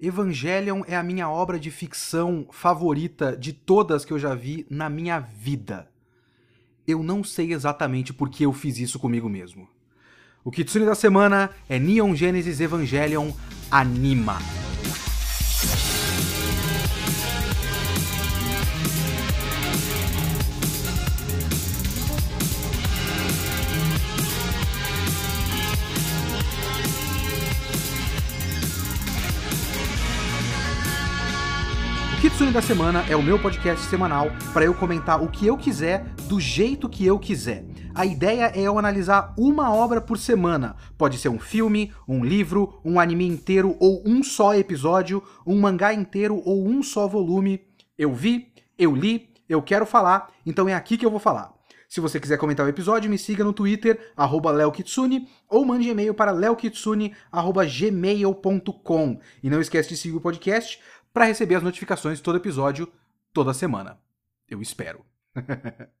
Evangelion 0.00 0.82
é 0.86 0.96
a 0.96 1.02
minha 1.02 1.28
obra 1.28 1.58
de 1.58 1.70
ficção 1.70 2.46
favorita 2.52 3.36
de 3.36 3.52
todas 3.52 4.04
que 4.04 4.12
eu 4.12 4.18
já 4.18 4.34
vi 4.34 4.64
na 4.70 4.88
minha 4.88 5.18
vida. 5.18 5.90
Eu 6.86 7.02
não 7.02 7.24
sei 7.24 7.52
exatamente 7.52 8.12
por 8.12 8.30
que 8.30 8.44
eu 8.44 8.52
fiz 8.52 8.78
isso 8.78 8.98
comigo 8.98 9.28
mesmo. 9.28 9.68
O 10.44 10.50
Kitsune 10.50 10.86
da 10.86 10.94
semana 10.94 11.50
é 11.68 11.78
Neon 11.78 12.14
Genesis 12.14 12.60
Evangelion 12.60 13.32
Anima. 13.70 14.38
Da 32.52 32.62
Semana 32.62 33.04
é 33.10 33.14
o 33.14 33.22
meu 33.22 33.38
podcast 33.38 33.84
semanal 33.88 34.28
para 34.54 34.64
eu 34.64 34.72
comentar 34.72 35.22
o 35.22 35.28
que 35.28 35.46
eu 35.46 35.56
quiser, 35.56 36.04
do 36.28 36.40
jeito 36.40 36.88
que 36.88 37.04
eu 37.04 37.18
quiser. 37.18 37.62
A 37.94 38.06
ideia 38.06 38.50
é 38.54 38.62
eu 38.62 38.78
analisar 38.78 39.34
uma 39.36 39.72
obra 39.72 40.00
por 40.00 40.16
semana. 40.16 40.74
Pode 40.96 41.18
ser 41.18 41.28
um 41.28 41.38
filme, 41.38 41.92
um 42.08 42.24
livro, 42.24 42.80
um 42.82 42.98
anime 42.98 43.26
inteiro 43.26 43.76
ou 43.78 44.02
um 44.06 44.22
só 44.22 44.54
episódio, 44.54 45.22
um 45.46 45.60
mangá 45.60 45.92
inteiro 45.92 46.40
ou 46.42 46.66
um 46.66 46.82
só 46.82 47.06
volume. 47.06 47.60
Eu 47.98 48.14
vi, 48.14 48.50
eu 48.78 48.96
li, 48.96 49.28
eu 49.46 49.60
quero 49.60 49.84
falar, 49.84 50.30
então 50.46 50.66
é 50.66 50.74
aqui 50.74 50.96
que 50.96 51.04
eu 51.04 51.10
vou 51.10 51.20
falar. 51.20 51.58
Se 51.88 52.00
você 52.00 52.20
quiser 52.20 52.36
comentar 52.36 52.66
o 52.66 52.68
episódio, 52.68 53.08
me 53.08 53.16
siga 53.16 53.42
no 53.42 53.54
Twitter, 53.54 54.12
arroba 54.14 54.50
leokitsune, 54.50 55.26
ou 55.48 55.64
mande 55.64 55.88
e-mail 55.88 56.12
para 56.12 56.32
leokitsune.gmail.com. 56.32 59.20
E 59.42 59.48
não 59.48 59.58
esquece 59.58 59.88
de 59.88 59.96
seguir 59.96 60.16
o 60.16 60.20
podcast 60.20 60.78
para 61.12 61.24
receber 61.24 61.56
as 61.56 61.62
notificações 61.62 62.18
de 62.18 62.24
todo 62.24 62.38
episódio 62.38 62.90
toda 63.32 63.54
semana. 63.54 63.98
Eu 64.48 64.62
espero. 64.62 65.04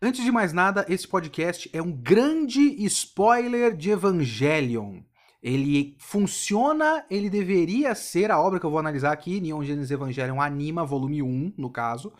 Antes 0.00 0.24
de 0.24 0.32
mais 0.32 0.52
nada, 0.52 0.84
esse 0.88 1.06
podcast 1.06 1.70
é 1.72 1.80
um 1.80 1.92
grande 1.92 2.60
spoiler 2.86 3.76
de 3.76 3.90
Evangelion. 3.90 5.00
Ele 5.40 5.96
funciona, 5.98 7.04
ele 7.10 7.30
deveria 7.30 7.94
ser 7.94 8.30
a 8.30 8.40
obra 8.40 8.58
que 8.58 8.66
eu 8.66 8.70
vou 8.70 8.78
analisar 8.78 9.12
aqui, 9.12 9.40
Neon 9.40 9.62
Genesis 9.64 9.90
Evangelion 9.90 10.40
Anima, 10.40 10.84
volume 10.84 11.22
1, 11.22 11.54
no 11.56 11.70
caso. 11.70 12.12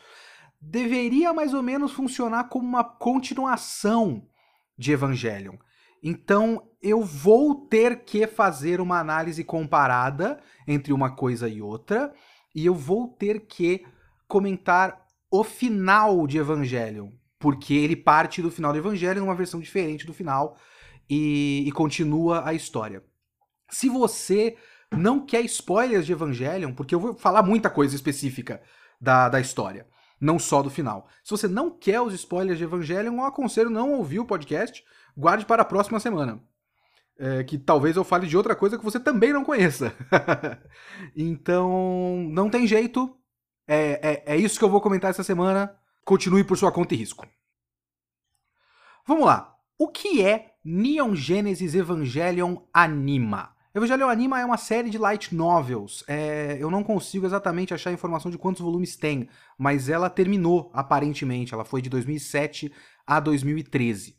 Deveria 0.60 1.32
mais 1.32 1.54
ou 1.54 1.62
menos 1.62 1.92
funcionar 1.92 2.44
como 2.44 2.66
uma 2.66 2.84
continuação 2.84 4.28
de 4.78 4.92
Evangelion. 4.92 5.56
Então 6.02 6.68
eu 6.82 7.02
vou 7.02 7.66
ter 7.66 8.04
que 8.04 8.26
fazer 8.26 8.80
uma 8.80 8.98
análise 8.98 9.44
comparada 9.44 10.40
entre 10.66 10.92
uma 10.92 11.14
coisa 11.14 11.48
e 11.48 11.62
outra, 11.62 12.12
e 12.54 12.66
eu 12.66 12.74
vou 12.74 13.08
ter 13.08 13.46
que 13.46 13.86
comentar 14.26 15.06
o 15.30 15.44
final 15.44 16.26
de 16.26 16.38
Evangelion, 16.38 17.10
porque 17.38 17.74
ele 17.74 17.94
parte 17.94 18.42
do 18.42 18.50
final 18.50 18.72
do 18.72 18.78
Evangelho 18.78 19.20
numa 19.20 19.34
versão 19.34 19.60
diferente 19.60 20.06
do 20.06 20.12
final 20.12 20.56
e, 21.08 21.64
e 21.66 21.72
continua 21.72 22.46
a 22.46 22.52
história. 22.52 23.02
Se 23.70 23.88
você 23.88 24.56
não 24.90 25.24
quer 25.24 25.42
spoilers 25.42 26.04
de 26.04 26.12
Evangelion, 26.12 26.74
porque 26.74 26.94
eu 26.94 27.00
vou 27.00 27.14
falar 27.14 27.42
muita 27.42 27.70
coisa 27.70 27.94
específica 27.94 28.60
da, 29.00 29.28
da 29.28 29.40
história, 29.40 29.86
não 30.22 30.38
só 30.38 30.62
do 30.62 30.70
final. 30.70 31.08
Se 31.24 31.32
você 31.32 31.48
não 31.48 31.68
quer 31.68 32.00
os 32.00 32.14
spoilers 32.14 32.56
de 32.56 32.62
Evangelion, 32.62 33.16
eu 33.16 33.24
aconselho 33.24 33.68
não 33.68 33.94
ouvir 33.94 34.20
o 34.20 34.24
podcast, 34.24 34.84
guarde 35.16 35.44
para 35.44 35.62
a 35.62 35.64
próxima 35.64 35.98
semana. 35.98 36.40
É, 37.18 37.42
que 37.42 37.58
talvez 37.58 37.96
eu 37.96 38.04
fale 38.04 38.28
de 38.28 38.36
outra 38.36 38.54
coisa 38.54 38.78
que 38.78 38.84
você 38.84 39.00
também 39.00 39.32
não 39.32 39.44
conheça. 39.44 39.92
então, 41.16 42.24
não 42.30 42.48
tem 42.48 42.68
jeito. 42.68 43.16
É, 43.66 44.22
é, 44.26 44.34
é 44.34 44.36
isso 44.36 44.60
que 44.60 44.64
eu 44.64 44.70
vou 44.70 44.80
comentar 44.80 45.10
essa 45.10 45.24
semana. 45.24 45.76
Continue 46.04 46.44
por 46.44 46.56
sua 46.56 46.70
conta 46.70 46.94
e 46.94 46.98
risco. 46.98 47.26
Vamos 49.04 49.26
lá. 49.26 49.56
O 49.76 49.88
que 49.88 50.24
é 50.24 50.54
Neon 50.64 51.16
Genesis 51.16 51.74
Evangelion 51.74 52.58
Anima? 52.72 53.56
Evangelion 53.74 54.10
Anima 54.10 54.38
é 54.38 54.44
uma 54.44 54.58
série 54.58 54.90
de 54.90 54.98
light 54.98 55.34
novels. 55.34 56.04
É, 56.06 56.58
eu 56.60 56.70
não 56.70 56.84
consigo 56.84 57.24
exatamente 57.24 57.72
achar 57.72 57.90
informação 57.90 58.30
de 58.30 58.36
quantos 58.36 58.60
volumes 58.60 58.96
tem, 58.96 59.30
mas 59.56 59.88
ela 59.88 60.10
terminou, 60.10 60.70
aparentemente. 60.74 61.54
Ela 61.54 61.64
foi 61.64 61.80
de 61.80 61.88
2007 61.88 62.70
a 63.06 63.18
2013. 63.18 64.14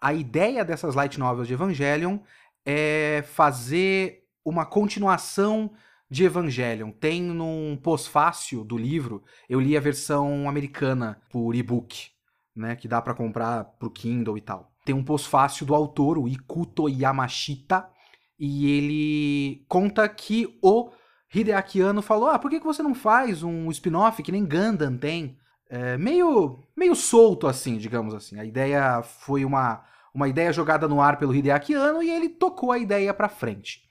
A 0.00 0.14
ideia 0.14 0.64
dessas 0.64 0.94
light 0.94 1.18
novels 1.18 1.46
de 1.46 1.52
Evangelion 1.52 2.18
é 2.64 3.22
fazer 3.34 4.24
uma 4.42 4.64
continuação 4.64 5.70
de 6.08 6.24
Evangelion. 6.24 6.90
Tem 6.90 7.20
num 7.20 7.78
pós-fácil 7.82 8.64
do 8.64 8.78
livro, 8.78 9.22
eu 9.46 9.60
li 9.60 9.76
a 9.76 9.80
versão 9.80 10.48
americana 10.48 11.20
por 11.30 11.54
e-book, 11.54 12.12
né, 12.54 12.74
que 12.76 12.88
dá 12.88 13.02
para 13.02 13.14
comprar 13.14 13.64
pro 13.78 13.90
Kindle 13.90 14.38
e 14.38 14.40
tal. 14.40 14.72
Tem 14.86 14.94
um 14.94 15.04
pós-fácil 15.04 15.66
do 15.66 15.74
autor, 15.74 16.16
o 16.16 16.28
Ikuto 16.28 16.88
Yamashita, 16.88 17.90
e 18.38 18.70
ele 18.70 19.64
conta 19.68 20.08
que 20.08 20.58
o 20.62 20.90
Hideaki 21.34 21.80
Anno 21.80 22.02
falou: 22.02 22.28
"Ah, 22.28 22.38
por 22.38 22.50
que, 22.50 22.60
que 22.60 22.66
você 22.66 22.82
não 22.82 22.94
faz 22.94 23.42
um 23.42 23.70
spin-off 23.70 24.22
que 24.22 24.32
nem 24.32 24.44
Gundam 24.44 24.96
tem?" 24.96 25.38
é, 25.68 25.96
meio, 25.98 26.60
meio 26.76 26.94
solto, 26.94 27.46
assim, 27.46 27.76
digamos 27.76 28.14
assim. 28.14 28.38
A 28.38 28.44
ideia 28.44 29.02
foi 29.02 29.44
uma, 29.44 29.84
uma 30.14 30.28
ideia 30.28 30.52
jogada 30.52 30.86
no 30.86 31.00
ar 31.00 31.18
pelo 31.18 31.34
Hideaki 31.34 31.74
Anno 31.74 32.02
e 32.02 32.10
ele 32.10 32.28
tocou 32.28 32.72
a 32.72 32.78
ideia 32.78 33.12
para 33.12 33.28
frente. 33.28 33.82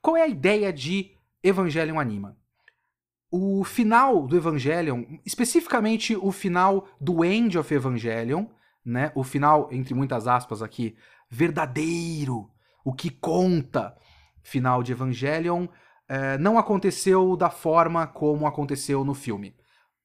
Qual 0.00 0.16
é 0.16 0.22
a 0.22 0.28
ideia 0.28 0.72
de 0.72 1.12
Evangelion 1.42 1.98
Anima? 1.98 2.36
O 3.30 3.62
final 3.64 4.26
do 4.26 4.36
Evangelion, 4.36 5.04
especificamente 5.24 6.16
o 6.16 6.32
final 6.32 6.88
do 7.00 7.24
End 7.24 7.56
of 7.56 7.72
Evangelion, 7.72 8.46
né? 8.84 9.12
O 9.14 9.22
final, 9.22 9.68
entre 9.70 9.94
muitas 9.94 10.26
aspas 10.26 10.62
aqui, 10.62 10.96
verdadeiro, 11.28 12.50
o 12.84 12.92
que 12.92 13.10
conta, 13.10 13.96
final 14.42 14.82
de 14.82 14.92
Evangelion, 14.92 15.66
é, 16.08 16.38
não 16.38 16.58
aconteceu 16.58 17.36
da 17.36 17.50
forma 17.50 18.06
como 18.06 18.46
aconteceu 18.46 19.04
no 19.04 19.14
filme 19.14 19.54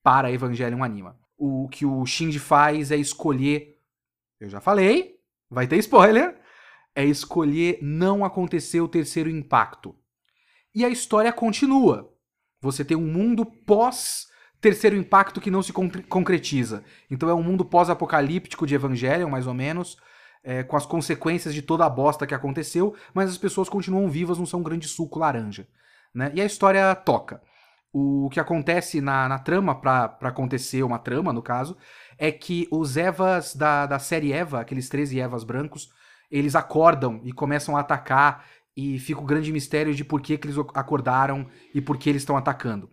para 0.04 0.32
Evangelion 0.32 0.84
Anima. 0.84 1.18
O 1.38 1.68
que 1.68 1.86
o 1.86 2.06
Shinji 2.06 2.40
faz 2.40 2.92
é 2.92 2.96
escolher, 2.96 3.80
eu 4.40 4.50
já 4.50 4.62
falei, 4.62 5.16
vai 5.50 5.68
ter 5.68 5.78
spoiler, 5.78 6.40
é 6.94 7.04
escolher 7.04 7.80
não 7.82 8.24
acontecer 8.24 8.82
o 8.82 8.88
terceiro 8.88 9.30
impacto. 9.30 9.96
E 10.74 10.86
a 10.86 10.90
história 10.90 11.32
continua. 11.34 12.14
Você 12.62 12.86
tem 12.86 12.96
um 12.96 13.12
mundo 13.12 13.46
pós 13.46 14.28
terceiro 14.62 14.96
impacto 14.96 15.40
que 15.40 15.52
não 15.52 15.62
se 15.62 15.72
concretiza. 15.74 16.84
Então 17.10 17.30
é 17.30 17.34
um 17.34 17.44
mundo 17.44 17.64
pós-apocalíptico 17.64 18.66
de 18.66 18.74
Evangelion, 18.74 19.30
mais 19.30 19.46
ou 19.46 19.54
menos, 19.54 19.98
é, 20.46 20.64
com 20.64 20.78
as 20.78 20.86
consequências 20.86 21.54
de 21.54 21.62
toda 21.62 21.86
a 21.86 21.90
bosta 21.90 22.26
que 22.26 22.34
aconteceu, 22.34 22.96
mas 23.14 23.30
as 23.30 23.38
pessoas 23.38 23.68
continuam 23.68 24.10
vivas, 24.10 24.38
não 24.38 24.46
são 24.46 24.62
um 24.62 24.64
grande 24.64 24.88
suco 24.88 25.20
laranja. 25.20 25.68
Né? 26.14 26.32
E 26.34 26.40
a 26.40 26.46
história 26.46 26.96
toca 26.96 27.42
o 27.98 28.30
que 28.30 28.42
acontece 28.42 29.00
na, 29.00 29.30
na 29.30 29.40
trama, 29.40 29.74
para 29.74 30.18
acontecer 30.22 30.84
uma 30.84 31.00
trama, 31.00 31.32
no 31.32 31.42
caso, 31.42 31.78
é 32.18 32.30
que 32.30 32.68
os 32.70 32.98
Evas 32.98 33.56
da, 33.56 33.86
da 33.86 34.00
série 34.00 34.34
Eva, 34.34 34.60
aqueles 34.60 34.90
13 34.90 35.18
Evas 35.18 35.46
brancos, 35.46 35.90
eles 36.30 36.56
acordam 36.56 37.22
e 37.24 37.32
começam 37.32 37.78
a 37.78 37.80
atacar 37.80 38.46
e 38.76 39.00
fica 39.00 39.22
o 39.22 39.26
grande 39.26 39.50
mistério 39.50 39.96
de 39.96 40.04
por 40.04 40.22
que, 40.22 40.38
que 40.38 40.46
eles 40.46 40.58
acordaram 40.74 41.48
e 41.74 41.80
por 41.80 41.98
que 41.98 42.10
eles 42.10 42.24
estão 42.24 42.36
atacando. 42.36 42.90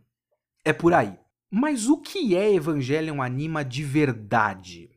É 0.65 0.73
por 0.73 0.95
aí. 0.95 1.19
Mas 1.51 1.89
o 1.89 2.01
que 2.01 2.37
é 2.37 2.55
Evangelion 2.55 3.21
Anima 3.21 3.65
de 3.65 3.83
verdade? 3.83 4.89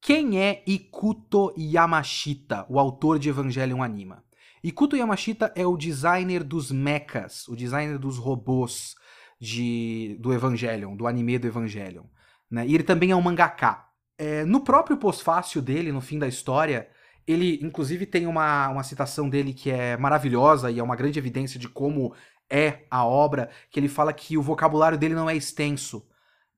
Quem 0.00 0.40
é 0.40 0.62
Ikuto 0.66 1.52
Yamashita, 1.58 2.64
o 2.70 2.78
autor 2.78 3.18
de 3.18 3.28
Evangelion 3.28 3.82
Anima? 3.82 4.24
Ikuto 4.64 4.96
Yamashita 4.96 5.52
é 5.54 5.66
o 5.66 5.76
designer 5.76 6.42
dos 6.42 6.72
mechas, 6.72 7.46
o 7.48 7.54
designer 7.54 7.98
dos 7.98 8.16
robôs, 8.16 8.94
de, 9.38 10.16
do 10.20 10.32
Evangelion, 10.32 10.96
do 10.96 11.06
anime 11.06 11.38
do 11.38 11.46
Evangelion. 11.46 12.04
Né? 12.50 12.66
E 12.66 12.74
ele 12.74 12.82
também 12.82 13.10
é 13.10 13.16
um 13.16 13.22
mangaká. 13.22 13.88
É, 14.18 14.44
no 14.44 14.60
próprio 14.60 14.96
pós-fácil 14.96 15.62
dele, 15.62 15.92
no 15.92 16.00
fim 16.00 16.18
da 16.18 16.28
história, 16.28 16.88
ele 17.26 17.58
inclusive 17.62 18.06
tem 18.06 18.26
uma, 18.26 18.68
uma 18.68 18.82
citação 18.82 19.28
dele 19.28 19.54
que 19.54 19.70
é 19.70 19.96
maravilhosa 19.96 20.70
e 20.70 20.78
é 20.78 20.82
uma 20.82 20.96
grande 20.96 21.18
evidência 21.18 21.58
de 21.58 21.68
como 21.68 22.14
é 22.50 22.86
a 22.90 23.04
obra, 23.04 23.50
que 23.70 23.78
ele 23.78 23.88
fala 23.88 24.12
que 24.12 24.36
o 24.36 24.42
vocabulário 24.42 24.98
dele 24.98 25.14
não 25.14 25.28
é 25.28 25.36
extenso. 25.36 26.06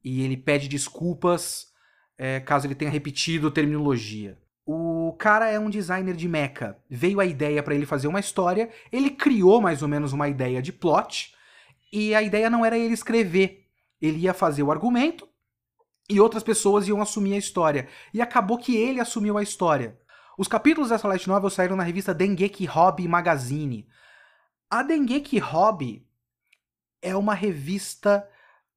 E 0.03 0.23
ele 0.23 0.37
pede 0.37 0.69
desculpas 0.69 1.72
é, 2.25 2.39
caso 2.39 2.69
ele 2.69 2.77
tenha 2.77 2.89
repetido 2.89 3.51
terminologia. 3.51 4.39
O 4.65 5.13
cara 5.19 5.51
é 5.51 5.59
um 5.59 5.69
designer 5.69 6.15
de 6.15 6.29
mecha. 6.29 6.77
Veio 6.89 7.19
a 7.19 7.27
ideia 7.27 7.61
para 7.65 7.75
ele 7.75 7.85
fazer 7.85 8.07
uma 8.07 8.21
história, 8.21 8.71
ele 8.93 9.11
criou 9.11 9.61
mais 9.61 9.83
ou 9.83 9.89
menos 9.89 10.13
uma 10.13 10.29
ideia 10.29 10.63
de 10.63 10.73
plot, 10.73 11.35
e 11.93 12.15
a 12.15 12.23
ideia 12.23 12.49
não 12.49 12.65
era 12.65 12.79
ele 12.79 12.95
escrever. 12.95 13.67
Ele 14.01 14.21
ia 14.21 14.33
fazer 14.33 14.63
o 14.63 14.71
argumento 14.71 15.29
e 16.09 16.21
outras 16.21 16.45
pessoas 16.45 16.87
iam 16.87 17.03
assumir 17.03 17.35
a 17.35 17.39
história. 17.39 17.89
E 18.15 18.23
acabou 18.23 18.57
que 18.57 18.77
ele 18.77 19.01
assumiu 19.01 19.37
a 19.37 19.43
história. 19.43 19.99
Os 20.39 20.47
capítulos 20.47 20.91
dessa 20.91 21.09
light 21.09 21.27
novel 21.27 21.51
saíram 21.51 21.75
na 21.75 21.83
revista 21.83 22.15
Dengeki 22.15 22.67
Hobby 22.67 23.09
Magazine. 23.09 23.89
A 24.71 24.85
Dengeki 24.85 25.41
Hobby 25.41 26.07
é 27.03 27.17
uma 27.17 27.35
revista 27.35 28.25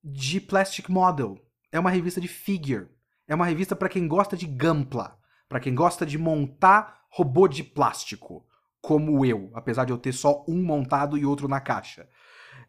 de 0.03 0.41
plastic 0.41 0.89
model, 0.89 1.39
é 1.71 1.79
uma 1.79 1.91
revista 1.91 2.19
de 2.19 2.27
figure, 2.27 2.87
é 3.27 3.35
uma 3.35 3.45
revista 3.45 3.75
para 3.75 3.89
quem 3.89 4.07
gosta 4.07 4.35
de 4.35 4.45
gampla, 4.45 5.17
para 5.47 5.59
quem 5.59 5.73
gosta 5.73 6.05
de 6.05 6.17
montar 6.17 7.05
robô 7.09 7.47
de 7.47 7.63
plástico, 7.63 8.45
como 8.81 9.25
eu, 9.25 9.49
apesar 9.53 9.85
de 9.85 9.91
eu 9.91 9.97
ter 9.97 10.13
só 10.13 10.43
um 10.47 10.61
montado 10.61 11.17
e 11.17 11.25
outro 11.25 11.47
na 11.47 11.59
caixa. 11.59 12.07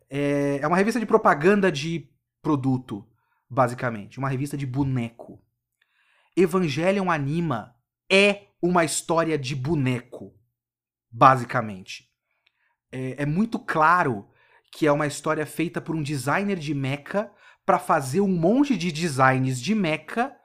É, 0.09 0.61
é 0.63 0.67
uma 0.67 0.77
revista 0.77 1.01
de 1.01 1.07
propaganda 1.07 1.71
de 1.71 2.09
produto, 2.41 3.07
basicamente, 3.51 4.19
uma 4.19 4.29
revista 4.29 4.57
de 4.57 4.67
boneco. 4.67 5.43
Evangelion 6.37 7.11
Anima 7.11 7.75
é 8.11 8.49
uma 8.63 8.85
história 8.85 9.39
de 9.39 9.55
boneco, 9.55 10.35
basicamente. 11.11 12.09
É, 12.93 13.23
é 13.23 13.27
muito 13.27 13.59
claro 13.59 14.29
que 14.71 14.87
é 14.87 14.93
uma 14.93 15.07
história 15.07 15.47
feita 15.47 15.81
por 15.81 15.97
um 15.97 16.03
designer 16.03 16.59
de 16.59 16.75
mecha 16.75 17.31
para 17.65 17.79
fazer 17.79 18.21
um 18.21 18.29
monte 18.29 18.77
de 18.77 18.93
designs 18.93 19.61
de 19.61 19.75
mecha 19.75 20.36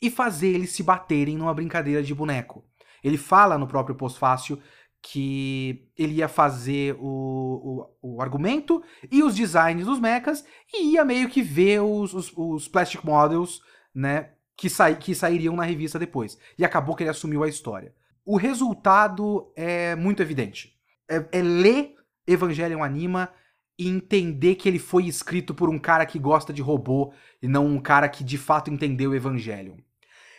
e 0.00 0.10
fazer 0.10 0.48
eles 0.48 0.70
se 0.70 0.82
baterem 0.82 1.36
numa 1.36 1.54
brincadeira 1.54 2.02
de 2.02 2.14
boneco. 2.14 2.64
Ele 3.02 3.16
fala 3.16 3.56
no 3.56 3.66
próprio 3.66 3.96
pós-fácil 3.96 4.60
que 5.02 5.88
ele 5.96 6.14
ia 6.14 6.28
fazer 6.28 6.96
o, 6.98 7.86
o, 8.02 8.16
o, 8.16 8.22
argumento 8.22 8.82
e 9.10 9.22
os 9.22 9.36
designs 9.36 9.86
dos 9.86 10.00
mechas 10.00 10.44
e 10.74 10.94
ia 10.94 11.04
meio 11.04 11.28
que 11.28 11.42
ver 11.42 11.80
os, 11.80 12.12
os, 12.12 12.32
os 12.36 12.66
plastic 12.66 13.04
models, 13.04 13.60
né, 13.94 14.30
que, 14.56 14.68
sa 14.68 14.92
que 14.94 15.14
sairiam 15.14 15.54
na 15.54 15.62
revista 15.62 15.98
depois. 15.98 16.36
E 16.58 16.64
acabou 16.64 16.96
que 16.96 17.04
ele 17.04 17.10
assumiu 17.10 17.44
a 17.44 17.48
história. 17.48 17.94
O 18.24 18.36
resultado 18.36 19.52
é 19.54 19.94
muito 19.94 20.20
evidente. 20.20 20.74
É, 21.08 21.24
é 21.30 21.42
ler 21.42 21.94
Evangelion 22.26 22.82
Anima 22.82 23.30
e 23.78 23.88
entender 23.88 24.56
que 24.56 24.68
ele 24.68 24.80
foi 24.80 25.06
escrito 25.06 25.54
por 25.54 25.68
um 25.68 25.78
cara 25.78 26.04
que 26.04 26.18
gosta 26.18 26.52
de 26.52 26.62
robô 26.62 27.12
e 27.40 27.46
não 27.46 27.66
um 27.66 27.78
cara 27.78 28.08
que 28.08 28.24
de 28.24 28.38
fato 28.38 28.70
entendeu 28.70 29.14
Evangelion. 29.14 29.76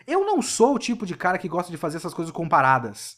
Eu 0.07 0.25
não 0.25 0.41
sou 0.41 0.75
o 0.75 0.79
tipo 0.79 1.05
de 1.05 1.17
cara 1.17 1.37
que 1.37 1.49
gosta 1.49 1.69
de 1.69 1.77
fazer 1.77 1.97
essas 1.97 2.13
coisas 2.13 2.31
comparadas. 2.31 3.17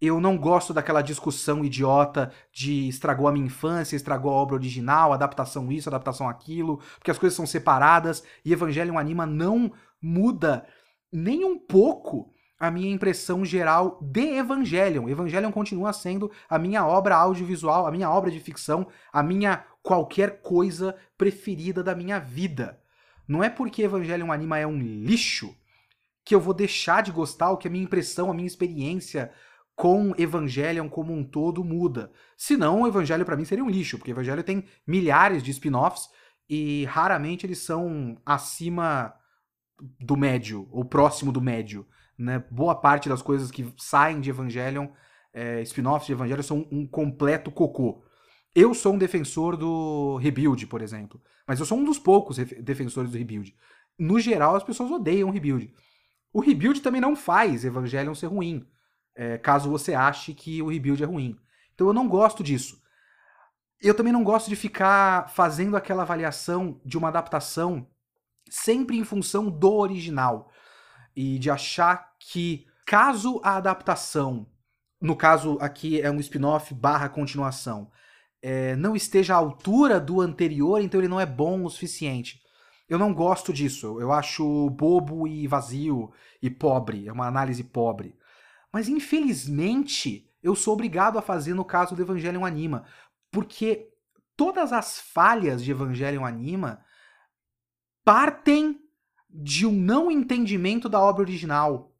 Eu 0.00 0.18
não 0.18 0.38
gosto 0.38 0.72
daquela 0.72 1.02
discussão 1.02 1.62
idiota 1.62 2.32
de 2.50 2.88
estragou 2.88 3.28
a 3.28 3.32
minha 3.32 3.44
infância, 3.44 3.94
estragou 3.94 4.30
a 4.30 4.36
obra 4.36 4.54
original, 4.54 5.12
adaptação 5.12 5.70
isso, 5.70 5.90
adaptação 5.90 6.26
aquilo, 6.26 6.78
porque 6.96 7.10
as 7.10 7.18
coisas 7.18 7.36
são 7.36 7.46
separadas 7.46 8.24
e 8.42 8.54
Evangelion 8.54 8.96
Anima 8.96 9.26
não 9.26 9.70
muda 10.00 10.66
nem 11.12 11.44
um 11.44 11.58
pouco 11.58 12.32
a 12.58 12.70
minha 12.70 12.90
impressão 12.90 13.44
geral 13.44 13.98
de 14.00 14.38
Evangelion. 14.38 15.10
Evangelion 15.10 15.52
continua 15.52 15.92
sendo 15.92 16.30
a 16.48 16.58
minha 16.58 16.86
obra 16.86 17.16
audiovisual, 17.16 17.86
a 17.86 17.90
minha 17.90 18.10
obra 18.10 18.30
de 18.30 18.40
ficção, 18.40 18.86
a 19.12 19.22
minha 19.22 19.62
qualquer 19.82 20.40
coisa 20.40 20.96
preferida 21.18 21.82
da 21.82 21.94
minha 21.94 22.18
vida. 22.18 22.80
Não 23.28 23.44
é 23.44 23.50
porque 23.50 23.82
Evangelion 23.82 24.32
Anima 24.32 24.58
é 24.58 24.66
um 24.66 24.78
lixo 24.78 25.54
que 26.24 26.34
eu 26.34 26.40
vou 26.40 26.54
deixar 26.54 27.02
de 27.02 27.12
gostar, 27.12 27.50
ou 27.50 27.56
que 27.56 27.68
a 27.68 27.70
minha 27.70 27.84
impressão, 27.84 28.30
a 28.30 28.34
minha 28.34 28.46
experiência 28.46 29.32
com 29.74 30.12
Evangelion 30.18 30.88
como 30.88 31.12
um 31.12 31.24
todo 31.24 31.64
muda. 31.64 32.12
Senão, 32.36 32.82
o 32.82 32.86
Evangelho 32.86 33.24
para 33.24 33.36
mim 33.36 33.46
seria 33.46 33.64
um 33.64 33.70
lixo, 33.70 33.96
porque 33.96 34.10
Evangelho 34.10 34.42
tem 34.42 34.64
milhares 34.86 35.42
de 35.42 35.50
spin-offs 35.50 36.08
e 36.48 36.84
raramente 36.84 37.46
eles 37.46 37.60
são 37.60 38.20
acima 38.26 39.14
do 39.98 40.16
médio, 40.16 40.68
ou 40.70 40.84
próximo 40.84 41.32
do 41.32 41.40
médio. 41.40 41.86
Né? 42.18 42.44
Boa 42.50 42.74
parte 42.74 43.08
das 43.08 43.22
coisas 43.22 43.50
que 43.50 43.72
saem 43.78 44.20
de 44.20 44.28
Evangelion, 44.28 44.88
é, 45.32 45.62
spin-offs 45.62 46.06
de 46.06 46.12
Evangelion, 46.12 46.42
são 46.42 46.68
um 46.70 46.86
completo 46.86 47.50
cocô. 47.50 48.04
Eu 48.54 48.74
sou 48.74 48.94
um 48.94 48.98
defensor 48.98 49.56
do 49.56 50.16
Rebuild, 50.16 50.66
por 50.66 50.82
exemplo. 50.82 51.22
Mas 51.46 51.58
eu 51.58 51.64
sou 51.64 51.78
um 51.78 51.84
dos 51.84 51.98
poucos 51.98 52.36
defensores 52.36 53.10
do 53.10 53.16
Rebuild. 53.16 53.56
No 53.98 54.20
geral, 54.20 54.56
as 54.56 54.64
pessoas 54.64 54.90
odeiam 54.90 55.28
o 55.28 55.32
Rebuild. 55.32 55.72
O 56.32 56.40
Rebuild 56.40 56.80
também 56.80 57.00
não 57.00 57.16
faz 57.16 57.64
Evangelion 57.64 58.14
ser 58.14 58.26
ruim, 58.26 58.66
é, 59.14 59.36
caso 59.38 59.70
você 59.70 59.94
ache 59.94 60.32
que 60.32 60.62
o 60.62 60.68
Rebuild 60.68 61.02
é 61.02 61.06
ruim. 61.06 61.38
Então 61.74 61.86
eu 61.86 61.92
não 61.92 62.08
gosto 62.08 62.42
disso. 62.42 62.80
Eu 63.80 63.94
também 63.94 64.12
não 64.12 64.22
gosto 64.22 64.48
de 64.48 64.56
ficar 64.56 65.30
fazendo 65.30 65.76
aquela 65.76 66.02
avaliação 66.02 66.80
de 66.84 66.98
uma 66.98 67.08
adaptação 67.08 67.86
sempre 68.48 68.98
em 68.98 69.04
função 69.04 69.48
do 69.48 69.72
original 69.72 70.50
e 71.16 71.38
de 71.38 71.50
achar 71.50 72.14
que 72.18 72.66
caso 72.84 73.40
a 73.42 73.56
adaptação, 73.56 74.46
no 75.00 75.16
caso 75.16 75.56
aqui 75.60 76.00
é 76.00 76.10
um 76.10 76.20
spin-off 76.20 76.74
barra 76.74 77.08
continuação, 77.08 77.90
é, 78.42 78.74
não 78.76 78.96
esteja 78.96 79.34
à 79.34 79.38
altura 79.38 80.00
do 80.00 80.20
anterior, 80.20 80.80
então 80.80 81.00
ele 81.00 81.08
não 81.08 81.20
é 81.20 81.26
bom 81.26 81.64
o 81.64 81.70
suficiente. 81.70 82.42
Eu 82.90 82.98
não 82.98 83.14
gosto 83.14 83.52
disso. 83.52 84.00
Eu 84.00 84.10
acho 84.10 84.68
bobo 84.70 85.28
e 85.28 85.46
vazio 85.46 86.12
e 86.42 86.50
pobre. 86.50 87.06
É 87.06 87.12
uma 87.12 87.28
análise 87.28 87.62
pobre. 87.62 88.16
Mas 88.72 88.88
infelizmente 88.88 90.28
eu 90.42 90.56
sou 90.56 90.74
obrigado 90.74 91.16
a 91.16 91.22
fazer 91.22 91.54
no 91.54 91.64
caso 91.64 91.94
do 91.94 92.02
Evangelion 92.02 92.44
Anima, 92.44 92.84
porque 93.30 93.88
todas 94.36 94.72
as 94.72 94.98
falhas 94.98 95.62
de 95.62 95.70
Evangelion 95.70 96.24
Anima 96.24 96.84
partem 98.04 98.80
de 99.28 99.64
um 99.66 99.72
não 99.72 100.10
entendimento 100.10 100.88
da 100.88 100.98
obra 100.98 101.22
original 101.22 101.94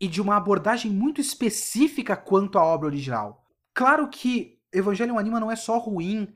e 0.00 0.06
de 0.06 0.20
uma 0.20 0.36
abordagem 0.36 0.92
muito 0.92 1.20
específica 1.20 2.16
quanto 2.16 2.56
à 2.56 2.64
obra 2.64 2.86
original. 2.86 3.44
Claro 3.72 4.08
que 4.08 4.60
Evangelion 4.72 5.18
Anima 5.18 5.40
não 5.40 5.50
é 5.50 5.56
só 5.56 5.78
ruim 5.78 6.32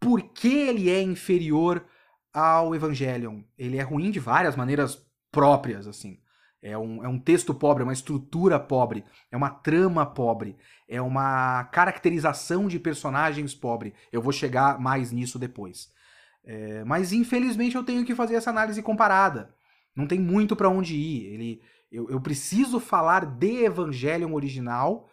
porque 0.00 0.48
ele 0.48 0.88
é 0.88 1.02
inferior 1.02 1.84
ao 2.32 2.74
Evangelion. 2.74 3.42
Ele 3.58 3.78
é 3.78 3.82
ruim 3.82 4.10
de 4.10 4.18
várias 4.18 4.56
maneiras 4.56 5.04
próprias, 5.30 5.86
assim. 5.86 6.18
É 6.62 6.78
um, 6.78 7.04
é 7.04 7.08
um 7.08 7.18
texto 7.18 7.52
pobre, 7.52 7.82
é 7.82 7.84
uma 7.84 7.92
estrutura 7.92 8.58
pobre, 8.60 9.04
é 9.32 9.36
uma 9.36 9.50
trama 9.50 10.06
pobre, 10.06 10.56
é 10.88 11.02
uma 11.02 11.64
caracterização 11.64 12.68
de 12.68 12.78
personagens 12.78 13.52
pobre. 13.52 13.92
Eu 14.12 14.22
vou 14.22 14.32
chegar 14.32 14.78
mais 14.78 15.10
nisso 15.10 15.40
depois. 15.40 15.90
É, 16.44 16.84
mas 16.84 17.12
infelizmente 17.12 17.74
eu 17.74 17.84
tenho 17.84 18.04
que 18.04 18.14
fazer 18.14 18.36
essa 18.36 18.50
análise 18.50 18.80
comparada. 18.80 19.52
Não 19.94 20.06
tem 20.06 20.20
muito 20.20 20.54
para 20.54 20.68
onde 20.68 20.94
ir. 20.94 21.26
Ele, 21.34 21.62
eu, 21.90 22.08
eu, 22.08 22.20
preciso 22.20 22.78
falar 22.78 23.26
de 23.26 23.64
Evangelion 23.64 24.32
original 24.32 25.08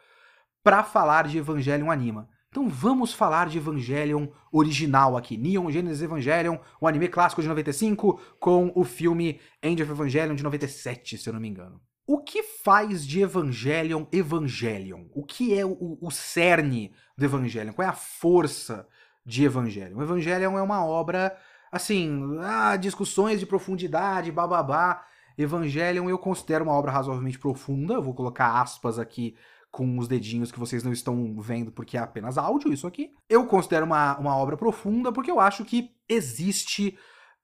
para 0.63 0.83
falar 0.83 1.27
de 1.27 1.39
Evangelion 1.39 1.89
Anima. 1.91 2.29
Então 2.49 2.67
vamos 2.67 3.13
falar 3.13 3.47
de 3.47 3.57
Evangelion 3.57 4.27
original 4.51 5.15
aqui. 5.15 5.37
Neon 5.37 5.69
Genesis 5.69 6.01
Evangelion, 6.01 6.57
o 6.81 6.85
um 6.85 6.87
anime 6.87 7.07
clássico 7.07 7.41
de 7.41 7.47
95, 7.47 8.19
com 8.39 8.71
o 8.75 8.83
filme 8.83 9.39
End 9.61 9.81
of 9.83 9.91
Evangelion 9.91 10.35
de 10.35 10.43
97, 10.43 11.17
se 11.17 11.29
eu 11.29 11.33
não 11.33 11.39
me 11.39 11.47
engano. 11.47 11.79
O 12.07 12.17
que 12.17 12.41
faz 12.41 13.05
de 13.05 13.21
Evangelion 13.21 14.05
Evangelion? 14.11 15.05
O 15.13 15.23
que 15.23 15.57
é 15.57 15.63
o, 15.63 15.97
o 16.01 16.09
cerne 16.09 16.91
do 17.15 17.23
Evangelion? 17.23 17.71
Qual 17.71 17.85
é 17.85 17.89
a 17.89 17.93
força 17.93 18.87
de 19.29 19.45
Evangelion. 19.45 20.01
Evangelion 20.01 20.57
é 20.57 20.61
uma 20.61 20.83
obra, 20.83 21.37
assim, 21.71 22.37
ah, 22.41 22.75
discussões 22.75 23.39
de 23.39 23.45
profundidade, 23.45 24.31
bababá. 24.31 25.05
Evangelion 25.37 26.09
eu 26.09 26.17
considero 26.17 26.65
uma 26.65 26.73
obra 26.73 26.91
razoavelmente 26.91 27.39
profunda, 27.39 27.93
eu 27.93 28.01
vou 28.01 28.13
colocar 28.13 28.59
aspas 28.59 28.99
aqui 28.99 29.35
com 29.71 29.97
os 29.97 30.07
dedinhos 30.07 30.51
que 30.51 30.59
vocês 30.59 30.83
não 30.83 30.91
estão 30.91 31.39
vendo 31.39 31.71
porque 31.71 31.97
é 31.97 31.99
apenas 31.99 32.37
áudio 32.37 32.73
isso 32.73 32.87
aqui. 32.87 33.11
Eu 33.29 33.45
considero 33.45 33.85
uma, 33.85 34.17
uma 34.17 34.35
obra 34.35 34.57
profunda 34.57 35.11
porque 35.11 35.31
eu 35.31 35.39
acho 35.39 35.63
que 35.63 35.91
existe 36.07 36.97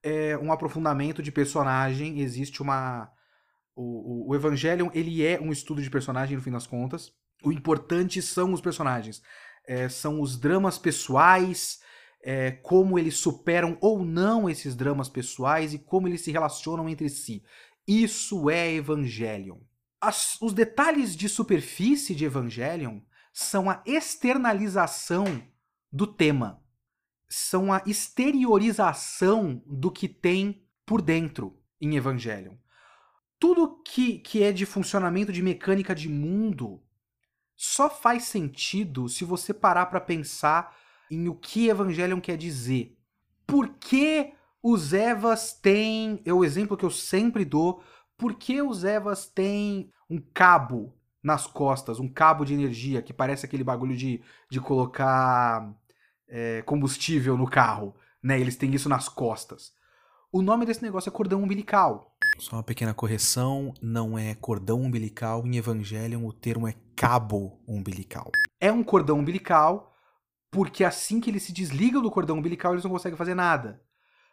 é, 0.03 0.37
um 0.37 0.51
aprofundamento 0.51 1.21
de 1.21 1.31
personagem, 1.31 2.19
existe 2.19 2.61
uma... 2.61 3.09
O, 3.75 4.27
o, 4.27 4.29
o 4.29 4.35
Evangelion, 4.35 4.89
ele 4.93 5.25
é 5.25 5.39
um 5.39 5.51
estudo 5.51 5.81
de 5.81 5.89
personagem 5.89 6.37
no 6.37 6.41
fim 6.41 6.51
das 6.51 6.65
contas. 6.65 7.11
O 7.43 7.51
importante 7.51 8.21
são 8.21 8.53
os 8.53 8.61
personagens 8.61 9.21
é, 9.67 9.89
são 9.89 10.21
os 10.21 10.37
dramas 10.37 10.77
pessoais, 10.77 11.79
é, 12.23 12.51
como 12.51 12.97
eles 12.97 13.17
superam 13.17 13.77
ou 13.81 14.03
não 14.03 14.49
esses 14.49 14.75
dramas 14.75 15.09
pessoais 15.09 15.73
e 15.73 15.79
como 15.79 16.07
eles 16.07 16.21
se 16.21 16.31
relacionam 16.31 16.87
entre 16.87 17.09
si. 17.09 17.43
Isso 17.87 18.49
é 18.49 18.73
Evangelion. 18.73 19.57
As, 20.05 20.39
os 20.39 20.53
detalhes 20.53 21.15
de 21.15 21.27
superfície 21.27 22.13
de 22.13 22.25
Evangelion 22.25 22.99
são 23.33 23.67
a 23.67 23.81
externalização 23.87 25.25
do 25.91 26.05
tema, 26.05 26.63
são 27.27 27.73
a 27.73 27.81
exteriorização 27.87 29.63
do 29.65 29.89
que 29.89 30.07
tem 30.07 30.63
por 30.85 31.01
dentro 31.01 31.59
em 31.81 31.95
Evangelion. 31.95 32.53
Tudo 33.39 33.81
que, 33.81 34.19
que 34.19 34.43
é 34.43 34.51
de 34.51 34.63
funcionamento 34.63 35.33
de 35.33 35.41
mecânica 35.41 35.95
de 35.95 36.07
mundo 36.07 36.83
só 37.55 37.89
faz 37.89 38.25
sentido 38.25 39.09
se 39.09 39.25
você 39.25 39.55
parar 39.55 39.87
para 39.87 39.99
pensar 39.99 40.77
em 41.09 41.27
o 41.27 41.33
que 41.33 41.67
Evangelion 41.67 42.21
quer 42.21 42.37
dizer. 42.37 42.95
Por 43.47 43.69
que 43.79 44.33
os 44.61 44.93
Evas 44.93 45.51
têm, 45.51 46.21
é 46.23 46.31
o 46.31 46.45
exemplo 46.45 46.77
que 46.77 46.85
eu 46.85 46.91
sempre 46.91 47.43
dou, 47.43 47.83
por 48.15 48.35
que 48.35 48.61
os 48.61 48.83
Evas 48.83 49.25
têm 49.25 49.91
um 50.09 50.19
cabo 50.33 50.93
nas 51.23 51.47
costas, 51.47 51.99
um 51.99 52.07
cabo 52.07 52.45
de 52.45 52.53
energia 52.53 53.01
que 53.01 53.11
parece 53.11 53.45
aquele 53.45 53.63
bagulho 53.63 53.95
de, 53.95 54.21
de 54.49 54.59
colocar 54.59 55.73
é, 56.27 56.61
combustível 56.61 57.37
no 57.37 57.47
carro, 57.47 57.95
né? 58.21 58.39
Eles 58.39 58.55
têm 58.55 58.73
isso 58.73 58.87
nas 58.87 59.09
costas. 59.09 59.73
O 60.31 60.41
nome 60.41 60.65
desse 60.65 60.83
negócio 60.83 61.09
é 61.09 61.11
cordão 61.11 61.41
umbilical. 61.41 62.15
Só 62.39 62.57
uma 62.57 62.63
pequena 62.63 62.93
correção, 62.93 63.73
não 63.81 64.17
é 64.19 64.35
cordão 64.35 64.81
umbilical, 64.81 65.45
em 65.47 65.55
Evangelion 65.55 66.25
o 66.25 66.33
termo 66.33 66.67
é 66.67 66.75
cabo 66.95 67.61
umbilical. 67.67 68.29
É 68.59 68.71
um 68.71 68.83
cordão 68.83 69.19
umbilical, 69.19 69.95
porque 70.51 70.83
assim 70.83 71.21
que 71.21 71.29
eles 71.29 71.43
se 71.43 71.53
desligam 71.53 72.01
do 72.01 72.11
cordão 72.11 72.37
umbilical, 72.37 72.73
eles 72.73 72.83
não 72.83 72.91
conseguem 72.91 73.17
fazer 73.17 73.33
nada. 73.33 73.81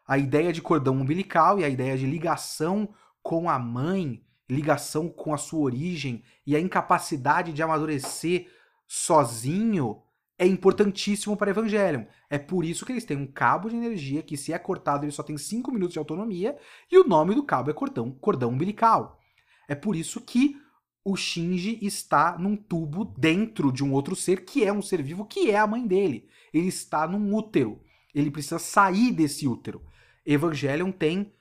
A 0.06 0.18
ideia 0.18 0.52
de 0.52 0.60
cordão 0.60 0.94
umbilical 0.96 1.58
e 1.58 1.64
a 1.64 1.68
ideia 1.68 1.96
de 1.96 2.04
ligação 2.04 2.92
com 3.22 3.48
a 3.48 3.58
mãe, 3.58 4.24
ligação 4.48 5.08
com 5.08 5.32
a 5.32 5.38
sua 5.38 5.60
origem 5.60 6.22
e 6.46 6.54
a 6.54 6.60
incapacidade 6.60 7.52
de 7.52 7.62
amadurecer 7.62 8.48
sozinho 8.86 10.02
é 10.38 10.46
importantíssimo 10.46 11.36
para 11.36 11.50
Evangelion. 11.50 12.04
É 12.28 12.36
por 12.38 12.64
isso 12.64 12.84
que 12.84 12.92
eles 12.92 13.04
têm 13.04 13.16
um 13.16 13.26
cabo 13.26 13.68
de 13.68 13.76
energia 13.76 14.22
que, 14.22 14.36
se 14.36 14.52
é 14.52 14.58
cortado, 14.58 15.04
ele 15.04 15.12
só 15.12 15.22
tem 15.22 15.38
5 15.38 15.70
minutos 15.70 15.92
de 15.92 15.98
autonomia, 15.98 16.56
e 16.90 16.98
o 16.98 17.06
nome 17.06 17.34
do 17.34 17.44
cabo 17.44 17.70
é 17.70 17.74
cordão, 17.74 18.10
cordão 18.10 18.50
umbilical. 18.50 19.20
É 19.68 19.74
por 19.74 19.94
isso 19.94 20.20
que 20.20 20.60
o 21.04 21.16
Shinji 21.16 21.78
está 21.82 22.36
num 22.38 22.56
tubo 22.56 23.04
dentro 23.04 23.72
de 23.72 23.84
um 23.84 23.92
outro 23.92 24.14
ser, 24.14 24.44
que 24.44 24.64
é 24.64 24.72
um 24.72 24.82
ser 24.82 25.02
vivo, 25.02 25.24
que 25.24 25.50
é 25.50 25.58
a 25.58 25.66
mãe 25.66 25.86
dele. 25.86 26.28
Ele 26.52 26.68
está 26.68 27.06
num 27.06 27.34
útero. 27.34 27.80
Ele 28.14 28.30
precisa 28.30 28.58
sair 28.58 29.12
desse 29.12 29.46
útero. 29.46 29.82
Evangelion 30.24 30.92
tem, 30.92 31.32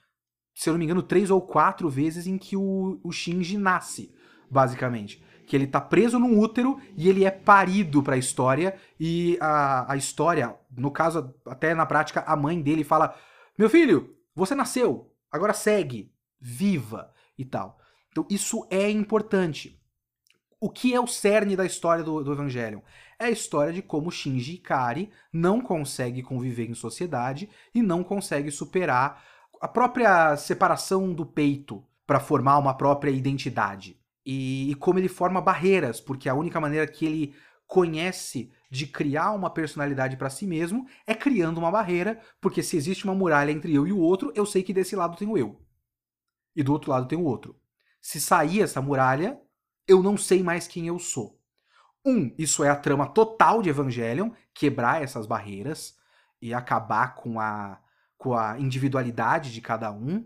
se 0.54 0.70
eu 0.70 0.74
não 0.74 0.80
me 0.80 0.86
engano, 0.86 1.04
três 1.04 1.30
ou 1.30 1.42
quatro 1.42 1.90
vezes 1.90 2.28
em 2.28 2.38
que 2.38 2.56
o, 2.56 3.00
o 3.04 3.12
Shinji 3.12 3.58
nasce, 3.58 4.14
basicamente 4.50 5.24
que 5.52 5.56
ele 5.58 5.68
tá 5.68 5.82
preso 5.82 6.18
num 6.18 6.40
útero 6.40 6.80
e 6.96 7.10
ele 7.10 7.26
é 7.26 7.30
parido 7.30 8.02
para 8.02 8.16
a 8.16 8.18
história 8.18 8.74
e 8.98 9.38
a, 9.42 9.92
a 9.92 9.98
história, 9.98 10.56
no 10.72 10.90
caso 10.90 11.36
até 11.46 11.76
na 11.76 11.86
prática, 11.86 12.22
a 12.26 12.38
mãe 12.38 12.62
dele 12.62 12.86
fala: 12.86 13.14
"Meu 13.58 13.70
filho, 13.70 14.16
você 14.34 14.56
nasceu, 14.56 15.14
agora 15.30 15.52
segue, 15.52 16.10
viva" 16.40 17.12
e 17.38 17.44
tal. 17.44 17.78
Então 18.12 18.26
isso 18.30 18.66
é 18.70 18.90
importante. 18.90 19.78
O 20.58 20.70
que 20.70 20.94
é 20.94 21.02
o 21.02 21.08
cerne 21.08 21.58
da 21.58 21.66
história 21.66 22.02
do, 22.02 22.24
do? 22.24 22.34
É 23.20 23.26
a 23.26 23.30
história 23.30 23.74
de 23.74 23.82
como 23.82 24.10
Shinji 24.10 24.54
Ikari 24.54 25.12
não 25.34 25.60
consegue 25.60 26.24
conviver 26.24 26.70
em 26.70 26.74
sociedade 26.74 27.50
e 27.76 27.82
não 27.82 28.06
consegue 28.06 28.50
superar 28.52 29.22
a 29.62 29.68
própria 29.68 30.36
separação 30.38 31.14
do 31.14 31.24
peito 31.24 31.86
para 32.08 32.20
formar 32.20 32.58
uma 32.58 32.74
própria 32.74 33.12
identidade 33.12 34.02
e, 34.26 34.72
e 34.72 34.76
como 34.76 34.98
ele 34.98 35.08
forma 35.08 35.40
barreiras, 35.40 36.02
porque 36.02 36.28
a 36.28 36.34
única 36.34 36.60
maneira 36.60 36.88
que 36.88 37.06
ele 37.06 37.36
conhece 37.68 38.52
de 38.70 38.88
criar 38.88 39.32
uma 39.32 39.50
personalidade 39.50 40.18
para 40.18 40.32
si 40.32 40.48
mesmo 40.48 40.88
é 41.06 41.14
criando 41.14 41.60
uma 41.60 41.72
barreira, 41.72 42.20
porque 42.42 42.64
se 42.64 42.76
existe 42.76 43.06
uma 43.06 43.14
muralha 43.14 43.52
entre 43.52 43.74
eu 43.74 43.88
e 43.88 43.94
o 43.94 44.00
outro, 44.00 44.34
eu 44.36 44.46
sei 44.46 44.64
que 44.64 44.74
desse 44.74 44.96
lado 44.96 45.16
tem 45.16 45.28
o 45.28 45.38
eu. 45.38 45.62
E 46.56 46.64
do 46.64 46.74
outro 46.74 46.92
lado 46.92 47.08
tem 47.08 47.18
o 47.18 47.24
outro. 47.24 47.56
Se 48.02 48.20
sair 48.20 48.62
essa 48.62 48.82
muralha, 48.82 49.40
eu 49.88 50.02
não 50.02 50.18
sei 50.18 50.42
mais 50.42 50.68
quem 50.68 50.88
eu 50.88 50.98
sou. 50.98 51.40
Um, 52.04 52.34
isso 52.36 52.64
é 52.64 52.70
a 52.70 52.76
trama 52.76 53.08
total 53.08 53.62
de 53.62 53.70
Evangelion, 53.70 54.32
quebrar 54.54 55.04
essas 55.04 55.28
barreiras 55.28 55.96
e 56.42 56.52
acabar 56.52 57.14
com 57.14 57.40
a, 57.40 57.80
com 58.22 58.36
a 58.36 58.60
individualidade 58.60 59.52
de 59.52 59.60
cada 59.60 59.92
um 59.92 60.24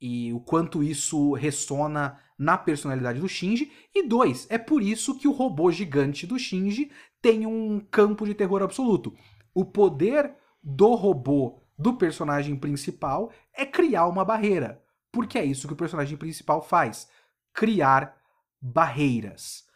e 0.00 0.32
o 0.32 0.40
quanto 0.40 0.82
isso 0.82 1.34
ressona 1.34 2.18
na 2.38 2.56
personalidade 2.56 3.20
do 3.20 3.28
Shinji. 3.28 3.70
E 3.94 4.08
dois, 4.08 4.46
é 4.48 4.56
por 4.56 4.80
isso 4.80 5.18
que 5.18 5.28
o 5.28 5.32
robô 5.32 5.70
gigante 5.70 6.26
do 6.26 6.38
Shinji 6.38 6.90
tem 7.20 7.44
um 7.44 7.80
campo 7.80 8.24
de 8.24 8.32
terror 8.32 8.62
absoluto. 8.62 9.14
O 9.52 9.62
poder 9.62 10.34
do 10.62 10.94
robô 10.94 11.60
do 11.78 11.98
personagem 11.98 12.56
principal 12.56 13.30
é 13.52 13.66
criar 13.66 14.06
uma 14.06 14.24
barreira. 14.24 14.82
Porque 15.12 15.36
é 15.36 15.44
isso 15.44 15.66
que 15.68 15.74
o 15.74 15.76
personagem 15.76 16.16
principal 16.16 16.62
faz: 16.62 17.10
criar 17.52 18.16
barreiras. 18.58 19.66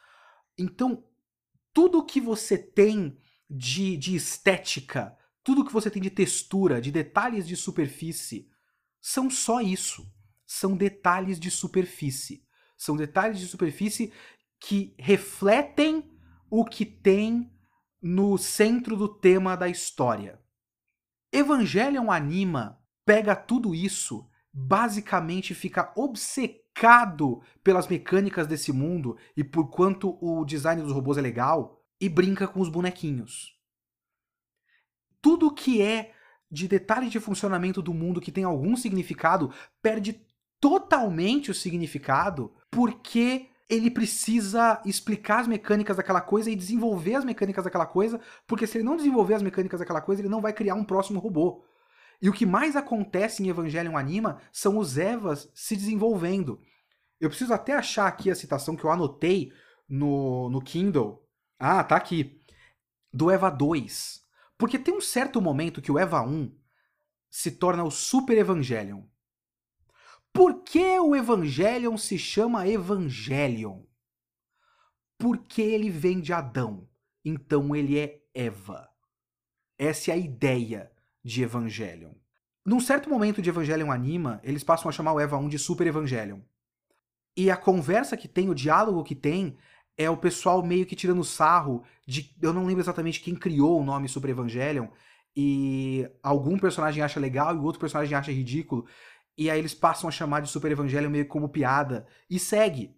Então, 0.57 1.05
tudo 1.75 2.03
que 2.03 2.19
você 2.19 2.57
tem 2.57 3.19
de, 3.49 3.95
de 3.99 4.17
estética, 4.17 5.18
tudo 5.49 5.65
que 5.65 5.73
você 5.73 5.91
tem 5.91 6.03
de 6.03 6.11
textura, 6.11 6.79
de 6.79 6.93
detalhes 6.93 7.49
de 7.49 7.57
superfície, 7.57 8.51
são 9.01 9.31
só 9.31 9.63
isso. 9.63 10.07
São 10.47 10.77
detalhes 10.77 11.41
de 11.41 11.51
superfície. 11.51 12.45
São 12.77 12.95
detalhes 12.95 13.39
de 13.39 13.47
superfície 13.47 14.13
que 14.61 14.95
refletem 14.99 16.05
o 16.51 16.67
que 16.67 16.85
tem 16.85 17.51
no 18.03 18.37
centro 18.37 18.95
do 18.95 19.09
tema 19.09 19.57
da 19.57 19.71
história. 19.71 20.39
Evangelion 21.33 22.11
Anima 22.11 22.79
pega 23.07 23.35
tudo 23.35 23.75
isso, 23.75 24.29
basicamente 24.53 25.55
fica 25.55 25.95
obcecado 25.97 27.41
pelas 27.65 27.89
mecânicas 27.89 28.47
desse 28.47 28.71
mundo 28.71 29.17
e 29.35 29.43
por 29.43 29.71
quanto 29.71 30.19
o 30.21 30.45
design 30.45 30.83
dos 30.83 30.93
robôs 30.93 31.17
é 31.17 31.23
legal 31.23 31.83
e 31.99 32.07
brinca 32.07 32.47
com 32.47 32.61
os 32.61 32.69
bonequinhos. 32.69 33.58
Tudo 35.21 35.55
que 35.55 35.83
é 35.83 36.13
de 36.51 36.67
detalhes 36.67 37.11
de 37.11 37.21
funcionamento 37.21 37.83
do 37.83 37.93
mundo 37.93 38.21
que 38.21 38.33
tem 38.33 38.45
algum 38.45 38.77
significado 38.77 39.53
perde 39.83 40.25
totalmente 40.61 41.51
o 41.51 41.55
significado 41.55 42.53
porque 42.71 43.49
ele 43.69 43.91
precisa 43.91 44.81
explicar 44.85 45.41
as 45.41 45.47
mecânicas 45.47 45.97
daquela 45.97 46.23
coisa 46.23 46.51
e 46.51 46.57
desenvolver 46.57 47.17
as 47.17 47.25
mecânicas 47.25 47.65
daquela 47.65 47.85
coisa, 47.85 48.19
porque 48.47 48.67
se 48.67 48.79
ele 48.79 48.85
não 48.85 48.97
desenvolver 48.97 49.35
as 49.35 49.43
mecânicas 49.43 49.81
daquela 49.81 50.01
coisa, 50.01 50.23
ele 50.23 50.29
não 50.29 50.41
vai 50.41 50.55
criar 50.55 50.75
um 50.75 50.85
próximo 50.85 51.21
robô. 51.21 51.63
E 52.21 52.29
o 52.29 52.33
que 52.33 52.47
mais 52.47 52.77
acontece 52.77 53.43
em 53.43 53.49
Evangelion 53.49 53.97
Anima 53.97 54.41
são 54.51 54.79
os 54.79 54.97
Evas 54.97 55.51
se 55.55 55.77
desenvolvendo. 55.77 56.61
Eu 57.21 57.29
preciso 57.29 57.53
até 57.53 57.75
achar 57.75 58.07
aqui 58.07 58.31
a 58.31 58.35
citação 58.35 58.75
que 58.75 58.85
eu 58.85 58.91
anotei 58.91 59.53
no, 59.89 60.49
no 60.49 60.63
Kindle. 60.63 61.23
Ah, 61.59 61.85
tá 61.85 61.97
aqui. 61.97 62.41
Do 63.13 63.31
Eva 63.31 63.51
2. 63.51 64.28
Porque 64.59 64.79
tem 64.79 64.93
um 64.93 65.01
certo 65.01 65.41
momento 65.41 65.81
que 65.81 65.93
o 65.93 65.99
Eva 65.99 66.21
1 66.21 66.53
se 67.31 67.53
torna 67.53 67.85
o 67.85 67.91
Super 67.91 68.37
Evangelion. 68.37 69.05
Por 70.33 70.63
que 70.63 70.99
o 70.99 71.15
Evangelion 71.15 71.97
se 71.97 72.19
chama 72.19 72.69
Evangelion? 72.69 73.83
Porque 75.17 75.63
ele 75.63 75.91
vem 75.91 76.21
de 76.21 76.33
Adão, 76.33 76.89
então 77.25 77.75
ele 77.75 77.99
é 77.99 78.21
Eva. 78.35 78.89
Essa 79.79 80.11
é 80.11 80.15
a 80.15 80.19
ideia 80.19 80.93
de 81.25 81.43
Evangelion. 81.43 82.13
Num 82.65 82.81
certo 82.81 83.09
momento 83.09 83.41
de 83.41 83.49
Evangelion 83.49 83.91
Anima, 83.91 84.41
eles 84.43 84.63
passam 84.63 84.89
a 84.89 84.93
chamar 84.93 85.13
o 85.13 85.21
Eva 85.21 85.39
1 85.39 85.49
de 85.49 85.59
Super 85.59 85.87
Evangelion. 85.87 86.41
E 87.37 87.51
a 87.51 87.57
conversa 87.57 88.17
que 88.17 88.29
tem, 88.29 88.49
o 88.49 88.55
diálogo 88.55 89.05
que 89.05 89.15
tem, 89.15 89.57
é 89.99 90.09
o 90.09 90.17
pessoal 90.17 90.63
meio 90.65 90.87
que 90.87 90.95
tirando 90.95 91.25
sarro 91.25 91.83
de. 92.07 92.35
Eu 92.41 92.53
não 92.53 92.65
lembro 92.65 92.81
exatamente 92.81 93.21
quem 93.21 93.35
criou 93.35 93.81
o 93.81 93.85
nome 93.85 94.09
Super 94.09 94.31
Evangelion. 94.31 94.87
E 95.37 96.09
algum 96.23 96.59
personagem 96.59 97.03
acha 97.03 97.21
legal 97.21 97.55
e 97.55 97.59
o 97.59 97.65
outro 97.65 97.81
personagem 97.81 98.17
acha 98.17 98.33
ridículo. 98.33 98.87
E 99.37 99.51
aí 99.51 99.59
eles 99.59 99.75
passam 99.75 100.09
a 100.09 100.13
chamar 100.13 100.41
de 100.41 100.49
Super 100.49 100.71
Evangelho 100.71 101.11
meio 101.11 101.27
como 101.27 101.49
piada. 101.49 102.07
E 102.31 102.39
segue. 102.39 102.97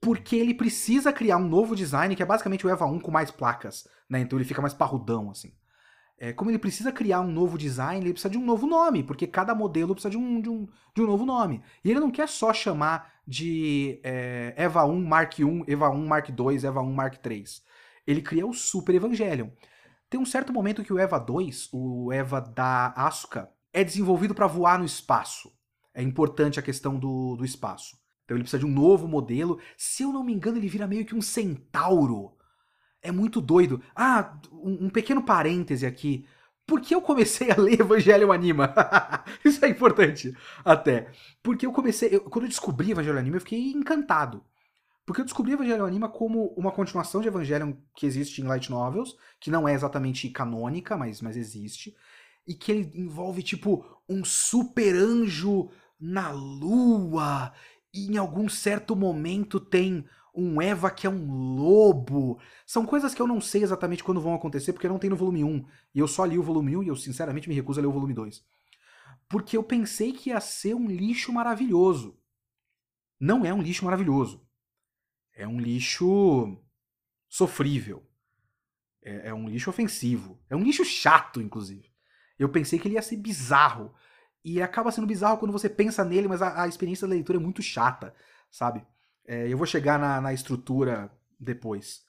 Porque 0.00 0.36
ele 0.36 0.54
precisa 0.54 1.12
criar 1.12 1.38
um 1.38 1.48
novo 1.48 1.74
design, 1.74 2.14
que 2.14 2.22
é 2.22 2.26
basicamente 2.26 2.66
o 2.66 2.70
EVA 2.70 2.86
1 2.86 3.00
com 3.00 3.10
mais 3.10 3.30
placas, 3.30 3.88
né? 4.08 4.20
Então 4.20 4.38
ele 4.38 4.46
fica 4.46 4.62
mais 4.62 4.72
parrudão, 4.72 5.30
assim. 5.30 5.52
É, 6.20 6.32
como 6.32 6.50
ele 6.50 6.58
precisa 6.58 6.90
criar 6.90 7.20
um 7.20 7.30
novo 7.30 7.56
design, 7.56 8.04
ele 8.04 8.12
precisa 8.12 8.30
de 8.30 8.36
um 8.36 8.44
novo 8.44 8.66
nome, 8.66 9.04
porque 9.04 9.26
cada 9.26 9.54
modelo 9.54 9.94
precisa 9.94 10.10
de 10.10 10.16
um, 10.16 10.40
de 10.40 10.48
um, 10.48 10.66
de 10.94 11.02
um 11.02 11.06
novo 11.06 11.24
nome. 11.24 11.62
E 11.84 11.90
ele 11.90 12.00
não 12.00 12.10
quer 12.10 12.28
só 12.28 12.52
chamar 12.52 13.14
de 13.26 14.00
é, 14.02 14.52
EVA 14.56 14.84
1 14.84 15.04
Mark 15.04 15.38
1, 15.38 15.64
EVA 15.68 15.90
1 15.90 16.06
Mark 16.06 16.30
2, 16.30 16.64
EVA 16.64 16.80
1 16.80 16.92
Mark 16.92 17.16
3. 17.18 17.62
Ele 18.06 18.20
cria 18.20 18.46
o 18.46 18.52
Super 18.52 18.96
Evangelion. 18.96 19.50
Tem 20.10 20.18
um 20.18 20.24
certo 20.24 20.52
momento 20.52 20.82
que 20.82 20.92
o 20.92 20.98
EVA 20.98 21.18
2, 21.18 21.68
o 21.72 22.12
EVA 22.12 22.40
da 22.40 22.88
Asuka, 22.96 23.50
é 23.72 23.84
desenvolvido 23.84 24.34
para 24.34 24.46
voar 24.46 24.78
no 24.78 24.84
espaço. 24.84 25.52
É 25.94 26.02
importante 26.02 26.58
a 26.58 26.62
questão 26.62 26.98
do, 26.98 27.36
do 27.36 27.44
espaço. 27.44 27.96
Então 28.24 28.36
ele 28.36 28.44
precisa 28.44 28.60
de 28.60 28.66
um 28.66 28.70
novo 28.70 29.06
modelo. 29.06 29.60
Se 29.76 30.02
eu 30.02 30.12
não 30.12 30.24
me 30.24 30.32
engano, 30.32 30.56
ele 30.56 30.68
vira 30.68 30.86
meio 30.86 31.04
que 31.04 31.14
um 31.14 31.20
centauro. 31.20 32.37
É 33.02 33.12
muito 33.12 33.40
doido. 33.40 33.82
Ah, 33.94 34.38
um, 34.52 34.86
um 34.86 34.90
pequeno 34.90 35.22
parêntese 35.22 35.86
aqui. 35.86 36.26
Por 36.66 36.80
que 36.80 36.94
eu 36.94 37.00
comecei 37.00 37.50
a 37.50 37.56
ler 37.56 37.80
Evangelho 37.80 38.32
Anima? 38.32 38.74
Isso 39.44 39.64
é 39.64 39.68
importante, 39.68 40.36
até. 40.64 41.10
Porque 41.42 41.64
eu 41.64 41.72
comecei. 41.72 42.14
Eu, 42.14 42.22
quando 42.22 42.44
eu 42.44 42.48
descobri 42.50 42.90
Evangelho 42.90 43.18
Anima, 43.18 43.36
eu 43.36 43.40
fiquei 43.40 43.70
encantado. 43.70 44.44
Porque 45.06 45.22
eu 45.22 45.24
descobri 45.24 45.52
Evangelho 45.52 45.84
Anima 45.86 46.08
como 46.08 46.48
uma 46.56 46.72
continuação 46.72 47.20
de 47.22 47.28
Evangelion 47.28 47.72
que 47.96 48.06
existe 48.06 48.42
em 48.42 48.44
Light 48.44 48.70
Novels, 48.70 49.16
que 49.40 49.50
não 49.50 49.66
é 49.66 49.72
exatamente 49.72 50.28
canônica, 50.30 50.96
mas, 50.96 51.22
mas 51.22 51.36
existe 51.36 51.94
e 52.48 52.54
que 52.54 52.72
ele 52.72 52.90
envolve 52.94 53.42
tipo 53.42 53.84
um 54.08 54.24
super 54.24 54.94
anjo 54.96 55.68
na 56.00 56.30
lua 56.30 57.52
e 57.92 58.06
em 58.06 58.16
algum 58.16 58.48
certo 58.48 58.96
momento 58.96 59.60
tem 59.60 60.06
um 60.38 60.62
Eva 60.62 60.90
que 60.90 61.06
é 61.06 61.10
um 61.10 61.56
lobo. 61.56 62.38
São 62.64 62.86
coisas 62.86 63.12
que 63.12 63.20
eu 63.20 63.26
não 63.26 63.40
sei 63.40 63.62
exatamente 63.62 64.04
quando 64.04 64.20
vão 64.20 64.34
acontecer, 64.34 64.72
porque 64.72 64.88
não 64.88 64.98
tem 64.98 65.10
no 65.10 65.16
volume 65.16 65.42
1. 65.42 65.66
E 65.94 65.98
eu 65.98 66.06
só 66.06 66.24
li 66.24 66.38
o 66.38 66.42
volume 66.42 66.76
1 66.76 66.82
e 66.84 66.88
eu 66.88 66.96
sinceramente 66.96 67.48
me 67.48 67.54
recuso 67.54 67.80
a 67.80 67.82
ler 67.82 67.88
o 67.88 67.92
volume 67.92 68.14
2. 68.14 68.44
Porque 69.28 69.56
eu 69.56 69.64
pensei 69.64 70.12
que 70.12 70.30
ia 70.30 70.40
ser 70.40 70.74
um 70.74 70.86
lixo 70.86 71.32
maravilhoso. 71.32 72.16
Não 73.18 73.44
é 73.44 73.52
um 73.52 73.60
lixo 73.60 73.84
maravilhoso. 73.84 74.46
É 75.34 75.46
um 75.46 75.60
lixo 75.60 76.56
sofrível. 77.28 78.06
É, 79.02 79.30
é 79.30 79.34
um 79.34 79.48
lixo 79.48 79.70
ofensivo. 79.70 80.40
É 80.48 80.54
um 80.54 80.62
lixo 80.62 80.84
chato, 80.84 81.42
inclusive. 81.42 81.92
Eu 82.38 82.48
pensei 82.48 82.78
que 82.78 82.86
ele 82.86 82.94
ia 82.94 83.02
ser 83.02 83.16
bizarro. 83.16 83.92
E 84.44 84.62
acaba 84.62 84.92
sendo 84.92 85.06
bizarro 85.06 85.38
quando 85.38 85.52
você 85.52 85.68
pensa 85.68 86.04
nele, 86.04 86.28
mas 86.28 86.40
a, 86.40 86.62
a 86.62 86.68
experiência 86.68 87.08
da 87.08 87.12
leitura 87.12 87.38
é 87.38 87.42
muito 87.42 87.60
chata, 87.60 88.14
sabe? 88.50 88.86
É, 89.28 89.46
eu 89.46 89.58
vou 89.58 89.66
chegar 89.66 89.98
na, 89.98 90.22
na 90.22 90.32
estrutura 90.32 91.12
depois. 91.38 92.02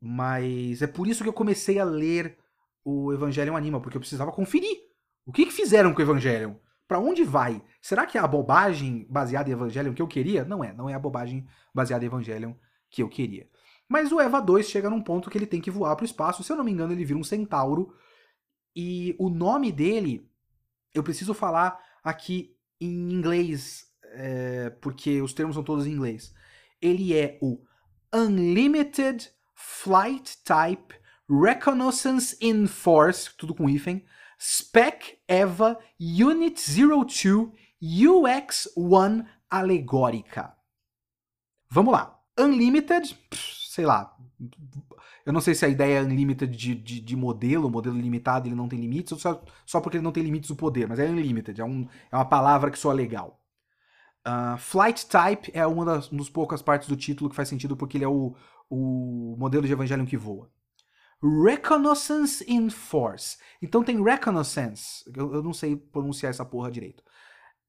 Mas 0.00 0.82
é 0.82 0.86
por 0.88 1.06
isso 1.06 1.22
que 1.22 1.28
eu 1.28 1.32
comecei 1.32 1.78
a 1.78 1.84
ler 1.84 2.36
o 2.84 3.12
Evangelion 3.12 3.56
Anima, 3.56 3.80
porque 3.80 3.96
eu 3.96 4.00
precisava 4.00 4.32
conferir. 4.32 4.76
O 5.24 5.32
que, 5.32 5.46
que 5.46 5.52
fizeram 5.52 5.94
com 5.94 6.00
o 6.00 6.02
Evangelion? 6.02 6.54
Para 6.88 6.98
onde 6.98 7.22
vai? 7.22 7.62
Será 7.80 8.04
que 8.04 8.18
é 8.18 8.20
a 8.20 8.26
bobagem 8.26 9.06
baseada 9.08 9.48
em 9.48 9.52
Evangelion 9.52 9.94
que 9.94 10.02
eu 10.02 10.08
queria? 10.08 10.44
Não 10.44 10.64
é, 10.64 10.72
não 10.72 10.90
é 10.90 10.94
a 10.94 10.98
bobagem 10.98 11.46
baseada 11.72 12.04
em 12.04 12.08
Evangelion 12.08 12.54
que 12.90 13.00
eu 13.00 13.08
queria. 13.08 13.48
Mas 13.88 14.10
o 14.10 14.20
Eva 14.20 14.40
2 14.40 14.68
chega 14.68 14.90
num 14.90 15.00
ponto 15.00 15.30
que 15.30 15.38
ele 15.38 15.46
tem 15.46 15.60
que 15.60 15.70
voar 15.70 15.94
para 15.94 16.02
o 16.02 16.06
espaço. 16.06 16.42
Se 16.42 16.50
eu 16.50 16.56
não 16.56 16.64
me 16.64 16.72
engano, 16.72 16.92
ele 16.92 17.04
vira 17.04 17.18
um 17.18 17.24
centauro. 17.24 17.94
E 18.74 19.14
o 19.20 19.30
nome 19.30 19.70
dele, 19.70 20.28
eu 20.92 21.04
preciso 21.04 21.32
falar 21.32 21.78
aqui 22.02 22.56
em 22.80 23.12
inglês, 23.12 23.86
é, 24.02 24.70
porque 24.80 25.22
os 25.22 25.32
termos 25.32 25.54
são 25.54 25.62
todos 25.62 25.86
em 25.86 25.92
inglês. 25.92 26.34
Ele 26.80 27.16
é 27.16 27.38
o 27.40 27.60
Unlimited 28.12 29.30
Flight 29.54 30.38
Type 30.44 30.94
Reconnaissance 31.28 32.36
in 32.40 32.66
Force, 32.66 33.30
tudo 33.36 33.54
com 33.54 33.68
hífen, 33.68 34.04
Spec 34.40 35.18
EVA 35.28 35.78
Unit 36.00 36.60
02 36.60 37.52
UX1 37.82 39.26
alegórica. 39.48 40.54
Vamos 41.70 41.92
lá. 41.92 42.18
Unlimited, 42.38 43.16
sei 43.68 43.86
lá. 43.86 44.16
Eu 45.24 45.32
não 45.32 45.40
sei 45.40 45.54
se 45.54 45.64
a 45.64 45.68
ideia 45.68 45.98
é 45.98 46.02
unlimited 46.02 46.56
de, 46.56 46.74
de, 46.74 47.00
de 47.00 47.16
modelo, 47.16 47.70
modelo 47.70 47.96
limitado 47.96 48.48
ele 48.48 48.54
não 48.54 48.68
tem 48.68 48.80
limites, 48.80 49.12
ou 49.12 49.18
só, 49.18 49.42
só 49.66 49.80
porque 49.80 49.98
ele 49.98 50.04
não 50.04 50.12
tem 50.12 50.22
limites 50.22 50.48
do 50.48 50.56
poder, 50.56 50.88
mas 50.88 50.98
é 50.98 51.08
unlimited, 51.08 51.60
é, 51.60 51.64
um, 51.64 51.86
é 52.10 52.16
uma 52.16 52.24
palavra 52.24 52.70
que 52.70 52.78
soa 52.78 52.94
legal. 52.94 53.39
Uh, 54.30 54.58
flight 54.58 55.06
type 55.06 55.50
é 55.52 55.66
uma 55.66 55.84
das, 55.84 56.08
das 56.08 56.28
poucas 56.28 56.62
partes 56.62 56.88
do 56.88 56.96
título 56.96 57.28
que 57.28 57.36
faz 57.36 57.48
sentido 57.48 57.76
porque 57.76 57.96
ele 57.96 58.04
é 58.04 58.08
o, 58.08 58.34
o 58.68 59.34
modelo 59.38 59.66
de 59.66 59.72
Evangelion 59.72 60.06
que 60.06 60.16
voa. 60.16 60.48
Reconnaissance 61.22 62.44
in 62.48 62.70
Force. 62.70 63.36
Então 63.60 63.82
tem 63.82 64.02
Reconnaissance, 64.02 65.04
eu, 65.14 65.34
eu 65.34 65.42
não 65.42 65.52
sei 65.52 65.76
pronunciar 65.76 66.30
essa 66.30 66.44
porra 66.44 66.70
direito. 66.70 67.02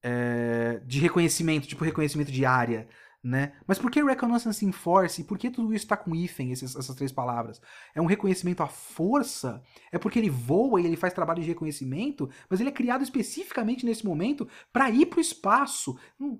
É, 0.04 0.82
de 0.86 1.00
reconhecimento, 1.00 1.68
tipo 1.68 1.84
reconhecimento 1.84 2.32
de 2.32 2.46
área, 2.46 2.88
né? 3.24 3.54
Mas 3.68 3.78
por 3.78 3.92
que 3.92 4.04
Reconnaissance 4.04 4.66
in 4.66 4.72
Force? 4.72 5.22
E 5.22 5.24
por 5.24 5.38
que 5.38 5.52
tudo 5.52 5.74
isso 5.74 5.86
está 5.86 5.96
com 5.96 6.16
hífen, 6.16 6.52
essas 6.52 6.96
três 6.96 7.12
palavras? 7.12 7.62
É 7.94 8.02
um 8.02 8.06
reconhecimento 8.06 8.64
à 8.64 8.68
força? 8.68 9.62
É 9.92 9.98
porque 9.98 10.18
ele 10.18 10.30
voa 10.30 10.82
e 10.82 10.86
ele 10.86 10.98
faz 10.98 11.14
trabalho 11.14 11.42
de 11.42 11.48
reconhecimento? 11.48 12.30
Mas 12.50 12.60
ele 12.60 12.70
é 12.70 12.74
criado 12.74 13.04
especificamente 13.04 13.86
nesse 13.86 14.06
momento 14.06 14.48
para 14.74 14.90
ir 14.90 15.06
para 15.06 15.20
o 15.20 15.22
espaço. 15.22 15.98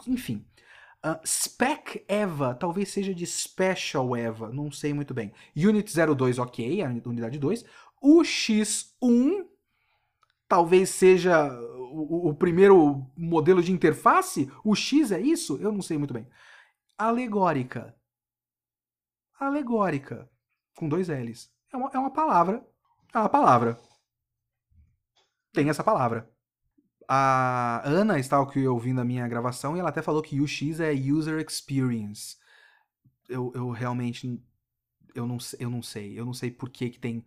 Enfim. 0.08 0.46
Uh, 1.04 1.20
Spec 1.26 2.04
Eva, 2.08 2.54
talvez 2.54 2.90
seja 2.90 3.14
de 3.14 3.26
Special 3.26 4.16
Eva, 4.16 4.52
não 4.52 4.72
sei 4.72 4.94
muito 4.94 5.16
bem. 5.16 5.34
Unit 5.56 5.92
02, 5.92 6.38
ok, 6.38 6.84
a 6.84 6.88
unidade 7.06 7.40
2. 7.40 7.66
O 8.00 8.22
X1 8.22 9.46
talvez 10.48 10.90
seja 10.90 11.52
o, 11.92 12.30
o, 12.30 12.34
primeiro 12.36 13.06
modelo 13.18 13.64
de 13.64 13.72
interface. 13.72 14.52
O 14.64 14.76
X 14.76 15.12
é 15.12 15.20
isso? 15.20 15.58
Eu 15.62 15.72
não 15.72 15.82
sei 15.82 15.98
muito 15.98 16.14
bem. 16.14 16.28
Alegórica. 17.08 17.96
Alegórica. 19.40 20.30
Com 20.76 20.88
dois 20.88 21.08
L's. 21.08 21.52
É 21.72 21.78
uma, 21.78 21.92
é 21.94 21.98
uma 21.98 22.12
palavra. 22.12 22.66
É 23.14 23.18
uma 23.18 23.30
palavra. 23.30 23.80
Tem 25.54 25.70
essa 25.70 25.84
palavra 25.84 26.32
a 27.14 27.82
Ana 27.84 28.16
aqui 28.16 28.66
ouvindo 28.66 29.02
a 29.02 29.04
minha 29.04 29.28
gravação 29.28 29.76
e 29.76 29.82
ela 29.82 29.90
até 29.90 30.02
falou 30.02 30.22
que 30.22 30.40
UX 30.40 30.80
é 30.80 30.94
User 30.94 31.46
Experience. 31.46 32.38
Eu, 33.28 33.52
eu 33.54 33.70
realmente 33.70 34.42
eu 35.14 35.28
não, 35.28 35.38
eu 35.60 35.70
não 35.70 35.84
sei. 35.84 36.18
Eu 36.18 36.26
não 36.26 36.34
sei 36.34 36.50
por 36.50 36.70
que, 36.70 36.90
que 36.90 37.00
tem 37.00 37.26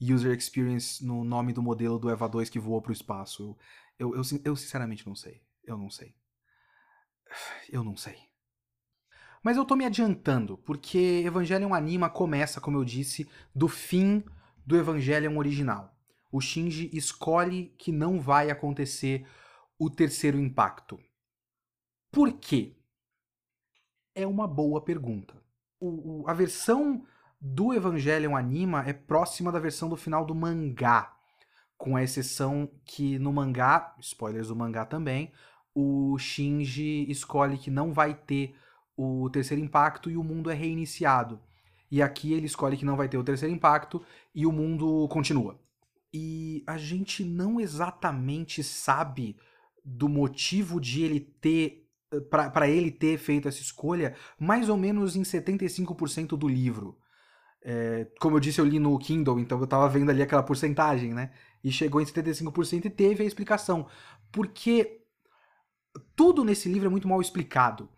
User 0.00 0.36
Experience 0.38 1.04
no 1.04 1.24
nome 1.24 1.52
do 1.52 1.60
modelo 1.60 1.98
do 1.98 2.08
EVA 2.08 2.28
2 2.28 2.48
que 2.48 2.60
voa 2.60 2.80
para 2.80 2.90
o 2.90 2.92
espaço. 2.92 3.56
Eu, 3.98 4.14
eu, 4.14 4.22
eu, 4.22 4.40
eu 4.44 4.56
sinceramente 4.56 5.04
não 5.04 5.16
sei. 5.16 5.42
Eu 5.64 5.76
não 5.76 5.90
sei. 5.90 6.14
Eu 7.68 7.82
não 7.82 7.96
sei. 7.96 8.16
Mas 9.44 9.56
eu 9.56 9.64
tô 9.64 9.76
me 9.76 9.84
adiantando, 9.84 10.58
porque 10.58 11.22
Evangelion 11.24 11.72
Anima 11.72 12.10
começa, 12.10 12.60
como 12.60 12.78
eu 12.78 12.84
disse, 12.84 13.28
do 13.54 13.68
fim 13.68 14.24
do 14.66 14.76
Evangelion 14.76 15.36
original 15.36 15.94
o 16.34 16.40
Shinji 16.40 16.90
escolhe 16.92 17.72
que 17.78 17.92
não 17.92 18.20
vai 18.20 18.50
acontecer 18.50 19.24
o 19.78 19.88
terceiro 19.88 20.36
impacto. 20.36 20.98
Por 22.10 22.32
quê? 22.32 22.74
É 24.16 24.26
uma 24.26 24.48
boa 24.48 24.80
pergunta. 24.80 25.40
O, 25.78 26.22
o, 26.22 26.28
a 26.28 26.34
versão 26.34 27.06
do 27.40 27.72
Evangelion 27.72 28.34
Anima 28.34 28.82
é 28.84 28.92
próxima 28.92 29.52
da 29.52 29.60
versão 29.60 29.88
do 29.88 29.96
final 29.96 30.24
do 30.24 30.34
mangá, 30.34 31.16
com 31.78 31.94
a 31.94 32.02
exceção 32.02 32.68
que 32.84 33.16
no 33.20 33.32
mangá, 33.32 33.94
spoilers 34.00 34.48
do 34.48 34.56
mangá 34.56 34.84
também, 34.84 35.30
o 35.72 36.18
Shinji 36.18 37.08
escolhe 37.08 37.58
que 37.58 37.70
não 37.70 37.92
vai 37.92 38.12
ter 38.12 38.56
o 38.96 39.28
terceiro 39.30 39.62
impacto 39.62 40.10
e 40.10 40.16
o 40.16 40.24
mundo 40.24 40.50
é 40.50 40.54
reiniciado. 40.54 41.40
E 41.90 42.02
aqui 42.02 42.32
ele 42.32 42.46
escolhe 42.46 42.76
que 42.76 42.84
não 42.84 42.96
vai 42.96 43.08
ter 43.08 43.18
o 43.18 43.24
terceiro 43.24 43.54
impacto 43.54 44.02
e 44.34 44.46
o 44.46 44.52
mundo 44.52 45.06
continua 45.08 45.58
e 46.14 46.62
a 46.64 46.78
gente 46.78 47.24
não 47.24 47.60
exatamente 47.60 48.62
sabe 48.62 49.36
do 49.84 50.08
motivo 50.08 50.80
de 50.80 51.02
ele 51.02 51.18
ter 51.18 51.80
para 52.30 52.68
ele 52.68 52.92
ter 52.92 53.18
feito 53.18 53.48
essa 53.48 53.60
escolha, 53.60 54.14
mais 54.38 54.68
ou 54.68 54.76
menos 54.76 55.16
em 55.16 55.22
75% 55.22 56.36
do 56.36 56.46
livro. 56.46 56.96
É, 57.60 58.06
como 58.20 58.36
eu 58.36 58.40
disse, 58.40 58.60
eu 58.60 58.64
li 58.64 58.78
no 58.78 58.96
Kindle, 58.96 59.40
então 59.40 59.58
eu 59.58 59.66
tava 59.66 59.88
vendo 59.88 60.10
ali 60.10 60.22
aquela 60.22 60.44
porcentagem, 60.44 61.12
né? 61.12 61.32
E 61.64 61.72
chegou 61.72 62.00
em 62.00 62.04
75% 62.04 62.84
e 62.84 62.90
teve 62.90 63.24
a 63.24 63.26
explicação. 63.26 63.88
Porque 64.30 65.00
tudo 66.14 66.44
nesse 66.44 66.68
livro 66.68 66.86
é 66.86 66.90
muito 66.90 67.08
mal 67.08 67.20
explicado. 67.20 67.88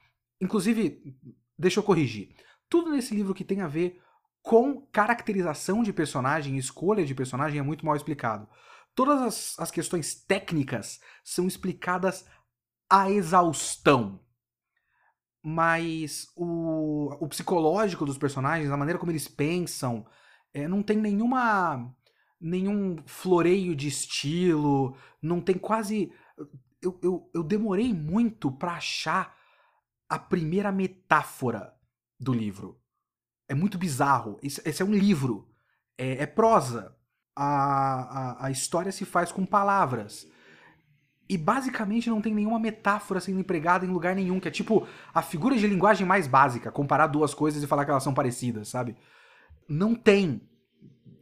Inclusive, 0.41 1.17
deixa 1.59 1.81
eu 1.81 1.85
corrigir. 1.85 2.35
Tudo 2.69 2.91
nesse 2.91 3.15
livro 3.15 3.35
que 3.35 3.45
tem 3.45 3.61
a 3.61 3.69
ver 3.69 4.01
com 4.43 4.81
caracterização 4.93 5.83
de 5.83 5.93
personagem, 5.93 6.57
escolha 6.57 7.05
de 7.05 7.15
personagem 7.15 7.59
é 7.59 7.63
muito 7.63 7.85
mal 7.85 7.97
explicado. 7.97 8.49
Todas 8.95 9.21
as, 9.23 9.59
as 9.59 9.71
questões 9.71 10.15
técnicas 10.15 11.01
são 11.25 11.47
explicadas 11.47 12.25
à 12.89 13.11
exaustão. 13.11 14.21
Mas 15.43 16.29
o, 16.35 17.15
o 17.21 17.29
psicológico 17.29 18.05
dos 18.05 18.19
personagens, 18.19 18.71
a 18.71 18.77
maneira 18.77 18.99
como 18.99 19.13
eles 19.13 19.29
pensam, 19.29 20.07
é, 20.53 20.67
não 20.67 20.83
tem 20.83 20.97
nenhuma 20.97 21.95
nenhum 22.41 22.97
floreio 23.07 23.75
de 23.75 23.89
estilo, 23.89 24.97
não 25.21 25.41
tem 25.41 25.57
quase. 25.57 26.13
Eu, 26.81 26.99
eu, 27.03 27.31
eu 27.35 27.43
demorei 27.43 27.93
muito 27.93 28.51
para 28.51 28.73
achar 28.75 29.36
a 30.09 30.19
primeira 30.19 30.71
metáfora 30.71 31.75
do 32.19 32.33
livro. 32.33 32.81
É 33.49 33.55
muito 33.55 33.79
bizarro. 33.79 34.39
Esse 34.43 34.83
é 34.83 34.85
um 34.85 34.93
livro. 34.93 35.49
É, 35.97 36.23
é 36.23 36.27
prosa. 36.27 36.97
A, 37.35 37.45
a, 37.45 38.47
a 38.47 38.51
história 38.51 38.91
se 38.91 39.05
faz 39.05 39.31
com 39.31 39.45
palavras. 39.45 40.27
E 41.29 41.37
basicamente 41.37 42.09
não 42.09 42.21
tem 42.21 42.33
nenhuma 42.33 42.59
metáfora 42.59 43.21
sendo 43.21 43.41
empregada 43.41 43.85
em 43.85 43.91
lugar 43.91 44.15
nenhum, 44.15 44.39
que 44.39 44.47
é 44.47 44.51
tipo 44.51 44.87
a 45.13 45.21
figura 45.21 45.57
de 45.57 45.67
linguagem 45.67 46.07
mais 46.07 46.29
básica, 46.29 46.71
comparar 46.71 47.09
duas 47.09 47.35
coisas 47.35 47.63
e 47.63 47.67
falar 47.67 47.85
que 47.85 47.91
elas 47.91 48.05
são 48.05 48.15
parecidas, 48.15 48.69
sabe? 48.69 48.97
Não 49.69 49.95
tem. 49.95 50.49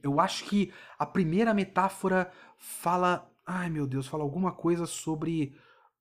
Eu 0.02 0.20
acho 0.20 0.44
que 0.44 0.72
a 0.98 1.06
primeira 1.06 1.54
metáfora 1.54 2.30
fala. 2.58 3.30
Ai 3.46 3.70
meu 3.70 3.86
Deus, 3.86 4.06
fala 4.06 4.22
alguma 4.22 4.52
coisa 4.52 4.86
sobre 4.86 5.56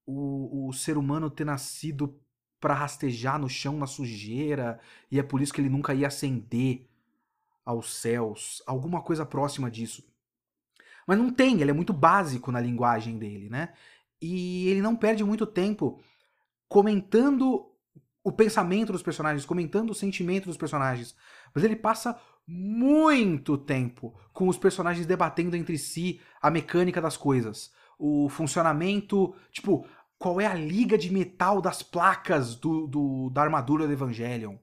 o, 0.06 0.68
o 0.68 0.74
ser 0.74 0.98
humano 0.98 1.30
ter 1.30 1.46
nascido 1.46 2.20
para 2.64 2.74
rastejar 2.74 3.38
no 3.38 3.50
chão 3.50 3.76
na 3.76 3.86
sujeira, 3.86 4.80
e 5.12 5.20
é 5.20 5.24
por 5.24 5.42
isso 5.42 5.54
que 5.54 5.60
ele 5.60 5.68
nunca 5.70 5.94
ia 5.94 6.08
ascender 6.08 6.88
aos 7.66 7.94
céus, 7.94 8.64
alguma 8.66 9.02
coisa 9.02 9.26
próxima 9.26 9.70
disso. 9.70 10.02
Mas 11.06 11.18
não 11.18 11.30
tem, 11.30 11.60
ele 11.60 11.72
é 11.72 11.74
muito 11.74 11.92
básico 11.92 12.54
na 12.54 12.62
linguagem 12.62 13.18
dele, 13.18 13.50
né? 13.50 13.74
E 14.22 14.70
ele 14.70 14.82
não 14.82 14.96
perde 14.96 15.26
muito 15.26 15.46
tempo 15.46 16.00
comentando 16.70 17.70
o 18.24 18.32
pensamento 18.32 18.94
dos 18.94 19.04
personagens, 19.04 19.46
comentando 19.46 19.90
o 19.90 19.96
sentimento 19.96 20.46
dos 20.46 20.56
personagens. 20.56 21.14
Mas 21.54 21.66
ele 21.66 21.76
passa 21.76 22.18
muito 22.48 23.58
tempo 23.58 24.18
com 24.32 24.48
os 24.48 24.58
personagens 24.58 25.06
debatendo 25.06 25.58
entre 25.58 25.78
si 25.78 26.22
a 26.42 26.50
mecânica 26.50 27.02
das 27.02 27.18
coisas, 27.18 27.74
o 28.00 28.30
funcionamento, 28.30 29.36
tipo, 29.52 29.86
qual 30.24 30.40
é 30.40 30.48
a 30.48 30.54
liga 30.54 30.98
de 30.98 31.12
metal 31.12 31.62
das 31.62 31.84
placas 31.84 32.56
do, 32.56 32.88
do 32.88 33.30
da 33.30 33.42
armadura 33.42 33.86
do 33.86 33.92
Evangelion. 33.92 34.56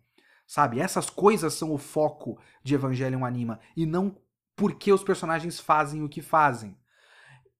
Sabe? 0.46 0.80
Essas 0.80 1.10
coisas 1.10 1.52
são 1.52 1.70
o 1.74 1.76
foco 1.76 2.40
de 2.64 2.74
Evangelion 2.74 3.26
Anima 3.26 3.60
e 3.76 3.84
não 3.84 4.16
porque 4.56 4.90
os 4.90 5.04
personagens 5.04 5.60
fazem 5.60 6.02
o 6.02 6.08
que 6.08 6.22
fazem. 6.22 6.74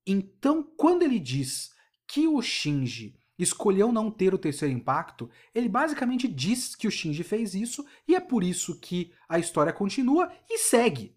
Então, 0.06 0.62
quando 0.78 1.02
ele 1.02 1.18
diz 1.18 1.74
que 2.08 2.26
o 2.26 2.40
Shinji 2.40 3.18
escolheu 3.38 3.92
não 3.92 4.10
ter 4.10 4.32
o 4.32 4.38
terceiro 4.38 4.74
impacto, 4.74 5.28
ele 5.54 5.68
basicamente 5.68 6.26
diz 6.26 6.74
que 6.74 6.88
o 6.88 6.90
Shinji 6.90 7.22
fez 7.22 7.54
isso 7.54 7.84
e 8.08 8.14
é 8.14 8.20
por 8.20 8.42
isso 8.42 8.80
que 8.80 9.12
a 9.28 9.38
história 9.38 9.74
continua 9.74 10.32
e 10.48 10.56
segue. 10.56 11.14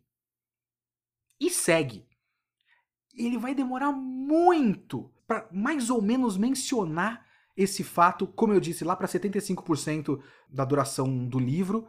E 1.40 1.50
segue. 1.50 2.06
Ele 3.16 3.38
vai 3.38 3.56
demorar 3.56 3.94
muito 3.94 5.13
para 5.28 5.48
mais 5.52 5.90
ou 5.90 6.02
menos 6.02 6.38
mencionar 6.38 7.26
esse 7.56 7.84
fato, 7.84 8.26
como 8.28 8.54
eu 8.54 8.60
disse, 8.60 8.84
lá 8.84 8.96
para 8.96 9.08
75% 9.08 10.20
da 10.50 10.66
duração 10.66 11.26
do 11.26 11.40
livro. 11.40 11.88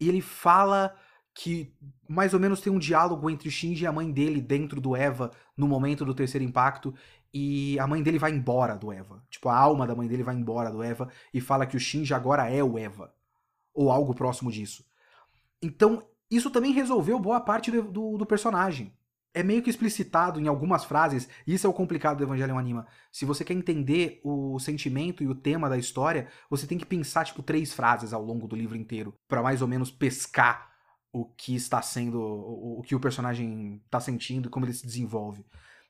Ele 0.00 0.20
fala 0.20 0.94
que 1.32 1.72
mais 2.08 2.34
ou 2.34 2.40
menos 2.40 2.60
tem 2.60 2.72
um 2.72 2.78
diálogo 2.78 3.28
entre 3.28 3.48
o 3.48 3.52
Shinji 3.52 3.84
e 3.84 3.86
a 3.86 3.92
mãe 3.92 4.10
dele 4.10 4.40
dentro 4.40 4.80
do 4.80 4.96
Eva 4.96 5.30
no 5.56 5.68
momento 5.68 6.04
do 6.04 6.14
terceiro 6.14 6.44
impacto 6.44 6.94
e 7.32 7.78
a 7.78 7.86
mãe 7.86 8.02
dele 8.02 8.18
vai 8.18 8.32
embora 8.32 8.74
do 8.74 8.90
Eva. 8.90 9.22
Tipo, 9.28 9.50
a 9.50 9.56
alma 9.56 9.86
da 9.86 9.94
mãe 9.94 10.08
dele 10.08 10.22
vai 10.22 10.34
embora 10.34 10.70
do 10.70 10.82
Eva 10.82 11.08
e 11.32 11.40
fala 11.40 11.66
que 11.66 11.76
o 11.76 11.80
Shinji 11.80 12.14
agora 12.14 12.48
é 12.48 12.64
o 12.64 12.78
Eva 12.78 13.12
ou 13.74 13.90
algo 13.90 14.14
próximo 14.14 14.50
disso. 14.50 14.84
Então, 15.60 16.02
isso 16.30 16.50
também 16.50 16.72
resolveu 16.72 17.18
boa 17.18 17.40
parte 17.40 17.70
do, 17.70 17.82
do, 17.82 18.18
do 18.18 18.26
personagem. 18.26 18.95
É 19.36 19.42
meio 19.42 19.62
que 19.62 19.68
explicitado 19.68 20.40
em 20.40 20.48
algumas 20.48 20.86
frases, 20.86 21.28
e 21.46 21.52
isso 21.52 21.66
é 21.66 21.70
o 21.70 21.74
complicado 21.74 22.16
do 22.16 22.24
Evangelion 22.24 22.56
Anima. 22.56 22.86
Se 23.12 23.26
você 23.26 23.44
quer 23.44 23.52
entender 23.52 24.18
o 24.24 24.58
sentimento 24.58 25.22
e 25.22 25.28
o 25.28 25.34
tema 25.34 25.68
da 25.68 25.76
história, 25.76 26.26
você 26.48 26.66
tem 26.66 26.78
que 26.78 26.86
pensar, 26.86 27.26
tipo, 27.26 27.42
três 27.42 27.74
frases 27.74 28.14
ao 28.14 28.22
longo 28.22 28.48
do 28.48 28.56
livro 28.56 28.74
inteiro, 28.74 29.12
para 29.28 29.42
mais 29.42 29.60
ou 29.60 29.68
menos 29.68 29.90
pescar 29.90 30.74
o 31.12 31.26
que 31.26 31.54
está 31.54 31.82
sendo, 31.82 32.18
o, 32.18 32.78
o 32.78 32.82
que 32.82 32.94
o 32.94 33.00
personagem 33.00 33.82
está 33.84 34.00
sentindo 34.00 34.48
e 34.48 34.50
como 34.50 34.64
ele 34.64 34.72
se 34.72 34.86
desenvolve. 34.86 35.44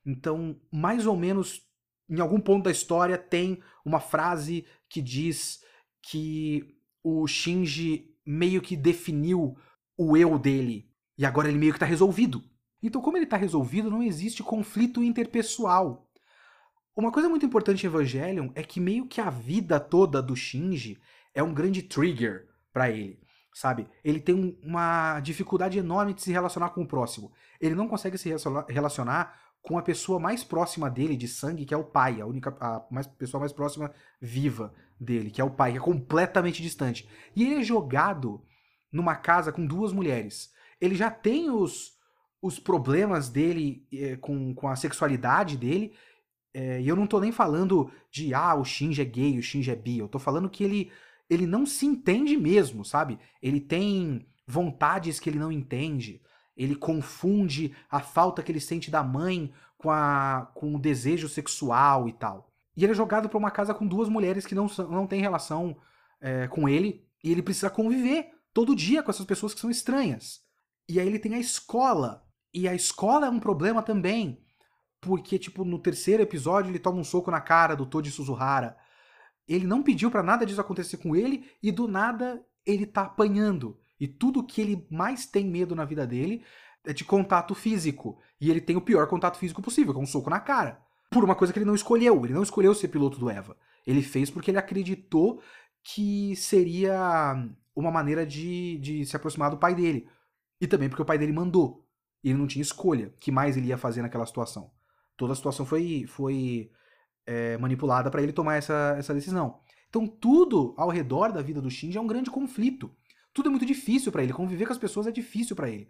Então, 0.04 0.60
mais 0.72 1.06
ou 1.06 1.16
menos, 1.16 1.62
em 2.10 2.18
algum 2.18 2.40
ponto 2.40 2.64
da 2.64 2.72
história, 2.72 3.16
tem 3.16 3.62
uma 3.84 4.00
frase 4.00 4.66
que 4.90 5.00
diz 5.00 5.60
que 6.02 6.64
o 7.00 7.28
Shinji 7.28 8.12
meio 8.26 8.60
que 8.60 8.76
definiu 8.76 9.56
o 9.96 10.16
eu 10.16 10.36
dele. 10.36 10.90
E 11.16 11.24
agora 11.24 11.48
ele 11.48 11.58
meio 11.58 11.70
que 11.70 11.76
está 11.76 11.86
resolvido. 11.86 12.42
Então, 12.82 13.00
como 13.00 13.16
ele 13.16 13.24
está 13.24 13.36
resolvido, 13.36 13.90
não 13.90 14.02
existe 14.02 14.42
conflito 14.42 15.02
interpessoal. 15.02 16.08
Uma 16.94 17.12
coisa 17.12 17.28
muito 17.28 17.44
importante 17.44 17.84
em 17.84 17.88
Evangelion 17.88 18.50
é 18.54 18.62
que 18.62 18.80
meio 18.80 19.06
que 19.06 19.20
a 19.20 19.30
vida 19.30 19.78
toda 19.78 20.22
do 20.22 20.36
Shinji 20.36 20.98
é 21.34 21.42
um 21.42 21.52
grande 21.52 21.82
trigger 21.82 22.48
para 22.72 22.90
ele 22.90 23.26
sabe? 23.56 23.88
Ele 24.04 24.20
tem 24.20 24.58
uma 24.62 25.18
dificuldade 25.20 25.78
enorme 25.78 26.12
de 26.12 26.20
se 26.20 26.30
relacionar 26.30 26.68
com 26.70 26.82
o 26.82 26.86
próximo. 26.86 27.32
Ele 27.58 27.74
não 27.74 27.88
consegue 27.88 28.18
se 28.18 28.30
relacionar 28.68 29.34
com 29.62 29.78
a 29.78 29.82
pessoa 29.82 30.20
mais 30.20 30.44
próxima 30.44 30.90
dele 30.90 31.16
de 31.16 31.26
sangue, 31.26 31.64
que 31.64 31.72
é 31.72 31.76
o 31.76 31.82
pai, 31.82 32.20
a 32.20 32.26
única 32.26 32.54
a 32.60 32.84
mais, 32.90 33.06
pessoa 33.06 33.40
mais 33.40 33.54
próxima 33.54 33.90
viva 34.20 34.74
dele, 35.00 35.30
que 35.30 35.40
é 35.40 35.44
o 35.44 35.50
pai, 35.50 35.72
que 35.72 35.78
é 35.78 35.80
completamente 35.80 36.60
distante. 36.60 37.08
E 37.34 37.44
ele 37.44 37.60
é 37.60 37.62
jogado 37.62 38.44
numa 38.92 39.16
casa 39.16 39.50
com 39.50 39.64
duas 39.64 39.90
mulheres. 39.90 40.52
Ele 40.78 40.94
já 40.94 41.10
tem 41.10 41.48
os, 41.48 41.95
os 42.40 42.58
problemas 42.58 43.28
dele 43.28 43.86
é, 43.92 44.16
com, 44.16 44.54
com 44.54 44.68
a 44.68 44.76
sexualidade 44.76 45.56
dele, 45.56 45.94
é, 46.54 46.80
e 46.80 46.88
eu 46.88 46.96
não 46.96 47.06
tô 47.06 47.20
nem 47.20 47.32
falando 47.32 47.90
de, 48.10 48.32
ah, 48.32 48.54
o 48.54 48.64
Shinji 48.64 49.02
é 49.02 49.04
gay, 49.04 49.38
o 49.38 49.42
Shinji 49.42 49.70
é 49.70 49.76
bi, 49.76 49.98
eu 49.98 50.08
tô 50.08 50.18
falando 50.18 50.48
que 50.48 50.64
ele 50.64 50.90
ele 51.28 51.46
não 51.46 51.66
se 51.66 51.86
entende 51.86 52.36
mesmo, 52.36 52.84
sabe? 52.84 53.18
Ele 53.42 53.60
tem 53.60 54.26
vontades 54.46 55.18
que 55.18 55.28
ele 55.28 55.38
não 55.38 55.50
entende. 55.50 56.22
Ele 56.56 56.74
confunde 56.74 57.74
a 57.90 58.00
falta 58.00 58.42
que 58.42 58.50
ele 58.50 58.60
sente 58.60 58.90
da 58.90 59.02
mãe 59.02 59.52
com, 59.76 59.90
a, 59.90 60.50
com 60.54 60.74
o 60.74 60.78
desejo 60.78 61.28
sexual 61.28 62.08
e 62.08 62.12
tal. 62.12 62.50
E 62.76 62.84
ele 62.84 62.92
é 62.92 62.96
jogado 62.96 63.28
para 63.28 63.38
uma 63.38 63.50
casa 63.50 63.74
com 63.74 63.86
duas 63.86 64.08
mulheres 64.08 64.46
que 64.46 64.54
não, 64.54 64.66
não 64.90 65.06
têm 65.06 65.20
relação 65.20 65.76
é, 66.20 66.46
com 66.46 66.68
ele. 66.68 67.04
E 67.22 67.32
ele 67.32 67.42
precisa 67.42 67.68
conviver 67.68 68.30
todo 68.54 68.76
dia 68.76 69.02
com 69.02 69.10
essas 69.10 69.26
pessoas 69.26 69.52
que 69.52 69.60
são 69.60 69.70
estranhas. 69.70 70.40
E 70.88 71.00
aí 71.00 71.06
ele 71.06 71.18
tem 71.18 71.34
a 71.34 71.40
escola. 71.40 72.24
E 72.56 72.66
a 72.66 72.74
escola 72.74 73.26
é 73.26 73.30
um 73.30 73.38
problema 73.38 73.82
também. 73.82 74.42
Porque, 74.98 75.38
tipo, 75.38 75.62
no 75.62 75.78
terceiro 75.78 76.22
episódio 76.22 76.70
ele 76.70 76.78
toma 76.78 76.98
um 76.98 77.04
soco 77.04 77.30
na 77.30 77.38
cara 77.38 77.76
do 77.76 77.84
Toji 77.84 78.10
Suzuhara. 78.10 78.78
Ele 79.46 79.66
não 79.66 79.82
pediu 79.82 80.10
para 80.10 80.22
nada 80.22 80.46
disso 80.46 80.60
acontecer 80.60 80.96
com 80.96 81.14
ele 81.14 81.50
e 81.62 81.70
do 81.70 81.86
nada 81.86 82.42
ele 82.64 82.86
tá 82.86 83.02
apanhando. 83.02 83.78
E 84.00 84.08
tudo 84.08 84.42
que 84.42 84.62
ele 84.62 84.86
mais 84.90 85.26
tem 85.26 85.46
medo 85.46 85.76
na 85.76 85.84
vida 85.84 86.06
dele 86.06 86.42
é 86.82 86.94
de 86.94 87.04
contato 87.04 87.54
físico. 87.54 88.18
E 88.40 88.50
ele 88.50 88.62
tem 88.62 88.74
o 88.74 88.80
pior 88.80 89.06
contato 89.06 89.36
físico 89.36 89.60
possível, 89.60 89.92
que 89.92 90.00
é 90.00 90.02
um 90.02 90.06
soco 90.06 90.30
na 90.30 90.40
cara. 90.40 90.80
Por 91.10 91.22
uma 91.22 91.34
coisa 91.34 91.52
que 91.52 91.58
ele 91.58 91.66
não 91.66 91.74
escolheu. 91.74 92.24
Ele 92.24 92.32
não 92.32 92.42
escolheu 92.42 92.74
ser 92.74 92.88
piloto 92.88 93.18
do 93.18 93.28
Eva. 93.28 93.54
Ele 93.86 94.00
fez 94.00 94.30
porque 94.30 94.50
ele 94.50 94.58
acreditou 94.58 95.42
que 95.84 96.34
seria 96.36 97.36
uma 97.74 97.90
maneira 97.90 98.24
de, 98.24 98.78
de 98.78 99.04
se 99.04 99.14
aproximar 99.14 99.50
do 99.50 99.58
pai 99.58 99.74
dele. 99.74 100.08
E 100.58 100.66
também 100.66 100.88
porque 100.88 101.02
o 101.02 101.06
pai 101.06 101.18
dele 101.18 101.34
mandou. 101.34 101.85
Ele 102.22 102.38
não 102.38 102.46
tinha 102.46 102.62
escolha. 102.62 103.14
que 103.20 103.30
mais 103.30 103.56
ele 103.56 103.68
ia 103.68 103.78
fazer 103.78 104.02
naquela 104.02 104.26
situação? 104.26 104.70
Toda 105.16 105.32
a 105.32 105.36
situação 105.36 105.64
foi, 105.64 106.04
foi 106.06 106.70
é, 107.26 107.56
manipulada 107.58 108.10
para 108.10 108.22
ele 108.22 108.32
tomar 108.32 108.56
essa, 108.56 108.94
essa 108.98 109.14
decisão. 109.14 109.60
Então 109.88 110.06
tudo 110.06 110.74
ao 110.76 110.90
redor 110.90 111.32
da 111.32 111.42
vida 111.42 111.60
do 111.60 111.70
Shinji 111.70 111.98
é 111.98 112.00
um 112.00 112.06
grande 112.06 112.30
conflito. 112.30 112.94
Tudo 113.32 113.48
é 113.48 113.50
muito 113.50 113.66
difícil 113.66 114.10
para 114.10 114.22
ele. 114.22 114.32
Conviver 114.32 114.66
com 114.66 114.72
as 114.72 114.78
pessoas 114.78 115.06
é 115.06 115.12
difícil 115.12 115.54
para 115.54 115.70
ele. 115.70 115.88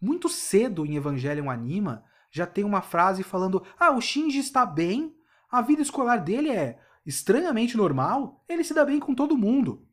Muito 0.00 0.28
cedo 0.28 0.84
em 0.84 0.96
Evangelion 0.96 1.50
Anima 1.50 2.04
já 2.30 2.46
tem 2.46 2.64
uma 2.64 2.82
frase 2.82 3.22
falando: 3.22 3.64
ah, 3.78 3.92
o 3.92 4.00
Shinji 4.00 4.38
está 4.38 4.66
bem, 4.66 5.16
a 5.50 5.62
vida 5.62 5.82
escolar 5.82 6.18
dele 6.18 6.50
é 6.50 6.78
estranhamente 7.06 7.76
normal, 7.76 8.44
ele 8.48 8.64
se 8.64 8.74
dá 8.74 8.84
bem 8.84 8.98
com 8.98 9.14
todo 9.14 9.36
mundo. 9.36 9.86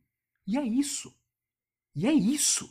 E 0.46 0.58
é 0.58 0.62
isso. 0.62 1.14
E 1.94 2.06
é 2.06 2.12
isso. 2.12 2.68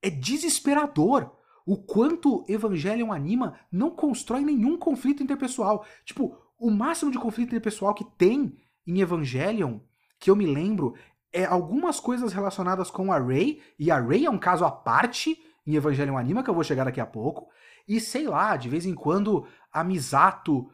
É 0.00 0.08
desesperador 0.08 1.36
o 1.68 1.76
quanto 1.76 2.46
Evangelion 2.48 3.12
Anima 3.12 3.60
não 3.70 3.90
constrói 3.90 4.40
nenhum 4.40 4.78
conflito 4.78 5.22
interpessoal. 5.22 5.84
Tipo, 6.02 6.34
o 6.58 6.70
máximo 6.70 7.12
de 7.12 7.18
conflito 7.18 7.50
interpessoal 7.50 7.92
que 7.92 8.06
tem 8.16 8.56
em 8.86 9.00
Evangelion, 9.02 9.78
que 10.18 10.30
eu 10.30 10.34
me 10.34 10.46
lembro, 10.46 10.94
é 11.30 11.44
algumas 11.44 12.00
coisas 12.00 12.32
relacionadas 12.32 12.90
com 12.90 13.12
a 13.12 13.18
Rey, 13.18 13.60
e 13.78 13.90
a 13.90 14.00
Rey 14.00 14.24
é 14.24 14.30
um 14.30 14.38
caso 14.38 14.64
à 14.64 14.70
parte 14.70 15.38
em 15.66 15.74
Evangelion 15.74 16.16
Anima, 16.16 16.42
que 16.42 16.48
eu 16.48 16.54
vou 16.54 16.64
chegar 16.64 16.84
daqui 16.84 17.02
a 17.02 17.06
pouco, 17.06 17.50
e 17.86 18.00
sei 18.00 18.26
lá, 18.26 18.56
de 18.56 18.70
vez 18.70 18.86
em 18.86 18.94
quando 18.94 19.46
a 19.70 19.84
Misato 19.84 20.70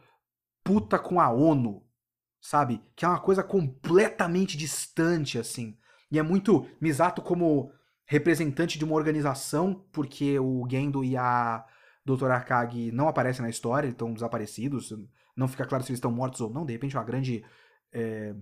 puta 0.62 0.96
com 0.96 1.20
a 1.20 1.28
ONU, 1.28 1.82
sabe? 2.40 2.80
Que 2.94 3.04
é 3.04 3.08
uma 3.08 3.18
coisa 3.18 3.42
completamente 3.42 4.56
distante, 4.56 5.40
assim. 5.40 5.76
E 6.08 6.20
é 6.20 6.22
muito 6.22 6.68
Misato 6.80 7.20
como 7.20 7.72
representante 8.06 8.78
de 8.78 8.84
uma 8.84 8.94
organização, 8.94 9.84
porque 9.92 10.38
o 10.38 10.66
Gendo 10.70 11.04
e 11.04 11.16
a 11.16 11.64
Doutora 12.04 12.36
Akagi 12.36 12.92
não 12.92 13.08
aparecem 13.08 13.42
na 13.42 13.48
história, 13.48 13.88
estão 13.88 14.12
desaparecidos. 14.12 14.92
Não 15.36 15.48
fica 15.48 15.64
claro 15.66 15.82
se 15.82 15.90
eles 15.90 15.98
estão 15.98 16.12
mortos 16.12 16.40
ou 16.40 16.50
não. 16.50 16.66
De 16.66 16.72
repente, 16.72 16.96
é 16.96 16.98
uma 16.98 17.04
grande 17.04 17.44
é, 17.92 18.34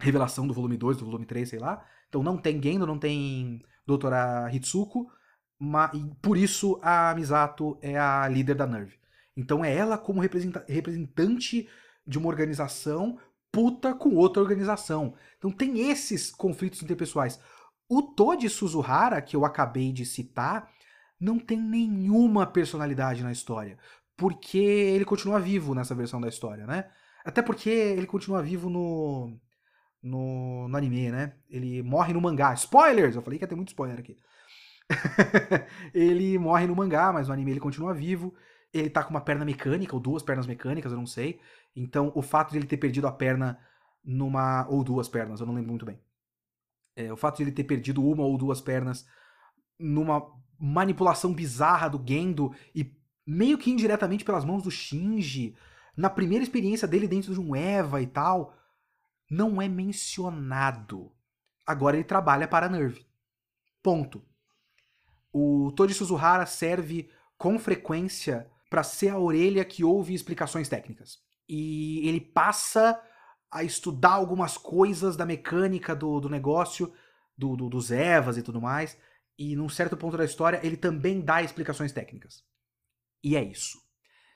revelação 0.00 0.46
do 0.46 0.54
volume 0.54 0.76
2, 0.76 0.98
do 0.98 1.06
volume 1.06 1.26
3, 1.26 1.48
sei 1.48 1.58
lá. 1.58 1.84
Então 2.08 2.22
não 2.22 2.36
tem 2.36 2.62
Gendo, 2.62 2.86
não 2.86 2.98
tem 2.98 3.62
Doutora 3.86 4.48
Hitsuko. 4.52 5.10
Mas, 5.58 5.90
por 6.22 6.36
isso 6.36 6.78
a 6.82 7.14
Misato 7.14 7.78
é 7.82 7.98
a 7.98 8.28
líder 8.28 8.54
da 8.54 8.66
Nerve. 8.66 8.96
Então 9.36 9.64
é 9.64 9.74
ela 9.74 9.96
como 9.98 10.20
representante 10.20 11.68
de 12.06 12.18
uma 12.18 12.28
organização 12.28 13.18
puta 13.50 13.94
com 13.94 14.14
outra 14.14 14.42
organização. 14.42 15.14
Então 15.38 15.50
tem 15.50 15.90
esses 15.90 16.30
conflitos 16.30 16.82
interpessoais. 16.82 17.40
O 17.88 18.02
Toji 18.02 18.48
Suzuhara, 18.48 19.20
que 19.22 19.34
eu 19.34 19.44
acabei 19.44 19.92
de 19.92 20.04
citar, 20.04 20.70
não 21.18 21.38
tem 21.38 21.60
nenhuma 21.60 22.46
personalidade 22.46 23.22
na 23.22 23.32
história 23.32 23.78
porque 24.18 24.58
ele 24.58 25.04
continua 25.04 25.38
vivo 25.38 25.74
nessa 25.76 25.94
versão 25.94 26.20
da 26.20 26.28
história, 26.28 26.66
né? 26.66 26.90
Até 27.24 27.40
porque 27.40 27.70
ele 27.70 28.06
continua 28.06 28.42
vivo 28.42 28.68
no, 28.68 29.38
no, 30.02 30.68
no 30.68 30.76
anime, 30.76 31.12
né? 31.12 31.34
Ele 31.48 31.82
morre 31.84 32.12
no 32.12 32.20
mangá. 32.20 32.52
Spoilers! 32.52 33.14
Eu 33.14 33.22
falei 33.22 33.38
que 33.38 33.44
ia 33.44 33.48
ter 33.48 33.54
muito 33.54 33.68
spoiler 33.68 33.96
aqui. 33.96 34.16
ele 35.94 36.36
morre 36.36 36.66
no 36.66 36.74
mangá, 36.74 37.12
mas 37.12 37.28
no 37.28 37.34
anime 37.34 37.52
ele 37.52 37.60
continua 37.60 37.94
vivo. 37.94 38.34
Ele 38.74 38.90
tá 38.90 39.04
com 39.04 39.10
uma 39.10 39.20
perna 39.20 39.44
mecânica, 39.44 39.94
ou 39.94 40.00
duas 40.00 40.22
pernas 40.22 40.48
mecânicas, 40.48 40.90
eu 40.90 40.98
não 40.98 41.06
sei. 41.06 41.40
Então, 41.76 42.10
o 42.14 42.20
fato 42.20 42.50
de 42.50 42.58
ele 42.58 42.66
ter 42.66 42.76
perdido 42.76 43.06
a 43.06 43.12
perna 43.12 43.56
numa. 44.04 44.66
ou 44.68 44.82
duas 44.82 45.08
pernas, 45.08 45.38
eu 45.38 45.46
não 45.46 45.54
lembro 45.54 45.70
muito 45.70 45.86
bem. 45.86 46.00
É, 46.98 47.12
o 47.12 47.16
fato 47.16 47.36
de 47.36 47.44
ele 47.44 47.52
ter 47.52 47.62
perdido 47.62 48.04
uma 48.04 48.24
ou 48.24 48.36
duas 48.36 48.60
pernas 48.60 49.06
numa 49.78 50.20
manipulação 50.58 51.32
bizarra 51.32 51.88
do 51.88 52.02
Gendo 52.04 52.52
e 52.74 52.92
meio 53.24 53.56
que 53.56 53.70
indiretamente 53.70 54.24
pelas 54.24 54.44
mãos 54.44 54.64
do 54.64 54.70
Shinji, 54.70 55.54
na 55.96 56.10
primeira 56.10 56.42
experiência 56.42 56.88
dele 56.88 57.06
dentro 57.06 57.32
de 57.32 57.40
um 57.40 57.54
Eva 57.54 58.02
e 58.02 58.06
tal, 58.08 58.52
não 59.30 59.62
é 59.62 59.68
mencionado. 59.68 61.12
Agora 61.64 61.96
ele 61.96 62.04
trabalha 62.04 62.48
para 62.48 62.66
a 62.66 62.68
Nerve. 62.68 63.06
Ponto. 63.80 64.24
O 65.32 65.70
Toji 65.76 65.94
Suzuhara 65.94 66.46
serve 66.46 67.08
com 67.36 67.60
frequência 67.60 68.50
para 68.68 68.82
ser 68.82 69.10
a 69.10 69.18
orelha 69.18 69.64
que 69.64 69.84
ouve 69.84 70.14
explicações 70.14 70.68
técnicas. 70.68 71.18
E 71.48 72.08
ele 72.08 72.20
passa 72.20 73.00
a 73.50 73.62
estudar 73.62 74.12
algumas 74.12 74.56
coisas 74.56 75.16
da 75.16 75.24
mecânica 75.24 75.94
do, 75.94 76.20
do 76.20 76.28
negócio, 76.28 76.92
do, 77.36 77.56
do, 77.56 77.68
dos 77.68 77.90
Evas 77.90 78.36
e 78.36 78.42
tudo 78.42 78.60
mais, 78.60 78.98
e 79.38 79.54
num 79.56 79.68
certo 79.68 79.96
ponto 79.96 80.16
da 80.16 80.24
história 80.24 80.60
ele 80.62 80.76
também 80.76 81.20
dá 81.20 81.42
explicações 81.42 81.92
técnicas. 81.92 82.44
E 83.22 83.36
é 83.36 83.42
isso. 83.42 83.78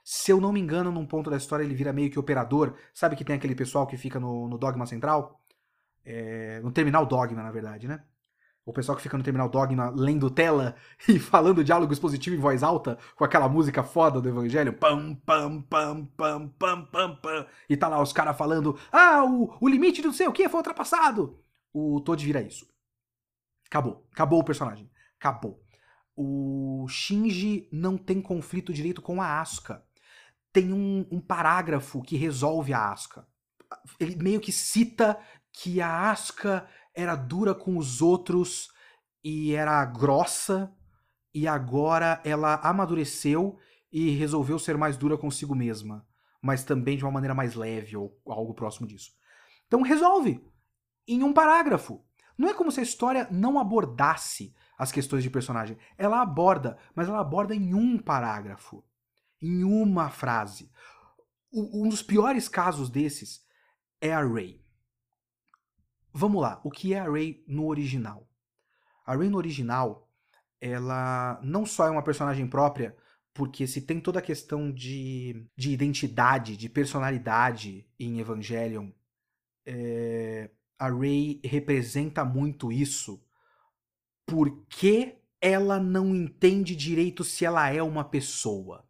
Se 0.05 0.33
eu 0.33 0.41
não 0.41 0.53
me 0.53 0.61
engano, 0.61 0.91
num 0.91 1.07
ponto 1.07 1.31
da 1.31 1.37
história 1.37 1.65
ele 1.65 1.75
vira 1.75 1.93
meio 1.93 2.11
que 2.11 2.19
operador. 2.19 2.77
Sabe 2.93 3.15
que 3.15 3.25
tem 3.25 3.37
aquele 3.37 3.55
pessoal 3.55 3.87
que 3.87 3.97
fica 3.97 4.19
no, 4.19 4.49
no 4.49 4.59
Dogma 4.59 4.87
Central? 4.87 5.41
É, 6.05 6.61
no 6.61 6.73
Terminal 6.73 7.07
Dogma, 7.07 7.43
na 7.43 7.53
verdade, 7.53 7.87
né? 7.87 8.05
O 8.65 8.73
pessoal 8.73 8.97
que 8.97 9.03
fica 9.03 9.19
no 9.19 9.25
Terminal 9.25 9.49
Dogma 9.49 9.91
lendo 9.91 10.31
tela 10.31 10.77
e 11.09 11.19
falando 11.19 11.65
diálogo 11.65 11.93
expositivo 11.93 12.37
em 12.37 12.39
voz 12.39 12.63
alta, 12.63 12.97
com 13.17 13.25
aquela 13.25 13.49
música 13.49 13.83
foda 13.83 14.21
do 14.21 14.29
Evangelho. 14.29 14.73
Pam, 14.73 15.15
pam, 15.17 15.63
pam, 15.63 16.07
pam, 16.17 16.49
pam, 16.59 16.85
pam, 16.85 17.17
pam. 17.17 17.47
E 17.69 17.77
tá 17.77 17.89
lá 17.89 18.01
os 18.01 18.13
caras 18.13 18.37
falando: 18.37 18.79
Ah, 18.93 19.25
o, 19.25 19.57
o 19.61 19.69
limite 19.69 20.01
do 20.01 20.09
não 20.09 20.15
sei 20.15 20.29
o 20.29 20.33
que 20.33 20.49
foi 20.49 20.59
ultrapassado. 20.59 21.41
O 21.73 22.01
Todd 22.01 22.25
vira 22.25 22.41
isso. 22.41 22.67
Acabou. 23.67 24.07
Acabou 24.13 24.41
o 24.41 24.45
personagem. 24.45 24.91
Acabou. 25.19 25.61
O 26.15 26.87
Shinji 26.89 27.69
não 27.73 27.97
tem 27.97 28.21
conflito 28.21 28.73
direito 28.73 29.01
com 29.01 29.21
a 29.21 29.41
Asuka. 29.41 29.83
Tem 30.53 30.73
um, 30.73 31.07
um 31.11 31.21
parágrafo 31.21 32.03
que 32.03 32.17
resolve 32.17 32.75
a 32.75 32.93
Asuka. 32.93 33.27
Ele 33.99 34.17
meio 34.17 34.41
que 34.41 34.53
cita 34.53 35.19
que 35.51 35.81
a 35.81 36.11
Asuka 36.11 36.69
era 36.95 37.17
dura 37.17 37.55
com 37.55 37.77
os 37.77 38.03
outros 38.03 38.69
e 39.25 39.55
era 39.55 39.85
grossa, 39.85 40.75
e 41.35 41.49
agora 41.49 42.21
ela 42.25 42.57
amadureceu 42.57 43.59
e 43.91 44.11
resolveu 44.11 44.59
ser 44.59 44.77
mais 44.77 44.97
dura 44.97 45.17
consigo 45.17 45.55
mesma, 45.55 46.07
mas 46.41 46.65
também 46.65 46.97
de 46.97 47.05
uma 47.05 47.11
maneira 47.11 47.35
mais 47.35 47.55
leve 47.55 47.97
ou 47.97 48.21
algo 48.27 48.55
próximo 48.55 48.87
disso. 48.87 49.13
Então 49.67 49.83
resolve 49.83 50.45
em 51.07 51.23
um 51.23 51.33
parágrafo. 51.33 52.05
Não 52.37 52.49
é 52.49 52.55
como 52.55 52.73
se 52.73 52.81
a 52.81 52.83
história 52.83 53.29
não 53.31 53.59
abordasse 53.59 54.55
as 54.79 54.91
questões 54.91 55.23
de 55.23 55.31
personagem. 55.31 55.79
Ela 55.97 56.21
aborda, 56.21 56.79
mas 56.95 57.09
ela 57.09 57.21
aborda 57.21 57.55
em 57.55 57.75
um 57.75 57.99
parágrafo, 57.99 58.85
em 59.41 59.63
uma 59.65 60.11
frase. 60.11 60.71
um 61.53 61.89
dos 61.89 62.03
piores 62.03 62.49
casos 62.49 62.89
desses 62.89 63.47
é 64.01 64.13
a 64.13 64.25
Ray. 64.25 64.62
Vamos 66.13 66.43
lá, 66.43 66.61
o 66.63 66.71
que 66.71 66.93
é 66.93 66.99
a 66.99 67.11
Rey 67.11 67.43
no 67.47 67.67
original? 67.67 68.29
A 69.07 69.17
Rey 69.17 69.31
no 69.31 69.39
original, 69.39 70.11
ela 70.61 71.41
não 71.43 71.65
só 71.65 71.87
é 71.87 71.91
uma 71.91 72.03
personagem 72.03 72.47
própria, 72.47 72.95
porque 73.33 73.67
se 73.67 73.81
tem 73.81 73.99
toda 73.99 74.19
a 74.19 74.23
questão 74.23 74.71
de, 74.71 75.47
de 75.57 75.71
identidade, 75.71 76.57
de 76.57 76.69
personalidade 76.69 77.87
em 77.99 78.21
Evangelion, 78.21 78.91
é, 79.65 80.51
a 80.79 80.91
Rey 80.91 81.41
representa 81.43 82.25
muito 82.25 82.71
isso, 82.71 83.25
porque 84.27 85.17
ela 85.41 85.81
não 85.81 86.15
entende 86.15 86.77
direito 86.77 87.25
se 87.25 87.45
ela 87.45 87.69
é 87.71 87.83
uma 87.83 88.05
pessoa. 88.05 88.87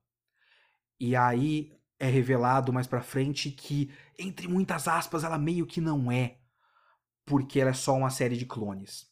E 0.98 1.14
aí 1.14 1.72
é 1.98 2.08
revelado 2.08 2.72
mais 2.72 2.87
pra 2.87 3.00
frente 3.00 3.50
que, 3.50 3.92
entre 4.18 4.48
muitas 4.48 4.88
aspas, 4.88 5.22
ela 5.22 5.38
meio 5.38 5.66
que 5.66 5.80
não 5.80 6.11
é 6.11 6.41
porque 7.33 7.59
ela 7.59 7.71
é 7.71 7.73
só 7.73 7.97
uma 7.97 8.11
série 8.11 8.37
de 8.37 8.45
clones. 8.45 9.11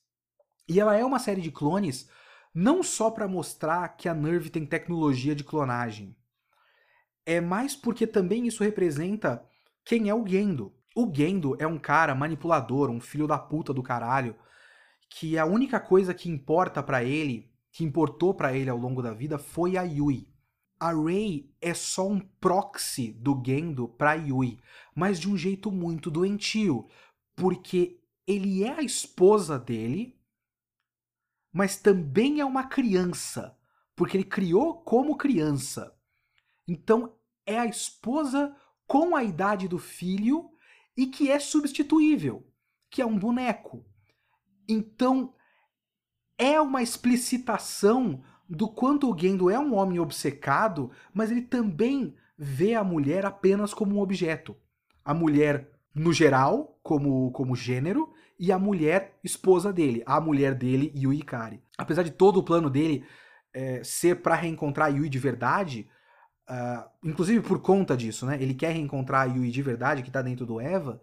E 0.68 0.78
ela 0.78 0.94
é 0.94 1.02
uma 1.02 1.18
série 1.18 1.40
de 1.40 1.50
clones 1.50 2.06
não 2.54 2.82
só 2.82 3.10
para 3.10 3.26
mostrar 3.26 3.88
que 3.96 4.10
a 4.10 4.14
Nerve 4.14 4.50
tem 4.50 4.66
tecnologia 4.66 5.34
de 5.34 5.42
clonagem. 5.42 6.14
É 7.24 7.40
mais 7.40 7.74
porque 7.74 8.06
também 8.06 8.46
isso 8.46 8.62
representa 8.62 9.42
quem 9.82 10.10
é 10.10 10.14
o 10.14 10.26
Gendo. 10.26 10.70
O 10.94 11.10
Gendo 11.10 11.56
é 11.58 11.66
um 11.66 11.78
cara 11.78 12.14
manipulador, 12.14 12.90
um 12.90 13.00
filho 13.00 13.26
da 13.26 13.38
puta 13.38 13.72
do 13.72 13.82
caralho, 13.82 14.36
que 15.08 15.38
a 15.38 15.46
única 15.46 15.80
coisa 15.80 16.12
que 16.12 16.28
importa 16.28 16.82
para 16.82 17.02
ele, 17.02 17.50
que 17.72 17.84
importou 17.84 18.34
para 18.34 18.54
ele 18.54 18.68
ao 18.68 18.76
longo 18.76 19.00
da 19.00 19.14
vida 19.14 19.38
foi 19.38 19.78
a 19.78 19.82
Yui. 19.82 20.28
A 20.78 20.92
Rei 20.92 21.50
é 21.58 21.72
só 21.72 22.06
um 22.06 22.20
proxy 22.20 23.12
do 23.12 23.42
Gendo 23.42 23.88
pra 23.88 24.12
Yui, 24.12 24.60
mas 24.94 25.18
de 25.18 25.26
um 25.26 25.38
jeito 25.38 25.72
muito 25.72 26.10
doentio, 26.10 26.86
porque 27.34 27.99
ele 28.30 28.64
é 28.64 28.70
a 28.70 28.82
esposa 28.82 29.58
dele, 29.58 30.16
mas 31.52 31.76
também 31.76 32.40
é 32.40 32.44
uma 32.44 32.64
criança, 32.64 33.56
porque 33.96 34.16
ele 34.16 34.24
criou 34.24 34.82
como 34.82 35.16
criança. 35.16 35.96
Então 36.66 37.16
é 37.44 37.58
a 37.58 37.66
esposa 37.66 38.56
com 38.86 39.16
a 39.16 39.24
idade 39.24 39.66
do 39.66 39.78
filho 39.78 40.50
e 40.96 41.06
que 41.06 41.30
é 41.30 41.38
substituível, 41.40 42.46
que 42.88 43.02
é 43.02 43.06
um 43.06 43.18
boneco. 43.18 43.84
Então 44.68 45.34
é 46.38 46.60
uma 46.60 46.82
explicitação 46.82 48.22
do 48.48 48.68
quanto 48.68 49.10
o 49.10 49.18
Gendo 49.18 49.50
é 49.50 49.58
um 49.58 49.74
homem 49.74 49.98
obcecado, 49.98 50.90
mas 51.12 51.30
ele 51.30 51.42
também 51.42 52.14
vê 52.36 52.74
a 52.74 52.84
mulher 52.84 53.26
apenas 53.26 53.74
como 53.74 53.96
um 53.96 54.00
objeto. 54.00 54.56
A 55.04 55.12
mulher 55.12 55.70
no 55.94 56.12
geral, 56.12 56.78
como, 56.82 57.30
como 57.32 57.56
gênero, 57.56 58.12
e 58.40 58.50
a 58.50 58.58
mulher 58.58 59.18
esposa 59.22 59.70
dele, 59.70 60.02
a 60.06 60.18
mulher 60.18 60.54
dele, 60.54 60.90
Yui 60.96 61.18
Ikari. 61.18 61.62
Apesar 61.76 62.02
de 62.02 62.10
todo 62.10 62.38
o 62.38 62.42
plano 62.42 62.70
dele 62.70 63.04
é, 63.52 63.84
ser 63.84 64.22
para 64.22 64.34
reencontrar 64.34 64.90
Yui 64.90 65.10
de 65.10 65.18
verdade, 65.18 65.86
uh, 66.48 66.88
inclusive 67.04 67.46
por 67.46 67.60
conta 67.60 67.94
disso, 67.94 68.24
né? 68.24 68.42
Ele 68.42 68.54
quer 68.54 68.72
reencontrar 68.72 69.28
a 69.28 69.32
Yui 69.32 69.50
de 69.50 69.60
verdade, 69.60 70.02
que 70.02 70.10
tá 70.10 70.22
dentro 70.22 70.46
do 70.46 70.58
Eva. 70.58 71.02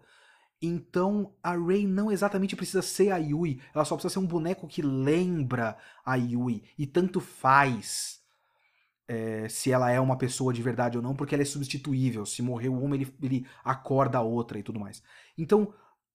Então 0.60 1.32
a 1.40 1.56
Rei 1.56 1.86
não 1.86 2.10
exatamente 2.10 2.56
precisa 2.56 2.82
ser 2.82 3.12
a 3.12 3.18
Yui, 3.18 3.60
ela 3.72 3.84
só 3.84 3.94
precisa 3.94 4.14
ser 4.14 4.18
um 4.18 4.26
boneco 4.26 4.66
que 4.66 4.82
lembra 4.82 5.76
a 6.04 6.16
Yui. 6.16 6.64
E 6.76 6.88
tanto 6.88 7.20
faz 7.20 8.18
é, 9.06 9.48
se 9.48 9.70
ela 9.70 9.92
é 9.92 10.00
uma 10.00 10.18
pessoa 10.18 10.52
de 10.52 10.60
verdade 10.60 10.96
ou 10.96 11.02
não, 11.04 11.14
porque 11.14 11.36
ela 11.36 11.42
é 11.42 11.46
substituível. 11.46 12.26
Se 12.26 12.42
morreu 12.42 12.74
uma, 12.74 12.96
ele, 12.96 13.14
ele 13.22 13.46
acorda 13.64 14.18
a 14.18 14.22
outra 14.22 14.58
e 14.58 14.62
tudo 14.64 14.80
mais. 14.80 15.00
Então, 15.36 15.72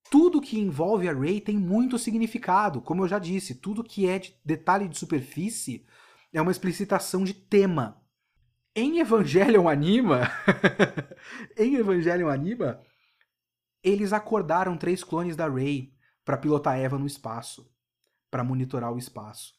tudo 0.09 0.41
que 0.41 0.59
envolve 0.59 1.07
a 1.07 1.13
Rey 1.13 1.41
tem 1.41 1.57
muito 1.57 1.97
significado. 1.97 2.81
Como 2.81 3.03
eu 3.03 3.07
já 3.07 3.19
disse, 3.19 3.55
tudo 3.55 3.83
que 3.83 4.07
é 4.07 4.19
de 4.19 4.35
detalhe 4.45 4.87
de 4.87 4.97
superfície 4.97 5.85
é 6.31 6.41
uma 6.41 6.51
explicitação 6.51 7.23
de 7.23 7.33
tema. 7.33 8.01
Em 8.75 8.99
Evangelion 8.99 9.67
Anima, 9.67 10.31
em 11.55 11.75
Evangelion 11.75 12.27
Anima, 12.27 12.81
eles 13.83 14.13
acordaram 14.13 14.77
três 14.77 15.03
clones 15.03 15.35
da 15.35 15.47
Rey 15.47 15.93
para 16.25 16.37
pilotar 16.37 16.79
Eva 16.79 16.97
no 16.97 17.05
espaço, 17.05 17.71
para 18.31 18.43
monitorar 18.43 18.91
o 18.91 18.97
espaço. 18.97 19.53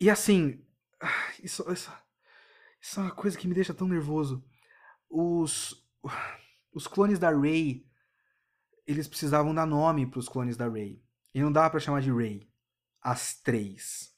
E 0.00 0.10
assim, 0.10 0.64
isso, 1.42 1.70
isso, 1.72 1.92
isso 2.80 3.00
é 3.00 3.02
uma 3.04 3.12
coisa 3.12 3.38
que 3.38 3.46
me 3.46 3.54
deixa 3.54 3.74
tão 3.74 3.86
nervoso. 3.86 4.44
Os, 5.08 5.86
os 6.72 6.86
clones 6.86 7.18
da 7.18 7.30
Rey, 7.30 7.86
eles 8.90 9.06
precisavam 9.06 9.54
dar 9.54 9.66
nome 9.66 10.06
para 10.06 10.18
os 10.18 10.28
clones 10.28 10.56
da 10.56 10.68
Rey. 10.68 11.02
E 11.34 11.40
não 11.40 11.52
dava 11.52 11.70
para 11.70 11.80
chamar 11.80 12.00
de 12.00 12.12
Rey. 12.12 12.48
As 13.00 13.34
três. 13.34 14.12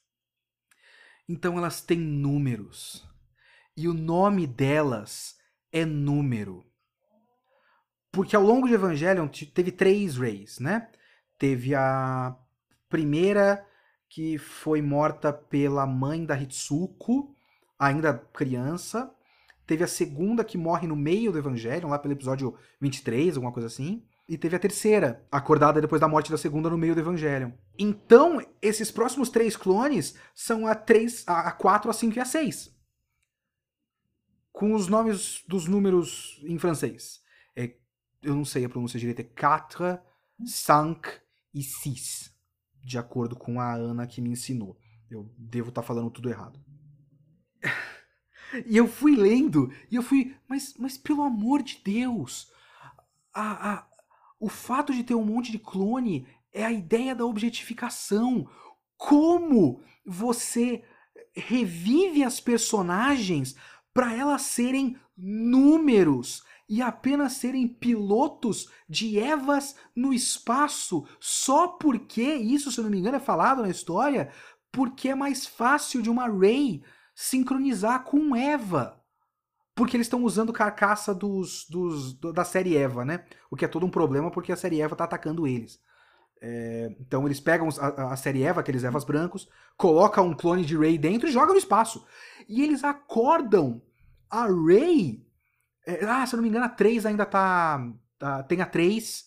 Então 1.29 1.57
elas 1.57 1.81
têm 1.81 1.99
números. 1.99 3.07
E 3.77 3.87
o 3.87 3.93
nome 3.93 4.47
delas 4.47 5.37
é 5.71 5.85
número. 5.85 6.65
Porque 8.11 8.35
ao 8.35 8.43
longo 8.43 8.67
de 8.67 8.73
Evangelion 8.73 9.27
teve 9.27 9.71
três 9.71 10.17
Reys, 10.17 10.59
né? 10.59 10.89
Teve 11.37 11.73
a 11.73 12.35
primeira 12.89 13.65
que 14.09 14.37
foi 14.37 14.81
morta 14.81 15.33
pela 15.33 15.87
mãe 15.87 16.23
da 16.23 16.39
Hitsuko, 16.39 17.35
ainda 17.79 18.13
criança. 18.33 19.11
Teve 19.65 19.83
a 19.83 19.87
segunda 19.87 20.43
que 20.43 20.57
morre 20.57 20.87
no 20.87 20.95
meio 20.95 21.31
do 21.31 21.37
Evangelho, 21.37 21.87
lá 21.87 21.97
pelo 21.97 22.13
episódio 22.13 22.55
23, 22.79 23.35
alguma 23.35 23.51
coisa 23.51 23.67
assim. 23.67 24.05
E 24.27 24.37
teve 24.37 24.55
a 24.55 24.59
terceira, 24.59 25.25
acordada 25.29 25.81
depois 25.81 25.99
da 25.99 26.07
morte 26.07 26.31
da 26.31 26.37
segunda 26.37 26.69
no 26.69 26.77
meio 26.77 26.95
do 26.95 27.01
Evangelho. 27.01 27.53
Então, 27.77 28.39
esses 28.61 28.89
próximos 28.89 29.29
três 29.29 29.57
clones 29.57 30.15
são 30.33 30.65
a 30.65 30.73
3, 30.73 31.25
a 31.27 31.51
4, 31.51 31.89
a 31.89 31.93
5 31.93 32.17
e 32.17 32.19
a 32.21 32.25
6. 32.25 32.73
Com 34.51 34.73
os 34.73 34.87
nomes 34.87 35.43
dos 35.47 35.67
números 35.67 36.41
em 36.45 36.57
francês. 36.57 37.21
É, 37.55 37.75
eu 38.21 38.33
não 38.33 38.45
sei 38.45 38.63
a 38.63 38.69
pronúncia 38.69 38.99
direita, 38.99 39.21
é 39.21 39.25
4, 39.25 39.99
5 40.45 41.23
e 41.53 41.61
cis, 41.61 42.33
de 42.81 42.97
acordo 42.97 43.35
com 43.35 43.59
a 43.59 43.73
Ana 43.73 44.07
que 44.07 44.21
me 44.21 44.29
ensinou. 44.29 44.77
Eu 45.09 45.31
devo 45.37 45.69
estar 45.69 45.81
tá 45.81 45.87
falando 45.87 46.09
tudo 46.09 46.29
errado. 46.29 46.63
e 48.65 48.77
eu 48.77 48.87
fui 48.87 49.15
lendo, 49.15 49.71
e 49.91 49.95
eu 49.95 50.01
fui, 50.01 50.35
mas, 50.47 50.73
mas 50.77 50.97
pelo 50.97 51.21
amor 51.21 51.61
de 51.61 51.81
Deus, 51.83 52.51
a, 53.33 53.73
a, 53.73 53.87
o 54.43 54.49
fato 54.49 54.93
de 54.93 55.05
ter 55.05 55.15
um 55.15 55.23
monte 55.23 55.53
de 55.53 55.57
clone 55.57 56.27
é 56.51 56.65
a 56.65 56.71
ideia 56.71 57.15
da 57.15 57.25
objetificação. 57.25 58.45
Como 58.97 59.81
você 60.05 60.83
revive 61.33 62.25
as 62.25 62.41
personagens 62.41 63.55
para 63.93 64.13
elas 64.13 64.41
serem 64.41 64.97
números 65.17 66.43
e 66.67 66.81
apenas 66.81 67.33
serem 67.33 67.69
pilotos 67.69 68.69
de 68.89 69.17
Evas 69.17 69.77
no 69.95 70.13
espaço, 70.13 71.07
só 71.21 71.69
porque, 71.69 72.35
isso 72.35 72.69
se 72.69 72.79
eu 72.79 72.83
não 72.83 72.91
me 72.91 72.99
engano 72.99 73.15
é 73.15 73.21
falado 73.21 73.61
na 73.61 73.69
história, 73.69 74.29
porque 74.73 75.07
é 75.07 75.15
mais 75.15 75.47
fácil 75.47 76.01
de 76.01 76.09
uma 76.09 76.27
Rey 76.27 76.83
sincronizar 77.15 78.03
com 78.03 78.35
Eva. 78.35 79.01
Porque 79.75 79.97
eles 79.97 80.05
estão 80.05 80.23
usando 80.23 80.53
carcaça 80.53 81.13
dos, 81.13 81.65
dos, 81.67 82.13
da 82.13 82.43
série 82.43 82.77
Eva, 82.77 83.03
né? 83.03 83.25
O 83.49 83.55
que 83.55 83.65
é 83.65 83.67
todo 83.67 83.85
um 83.85 83.89
problema 83.89 84.29
porque 84.29 84.51
a 84.51 84.55
série 84.55 84.81
Eva 84.81 84.95
tá 84.95 85.03
atacando 85.03 85.47
eles. 85.47 85.79
É, 86.45 86.93
então 86.99 87.25
eles 87.25 87.39
pegam 87.39 87.69
a, 87.79 88.11
a, 88.11 88.17
série 88.17 88.43
Eva, 88.43 88.59
aqueles 88.59 88.83
Evas 88.83 89.05
brancos, 89.05 89.47
colocam 89.77 90.27
um 90.27 90.35
clone 90.35 90.65
de 90.65 90.77
Rey 90.77 90.97
dentro 90.97 91.27
e 91.27 91.31
jogam 91.31 91.53
no 91.53 91.59
espaço. 91.59 92.05
E 92.49 92.61
eles 92.61 92.83
acordam 92.83 93.81
a 94.29 94.45
Rey. 94.45 95.25
É, 95.87 96.03
ah, 96.05 96.25
se 96.25 96.35
eu 96.35 96.37
não 96.37 96.43
me 96.43 96.49
engano, 96.49 96.65
a 96.65 96.69
3 96.69 97.05
ainda 97.05 97.25
tá. 97.25 97.89
tá 98.19 98.43
tem 98.43 98.61
a 98.61 98.65
3 98.65 99.25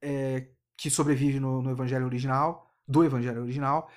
é, 0.00 0.46
que 0.76 0.88
sobrevive 0.88 1.40
no, 1.40 1.60
no 1.60 1.70
Evangelho 1.72 2.06
original, 2.06 2.72
do 2.86 3.04
Evangelho 3.04 3.42
original. 3.42 3.90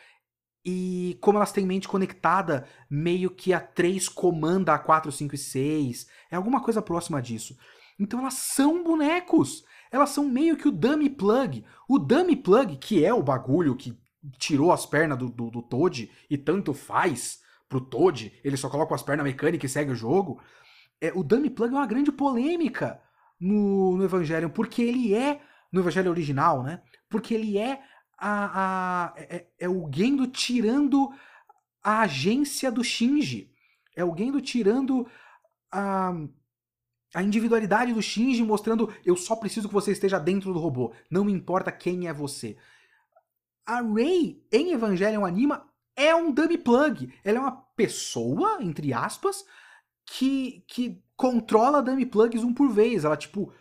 E 0.64 1.18
como 1.22 1.38
elas 1.38 1.52
têm 1.52 1.66
mente 1.66 1.88
conectada, 1.88 2.68
meio 2.90 3.32
que 3.32 3.54
a 3.54 3.60
3 3.60 4.08
comanda 4.08 4.74
a 4.74 4.80
4, 4.80 5.12
5 5.12 5.36
e 5.36 5.38
6. 5.38 6.08
É 6.30 6.36
alguma 6.36 6.62
coisa 6.62 6.82
próxima 6.82 7.22
disso. 7.22 7.58
Então 8.00 8.20
elas 8.20 8.36
são 8.36 8.84
bonecos 8.84 9.64
elas 9.92 10.10
são 10.12 10.24
meio 10.24 10.56
que 10.56 10.68
o 10.68 10.72
dummy 10.72 11.10
plug. 11.10 11.66
O 11.88 12.00
dummy 12.00 12.36
plug, 12.36 12.78
que 12.78 13.04
é 13.04 13.14
o 13.14 13.22
bagulho 13.22 13.76
que 13.76 14.00
tirou 14.38 14.72
as 14.72 14.86
pernas 14.86 15.18
do, 15.18 15.30
do, 15.30 15.52
do 15.52 15.62
Toad 15.62 16.10
e 16.30 16.38
tanto 16.38 16.74
faz 16.74 17.42
pro 17.68 17.82
Toad, 17.82 18.32
ele 18.44 18.56
só 18.56 18.70
coloca 18.70 18.96
as 18.96 19.04
pernas 19.04 19.26
mecânicas 19.26 19.70
e 19.70 19.74
segue 19.74 19.92
o 19.92 19.96
jogo. 19.96 20.42
É, 21.02 21.12
o 21.14 21.24
dummy 21.24 21.50
plug 21.50 21.74
é 21.74 21.78
uma 21.78 21.86
grande 21.86 22.12
polêmica 22.12 23.02
no, 23.40 23.98
no 23.98 24.04
Evangelho, 24.04 24.50
porque 24.50 24.82
ele 24.82 25.14
é, 25.14 25.42
no 25.72 25.82
Evangelho 25.82 26.10
original, 26.10 26.64
né? 26.64 26.82
Porque 27.10 27.34
ele 27.34 27.58
é 27.58 27.82
a, 28.22 29.08
a 29.08 29.14
é, 29.18 29.48
é, 29.60 29.68
o 29.68 29.90
Gendo 29.92 30.28
tirando 30.28 31.12
a 31.84 32.02
agência 32.02 32.72
do 32.72 32.84
Shinji. 32.84 33.52
É 33.96 34.06
o 34.06 34.16
Gendo 34.16 34.40
tirando 34.40 35.08
a 35.72 36.14
a 37.14 37.22
individualidade 37.22 37.94
do 37.94 38.02
Shinji 38.02 38.42
mostrando 38.42 38.94
eu 39.06 39.18
só 39.18 39.36
preciso 39.36 39.68
que 39.68 39.74
você 39.74 39.92
esteja 39.92 40.18
dentro 40.18 40.54
do 40.54 40.60
robô, 40.60 40.94
não 41.10 41.26
me 41.26 41.34
importa 41.34 41.70
quem 41.70 42.08
é 42.08 42.14
você. 42.14 42.56
A 43.66 43.82
Rey 43.82 44.42
em 44.52 44.72
Evangelion 44.72 45.26
Anima 45.26 45.68
é 45.96 46.16
um 46.16 46.32
dummy 46.32 46.58
plug. 46.58 47.14
Ela 47.24 47.38
é 47.38 47.42
uma 47.42 47.52
pessoa, 47.76 48.60
entre 48.62 48.94
aspas, 48.94 49.46
que, 50.06 50.64
que 50.68 51.04
controla 51.16 51.82
dummy 51.82 52.06
plugs 52.06 52.44
um 52.44 52.54
por 52.54 52.70
vez. 52.70 53.04
Ela, 53.06 53.18
tipo, 53.18 53.54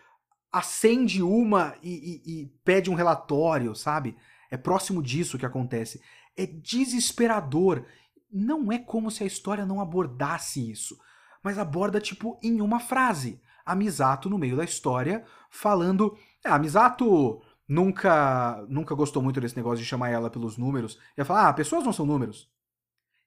acende 0.51 1.23
uma 1.23 1.75
e, 1.83 2.23
e, 2.25 2.42
e 2.42 2.46
pede 2.64 2.90
um 2.90 2.94
relatório, 2.94 3.75
sabe? 3.75 4.16
É 4.51 4.57
próximo 4.57 5.03
disso 5.03 5.39
que 5.39 5.47
acontece. 5.47 6.03
É 6.37 6.47
desesperador. 6.47 7.85
Não 8.33 8.71
é 8.71 8.79
como 8.79 9.11
se 9.11 9.23
a 9.23 9.27
história 9.27 9.67
não 9.67 9.81
abordasse 9.81 10.71
isso 10.71 10.99
mas 11.43 11.59
aborda 11.59 12.01
tipo 12.01 12.39
em 12.43 12.61
uma 12.61 12.81
frase. 12.81 13.41
A 13.65 13.75
Misato 13.75 14.29
no 14.29 14.39
meio 14.39 14.57
da 14.57 14.65
história 14.65 15.25
falando, 15.51 16.17
ah, 16.45 16.59
Misato 16.59 17.41
nunca 17.69 18.65
nunca 18.69 18.95
gostou 18.95 19.23
muito 19.23 19.41
desse 19.41 19.57
negócio 19.57 19.79
de 19.79 19.89
chamar 19.89 20.11
ela 20.11 20.31
pelos 20.31 20.57
números. 20.57 20.95
E 21.17 21.21
ela 21.21 21.27
fala: 21.27 21.49
"Ah, 21.49 21.53
pessoas 21.53 21.85
não 21.85 21.93
são 21.93 22.07
números". 22.07 22.51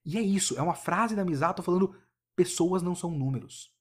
E 0.05 0.17
é 0.17 0.21
isso, 0.21 0.57
é 0.57 0.61
uma 0.61 0.75
frase 0.75 1.15
da 1.15 1.23
Misato 1.23 1.63
falando 1.63 1.95
pessoas 2.35 2.81
não 2.81 2.95
são 2.95 3.11
números. 3.11 3.71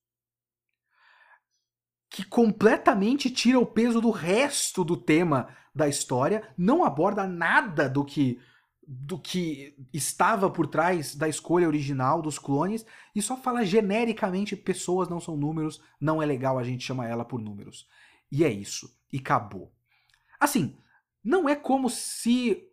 Que 2.12 2.25
completamente 2.25 3.31
tira 3.31 3.59
o 3.59 3.66
peso 3.66 4.01
do 4.01 4.11
resto 4.11 4.85
do 4.85 4.96
tema 4.96 5.48
da 5.75 5.88
história, 5.88 6.46
não 6.57 6.85
aborda 6.85 7.27
nada 7.27 7.88
do 7.88 8.05
que 8.05 8.38
do 8.85 9.18
que 9.18 9.77
estava 9.92 10.51
por 10.51 10.66
trás 10.66 11.14
da 11.14 11.29
escolha 11.29 11.68
original 11.68 12.20
dos 12.20 12.38
clones 12.38 12.85
e 13.14 13.22
só 13.22 13.37
fala 13.37 13.64
genericamente 13.64 14.57
pessoas 14.57 15.09
não 15.09 15.20
são 15.20 15.37
números, 15.37 15.81
não 16.01 16.20
é 16.20 16.27
legal 16.27 16.59
a 16.59 16.64
gente 16.64 16.85
chamar 16.85 17.09
ela 17.09 17.25
por 17.25 17.40
números. 17.40 17.87
E 18.31 18.44
é 18.44 18.51
isso. 18.51 18.92
E 19.12 19.18
acabou. 19.18 19.72
Assim, 20.38 20.77
não 21.22 21.48
é 21.48 21.55
como 21.55 21.88
se 21.88 22.68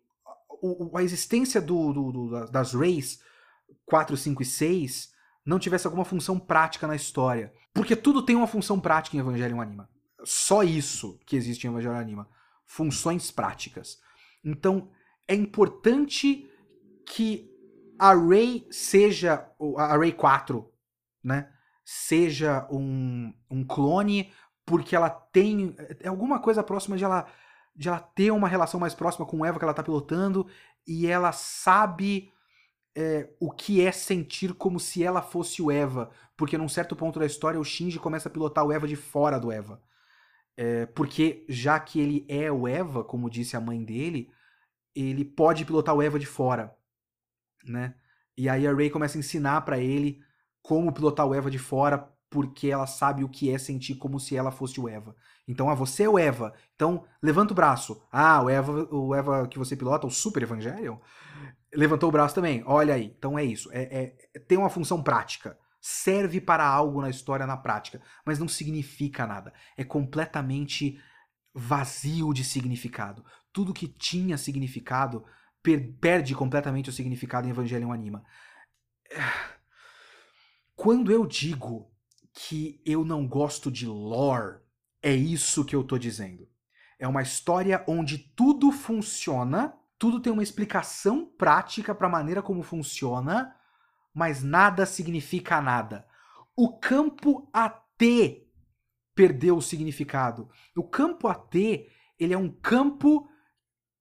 a 0.94 1.02
existência 1.02 1.60
do, 1.60 1.92
do, 1.92 2.12
do, 2.12 2.50
das 2.50 2.74
Rays 2.74 3.20
4, 3.86 4.16
5 4.16 4.42
e 4.42 4.46
6 4.46 5.12
não 5.44 5.58
tivesse 5.58 5.86
alguma 5.86 6.04
função 6.04 6.38
prática 6.38 6.86
na 6.86 6.96
história. 6.96 7.52
Porque 7.72 7.96
tudo 7.96 8.22
tem 8.22 8.36
uma 8.36 8.46
função 8.46 8.80
prática 8.80 9.16
em 9.16 9.20
Evangelion 9.20 9.60
Anima. 9.60 9.88
Só 10.24 10.62
isso 10.62 11.18
que 11.24 11.36
existe 11.36 11.66
em 11.66 11.70
Evangelion 11.70 11.98
Anima. 11.98 12.28
Funções 12.66 13.30
práticas. 13.30 13.98
Então, 14.44 14.90
é 15.26 15.34
importante 15.34 16.48
que 17.06 17.50
a 17.98 18.14
Ray 18.14 18.66
seja, 18.70 19.46
a 19.76 19.96
Ray 19.96 20.12
4, 20.12 20.68
né? 21.22 21.52
Seja 21.84 22.66
um, 22.70 23.32
um 23.50 23.64
clone, 23.64 24.32
porque 24.64 24.94
ela 24.94 25.10
tem 25.10 25.74
é 26.00 26.08
alguma 26.08 26.38
coisa 26.38 26.62
próxima 26.62 26.96
de 26.96 27.04
ela, 27.04 27.26
de 27.74 27.88
ela 27.88 27.98
ter 27.98 28.30
uma 28.30 28.48
relação 28.48 28.78
mais 28.78 28.94
próxima 28.94 29.26
com 29.26 29.38
o 29.38 29.44
Eva 29.44 29.58
que 29.58 29.64
ela 29.64 29.74
tá 29.74 29.82
pilotando, 29.82 30.46
e 30.86 31.06
ela 31.06 31.32
sabe 31.32 32.32
é, 32.96 33.30
o 33.38 33.50
que 33.50 33.80
é 33.84 33.92
sentir 33.92 34.54
como 34.54 34.80
se 34.80 35.04
ela 35.04 35.22
fosse 35.22 35.62
o 35.62 35.70
Eva, 35.70 36.10
porque 36.36 36.58
num 36.58 36.68
certo 36.68 36.96
ponto 36.96 37.18
da 37.18 37.26
história 37.26 37.60
o 37.60 37.64
Shinji 37.64 37.98
começa 37.98 38.28
a 38.28 38.32
pilotar 38.32 38.64
o 38.64 38.72
Eva 38.72 38.88
de 38.88 38.96
fora 38.96 39.38
do 39.38 39.52
Eva. 39.52 39.82
É, 40.56 40.86
porque 40.86 41.44
já 41.48 41.78
que 41.80 42.00
ele 42.00 42.26
é 42.28 42.50
o 42.50 42.68
Eva, 42.68 43.04
como 43.04 43.30
disse 43.30 43.56
a 43.56 43.60
mãe 43.60 43.82
dele, 43.82 44.30
ele 44.94 45.24
pode 45.24 45.64
pilotar 45.64 45.94
o 45.94 46.02
Eva 46.02 46.18
de 46.18 46.26
fora, 46.26 46.76
né? 47.64 47.94
E 48.36 48.48
aí 48.48 48.66
a 48.66 48.72
Ray 48.72 48.90
começa 48.90 49.18
a 49.18 49.20
ensinar 49.20 49.60
para 49.62 49.78
ele 49.78 50.22
como 50.62 50.92
pilotar 50.92 51.26
o 51.26 51.34
Eva 51.34 51.50
de 51.50 51.58
fora, 51.58 52.08
porque 52.28 52.68
ela 52.68 52.86
sabe 52.86 53.24
o 53.24 53.28
que 53.28 53.50
é 53.50 53.58
sentir 53.58 53.96
como 53.96 54.20
se 54.20 54.36
ela 54.36 54.50
fosse 54.50 54.80
o 54.80 54.88
Eva. 54.88 55.16
Então, 55.48 55.68
ah, 55.68 55.74
você 55.74 56.04
é 56.04 56.08
o 56.08 56.18
Eva. 56.18 56.54
Então, 56.74 57.04
levanta 57.22 57.52
o 57.52 57.56
braço. 57.56 58.02
Ah, 58.10 58.42
o 58.42 58.48
Eva, 58.48 58.88
o 58.94 59.14
Eva 59.14 59.48
que 59.48 59.58
você 59.58 59.76
pilota, 59.76 60.06
o 60.06 60.10
Super 60.10 60.44
Evangelion, 60.44 60.98
levantou 61.72 62.08
o 62.08 62.12
braço 62.12 62.34
também. 62.34 62.62
Olha 62.66 62.94
aí. 62.94 63.14
Então 63.16 63.38
é 63.38 63.44
isso. 63.44 63.70
É, 63.72 64.14
é, 64.34 64.38
tem 64.40 64.58
uma 64.58 64.70
função 64.70 65.02
prática. 65.02 65.58
Serve 65.80 66.40
para 66.40 66.66
algo 66.66 67.00
na 67.00 67.08
história 67.08 67.46
na 67.46 67.56
prática, 67.56 68.02
mas 68.24 68.38
não 68.38 68.48
significa 68.48 69.26
nada. 69.26 69.52
É 69.76 69.84
completamente 69.84 71.00
vazio 71.54 72.32
de 72.32 72.44
significado. 72.44 73.24
Tudo 73.52 73.72
que 73.72 73.88
tinha 73.88 74.36
significado 74.36 75.24
per 75.62 75.92
perde 75.98 76.34
completamente 76.34 76.90
o 76.90 76.92
significado 76.92 77.46
em 77.46 77.50
Evangelion 77.50 77.92
Anima. 77.92 78.22
Quando 80.76 81.10
eu 81.10 81.26
digo 81.26 81.90
que 82.32 82.80
eu 82.86 83.04
não 83.04 83.26
gosto 83.26 83.70
de 83.70 83.86
lore, 83.86 84.60
é 85.02 85.12
isso 85.12 85.64
que 85.64 85.74
eu 85.74 85.84
tô 85.84 85.98
dizendo. 85.98 86.48
É 86.98 87.08
uma 87.08 87.22
história 87.22 87.84
onde 87.88 88.18
tudo 88.18 88.70
funciona, 88.70 89.74
tudo 90.00 90.18
tem 90.18 90.32
uma 90.32 90.42
explicação 90.42 91.26
prática 91.26 91.94
para 91.94 92.06
a 92.06 92.10
maneira 92.10 92.40
como 92.40 92.62
funciona, 92.62 93.54
mas 94.14 94.42
nada 94.42 94.86
significa 94.86 95.60
nada. 95.60 96.06
O 96.56 96.78
campo 96.78 97.50
AT 97.52 98.46
perdeu 99.14 99.58
o 99.58 99.62
significado. 99.62 100.48
O 100.74 100.82
campo 100.82 101.28
AT, 101.28 101.54
ele 102.18 102.32
é 102.32 102.38
um 102.38 102.48
campo 102.48 103.28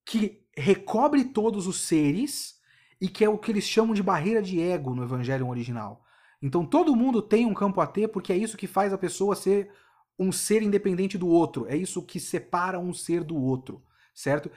que 0.06 0.42
recobre 0.56 1.26
todos 1.26 1.68
os 1.68 1.82
seres 1.82 2.62
e 3.02 3.10
que 3.10 3.26
é 3.26 3.30
o 3.30 3.38
que 3.38 3.52
eles 3.52 3.66
chamam 3.66 3.94
de 3.94 4.02
barreira 4.02 4.42
de 4.42 4.62
ego 4.62 4.96
no 4.96 5.04
evangelho 5.04 5.50
original. 5.50 6.06
Então 6.42 6.66
todo 6.66 6.96
mundo 6.96 7.22
tem 7.22 7.46
um 7.46 7.54
campo 7.54 7.82
AT 7.82 8.08
porque 8.08 8.32
é 8.32 8.38
isso 8.38 8.56
que 8.56 8.68
faz 8.68 8.94
a 8.94 8.98
pessoa 8.98 9.36
ser 9.36 9.70
um 10.18 10.32
ser 10.32 10.64
independente 10.64 11.18
do 11.18 11.28
outro, 11.28 11.68
é 11.68 11.76
isso 11.76 12.02
que 12.02 12.22
separa 12.22 12.80
um 12.80 12.94
ser 12.94 13.22
do 13.22 13.36
outro, 13.36 13.84
certo? 14.14 14.50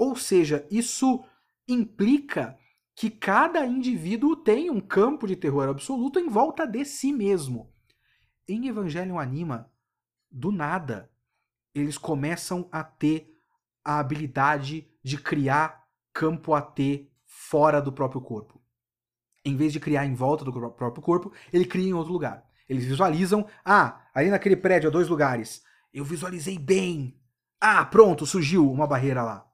Ou 0.00 0.16
seja, 0.16 0.66
isso 0.70 1.22
implica 1.68 2.58
que 2.96 3.10
cada 3.10 3.66
indivíduo 3.66 4.34
tem 4.34 4.70
um 4.70 4.80
campo 4.80 5.26
de 5.26 5.36
terror 5.36 5.68
absoluto 5.68 6.18
em 6.18 6.26
volta 6.26 6.66
de 6.66 6.86
si 6.86 7.12
mesmo. 7.12 7.70
Em 8.48 8.66
Evangelion 8.66 9.18
Anima, 9.18 9.70
do 10.30 10.50
nada, 10.50 11.10
eles 11.74 11.98
começam 11.98 12.66
a 12.72 12.82
ter 12.82 13.38
a 13.84 13.98
habilidade 13.98 14.88
de 15.04 15.18
criar 15.18 15.86
campo 16.14 16.54
AT 16.54 16.78
fora 17.26 17.78
do 17.78 17.92
próprio 17.92 18.22
corpo. 18.22 18.58
Em 19.44 19.54
vez 19.54 19.70
de 19.70 19.80
criar 19.80 20.06
em 20.06 20.14
volta 20.14 20.46
do 20.46 20.70
próprio 20.70 21.02
corpo, 21.02 21.30
ele 21.52 21.66
cria 21.66 21.90
em 21.90 21.92
outro 21.92 22.14
lugar. 22.14 22.48
Eles 22.66 22.86
visualizam, 22.86 23.46
ah, 23.62 24.00
ali 24.14 24.30
naquele 24.30 24.56
prédio 24.56 24.88
há 24.88 24.90
dois 24.90 25.10
lugares. 25.10 25.62
Eu 25.92 26.06
visualizei 26.06 26.58
bem. 26.58 27.20
Ah, 27.60 27.84
pronto, 27.84 28.24
surgiu 28.24 28.72
uma 28.72 28.86
barreira 28.86 29.22
lá. 29.22 29.49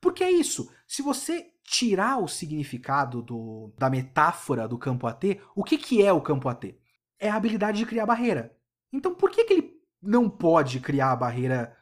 Porque 0.00 0.22
é 0.22 0.30
isso. 0.30 0.70
Se 0.86 1.02
você 1.02 1.50
tirar 1.62 2.18
o 2.18 2.28
significado 2.28 3.20
do, 3.22 3.72
da 3.76 3.90
metáfora 3.90 4.68
do 4.68 4.78
campo 4.78 5.06
AT, 5.06 5.40
o 5.54 5.64
que, 5.64 5.76
que 5.76 6.02
é 6.02 6.12
o 6.12 6.20
campo 6.20 6.48
AT? 6.48 6.78
É 7.18 7.28
a 7.28 7.34
habilidade 7.34 7.78
de 7.78 7.86
criar 7.86 8.06
barreira. 8.06 8.56
Então 8.92 9.14
por 9.14 9.30
que, 9.30 9.44
que 9.44 9.52
ele 9.52 9.80
não 10.00 10.30
pode 10.30 10.80
criar 10.80 11.12
a 11.12 11.16
barreira 11.16 11.76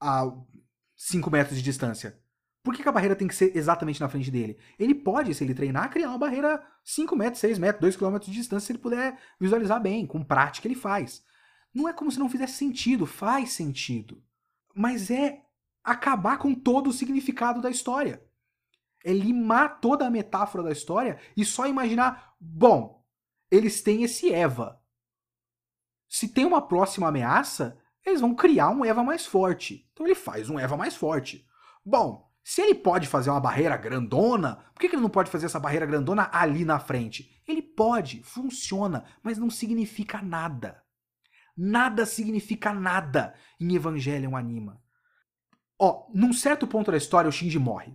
a 0.00 0.30
5 0.96 1.30
metros 1.30 1.56
de 1.56 1.62
distância? 1.62 2.18
Por 2.62 2.74
que, 2.74 2.82
que, 2.82 2.88
a 2.88 2.92
barreira 2.92 3.14
tem 3.14 3.28
que 3.28 3.34
ser 3.34 3.54
exatamente 3.54 4.00
na 4.00 4.08
frente 4.08 4.30
dele? 4.30 4.58
Ele 4.78 4.94
pode, 4.94 5.34
se 5.34 5.44
ele 5.44 5.54
treinar, 5.54 5.90
criar 5.90 6.08
uma 6.08 6.18
barreira 6.18 6.64
5 6.82 7.14
metros, 7.14 7.40
6 7.40 7.58
metros, 7.58 7.80
2 7.80 7.96
km 7.96 8.18
de 8.18 8.32
distância, 8.32 8.66
se 8.66 8.72
ele 8.72 8.78
puder 8.78 9.18
visualizar 9.38 9.80
bem, 9.80 10.06
com 10.06 10.24
prática 10.24 10.66
ele 10.66 10.74
faz. 10.74 11.22
Não 11.74 11.86
é 11.86 11.92
como 11.92 12.10
se 12.10 12.18
não 12.18 12.28
fizesse 12.28 12.54
sentido, 12.54 13.04
faz 13.04 13.52
sentido. 13.52 14.22
Mas 14.74 15.10
é 15.10 15.43
acabar 15.84 16.38
com 16.38 16.54
todo 16.54 16.88
o 16.88 16.92
significado 16.92 17.60
da 17.60 17.70
história. 17.70 18.24
É 19.04 19.12
limar 19.12 19.80
toda 19.80 20.06
a 20.06 20.10
metáfora 20.10 20.64
da 20.64 20.72
história 20.72 21.20
e 21.36 21.44
só 21.44 21.66
imaginar, 21.66 22.34
bom, 22.40 23.04
eles 23.50 23.82
têm 23.82 24.02
esse 24.02 24.32
Eva. 24.32 24.80
Se 26.08 26.28
tem 26.28 26.46
uma 26.46 26.66
próxima 26.66 27.08
ameaça, 27.08 27.78
eles 28.04 28.20
vão 28.20 28.34
criar 28.34 28.70
um 28.70 28.84
Eva 28.84 29.04
mais 29.04 29.26
forte. 29.26 29.88
Então 29.92 30.06
ele 30.06 30.14
faz 30.14 30.48
um 30.48 30.58
Eva 30.58 30.76
mais 30.76 30.96
forte. 30.96 31.46
Bom, 31.84 32.30
se 32.42 32.60
ele 32.60 32.74
pode 32.74 33.06
fazer 33.06 33.30
uma 33.30 33.40
barreira 33.40 33.76
grandona, 33.76 34.56
por 34.72 34.80
que 34.80 34.86
ele 34.86 35.02
não 35.02 35.08
pode 35.08 35.30
fazer 35.30 35.46
essa 35.46 35.58
barreira 35.58 35.86
grandona 35.86 36.28
ali 36.32 36.64
na 36.64 36.78
frente? 36.78 37.42
Ele 37.48 37.62
pode, 37.62 38.22
funciona, 38.22 39.04
mas 39.22 39.38
não 39.38 39.48
significa 39.48 40.20
nada. 40.20 40.82
Nada 41.56 42.04
significa 42.04 42.74
nada 42.74 43.34
em 43.58 43.74
Evangelion 43.74 44.36
Anima. 44.36 44.83
Ó, 45.86 46.06
num 46.14 46.32
certo 46.32 46.66
ponto 46.66 46.90
da 46.90 46.96
história, 46.96 47.28
o 47.28 47.32
Shinji 47.32 47.58
morre. 47.58 47.94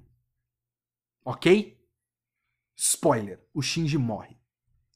Ok? 1.25 1.83
Spoiler: 2.75 3.43
o 3.51 3.63
Shinji 3.63 3.97
morre. 3.97 4.39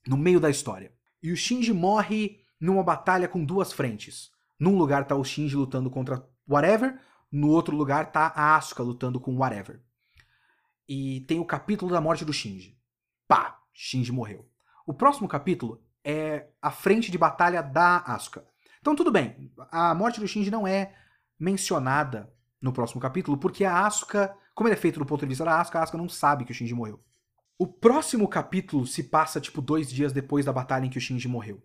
No 0.06 0.16
meio 0.16 0.40
da 0.40 0.48
história. 0.48 0.94
E 1.20 1.32
o 1.32 1.36
Shinji 1.36 1.74
morre 1.74 2.46
numa 2.60 2.84
batalha 2.84 3.28
com 3.28 3.44
duas 3.44 3.74
frentes. 3.74 4.30
Num 4.60 4.78
lugar 4.78 5.08
tá 5.08 5.16
o 5.16 5.24
Shinji 5.24 5.56
lutando 5.56 5.90
contra 5.90 6.24
whatever, 6.48 7.02
no 7.32 7.50
outro 7.50 7.76
lugar 7.76 8.12
tá 8.12 8.32
a 8.36 8.56
Asuka 8.56 8.84
lutando 8.84 9.20
com 9.20 9.36
whatever. 9.38 9.82
E 10.88 11.22
tem 11.22 11.40
o 11.40 11.46
capítulo 11.46 11.92
da 11.92 12.00
morte 12.00 12.24
do 12.24 12.32
Shinji. 12.32 12.80
Pá, 13.28 13.60
Shinji 13.74 14.12
morreu. 14.12 14.48
O 14.86 14.94
próximo 14.94 15.28
capítulo 15.28 15.84
é 16.04 16.48
a 16.62 16.70
frente 16.70 17.10
de 17.10 17.18
batalha 17.18 17.64
da 17.64 18.02
Asuka. 18.02 18.46
Então 18.80 18.96
tudo 18.96 19.12
bem, 19.12 19.52
a 19.72 19.96
morte 19.96 20.20
do 20.20 20.28
Shinji 20.28 20.52
não 20.52 20.68
é 20.68 20.96
mencionada 21.40 22.32
no 22.64 22.72
próximo 22.72 23.02
capítulo, 23.02 23.38
porque 23.38 23.66
a 23.66 23.86
Asuka, 23.86 24.34
como 24.56 24.70
ele 24.70 24.76
é 24.76 24.80
feito 24.80 24.98
do 24.98 25.06
ponto 25.06 25.20
de 25.20 25.28
vista 25.28 25.44
da 25.44 25.60
Asuka, 25.60 25.80
a 25.80 25.84
Asuka 25.84 25.98
não 25.98 26.08
sabe 26.08 26.46
que 26.46 26.54
o 26.54 26.56
Shinji 26.56 26.74
morreu. 26.74 27.04
O 27.60 27.68
próximo 27.68 28.26
capítulo 28.26 28.88
se 28.88 29.04
passa 29.04 29.42
tipo 29.42 29.62
dois 29.62 29.92
dias 29.92 30.14
depois 30.14 30.46
da 30.46 30.54
batalha 30.54 30.86
em 30.86 30.90
que 30.90 30.98
o 30.98 31.02
Shinji 31.02 31.28
morreu. 31.28 31.62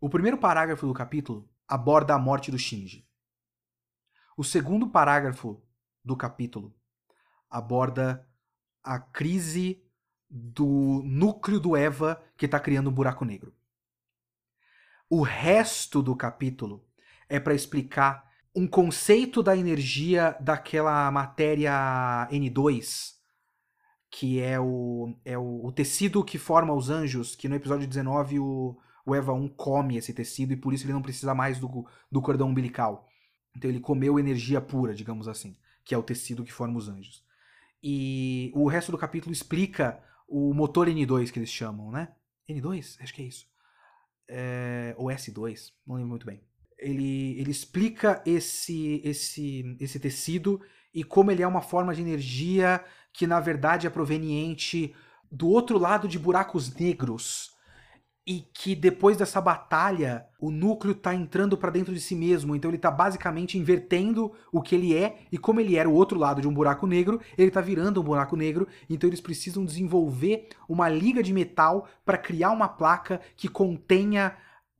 O 0.00 0.08
primeiro 0.08 0.38
parágrafo 0.38 0.86
do 0.86 0.94
capítulo 0.94 1.46
aborda 1.68 2.14
a 2.14 2.18
morte 2.18 2.50
do 2.50 2.58
Shinji. 2.58 3.06
O 4.34 4.42
segundo 4.42 4.88
parágrafo 4.88 5.62
do 6.02 6.16
capítulo 6.16 6.74
aborda 7.50 8.26
a 8.82 8.98
crise 8.98 9.84
do 10.28 11.02
núcleo 11.04 11.60
do 11.60 11.76
Eva 11.76 12.20
que 12.34 12.46
está 12.46 12.58
criando 12.58 12.88
um 12.88 12.94
buraco 12.94 13.26
negro. 13.26 13.54
O 15.08 15.20
resto 15.20 16.02
do 16.02 16.16
capítulo 16.16 16.82
é 17.28 17.38
para 17.38 17.54
explicar 17.54 18.32
um 18.54 18.68
conceito 18.68 19.42
da 19.42 19.56
energia 19.56 20.36
daquela 20.40 21.10
matéria 21.10 22.28
N2, 22.30 23.14
que 24.10 24.40
é 24.40 24.60
o, 24.60 25.12
é 25.24 25.36
o, 25.36 25.66
o, 25.66 25.72
tecido 25.72 26.22
que 26.22 26.38
forma 26.38 26.72
os 26.72 26.88
anjos, 26.88 27.34
que 27.34 27.48
no 27.48 27.56
episódio 27.56 27.88
19 27.88 28.38
o, 28.38 28.78
o 29.04 29.14
Eva 29.14 29.32
1 29.32 29.48
come 29.48 29.96
esse 29.96 30.14
tecido 30.14 30.52
e 30.52 30.56
por 30.56 30.72
isso 30.72 30.84
ele 30.84 30.92
não 30.92 31.02
precisa 31.02 31.34
mais 31.34 31.58
do, 31.58 31.84
do 32.10 32.22
cordão 32.22 32.48
umbilical. 32.48 33.08
Então 33.56 33.68
ele 33.68 33.80
comeu 33.80 34.18
energia 34.18 34.60
pura, 34.60 34.94
digamos 34.94 35.26
assim, 35.26 35.56
que 35.84 35.92
é 35.92 35.98
o 35.98 36.02
tecido 36.02 36.44
que 36.44 36.52
forma 36.52 36.78
os 36.78 36.88
anjos. 36.88 37.24
E 37.82 38.52
o 38.54 38.68
resto 38.68 38.92
do 38.92 38.98
capítulo 38.98 39.32
explica 39.32 40.00
o 40.28 40.54
motor 40.54 40.86
N2 40.86 41.32
que 41.32 41.38
eles 41.40 41.50
chamam, 41.50 41.90
né? 41.90 42.14
N2? 42.48 43.00
Acho 43.00 43.12
que 43.12 43.22
é 43.22 43.26
isso. 43.26 43.46
É, 44.28 44.94
ou 44.96 45.08
S2, 45.08 45.72
não 45.86 45.96
lembro 45.96 46.10
muito 46.10 46.24
bem 46.24 46.40
ele, 46.84 47.38
ele 47.40 47.50
explica 47.50 48.22
esse, 48.26 49.00
esse, 49.04 49.76
esse 49.80 49.98
tecido 49.98 50.60
e 50.94 51.02
como 51.02 51.30
ele 51.30 51.42
é 51.42 51.46
uma 51.46 51.62
forma 51.62 51.94
de 51.94 52.02
energia 52.02 52.84
que 53.12 53.26
na 53.26 53.40
verdade 53.40 53.86
é 53.86 53.90
proveniente 53.90 54.94
do 55.30 55.48
outro 55.48 55.78
lado 55.78 56.06
de 56.06 56.18
buracos 56.18 56.72
negros 56.74 57.54
e 58.26 58.40
que 58.54 58.74
depois 58.74 59.16
dessa 59.16 59.40
batalha 59.40 60.24
o 60.40 60.50
núcleo 60.50 60.92
está 60.92 61.14
entrando 61.14 61.58
para 61.58 61.70
dentro 61.70 61.92
de 61.92 62.00
si 62.00 62.14
mesmo, 62.14 62.56
então 62.56 62.70
ele 62.70 62.76
está 62.76 62.90
basicamente 62.90 63.58
invertendo 63.58 64.32
o 64.50 64.62
que 64.62 64.74
ele 64.74 64.96
é 64.96 65.18
e 65.30 65.36
como 65.36 65.60
ele 65.60 65.76
era 65.76 65.88
o 65.88 65.94
outro 65.94 66.18
lado 66.18 66.40
de 66.40 66.48
um 66.48 66.54
buraco 66.54 66.86
negro, 66.86 67.20
ele 67.36 67.48
está 67.48 67.60
virando 67.60 68.00
um 68.00 68.04
buraco 68.04 68.34
negro, 68.36 68.66
então 68.88 69.08
eles 69.08 69.20
precisam 69.20 69.64
desenvolver 69.64 70.48
uma 70.68 70.88
liga 70.88 71.22
de 71.22 71.34
metal 71.34 71.86
para 72.04 72.16
criar 72.16 72.50
uma 72.50 72.68
placa 72.68 73.20
que 73.36 73.48
contenha 73.48 74.34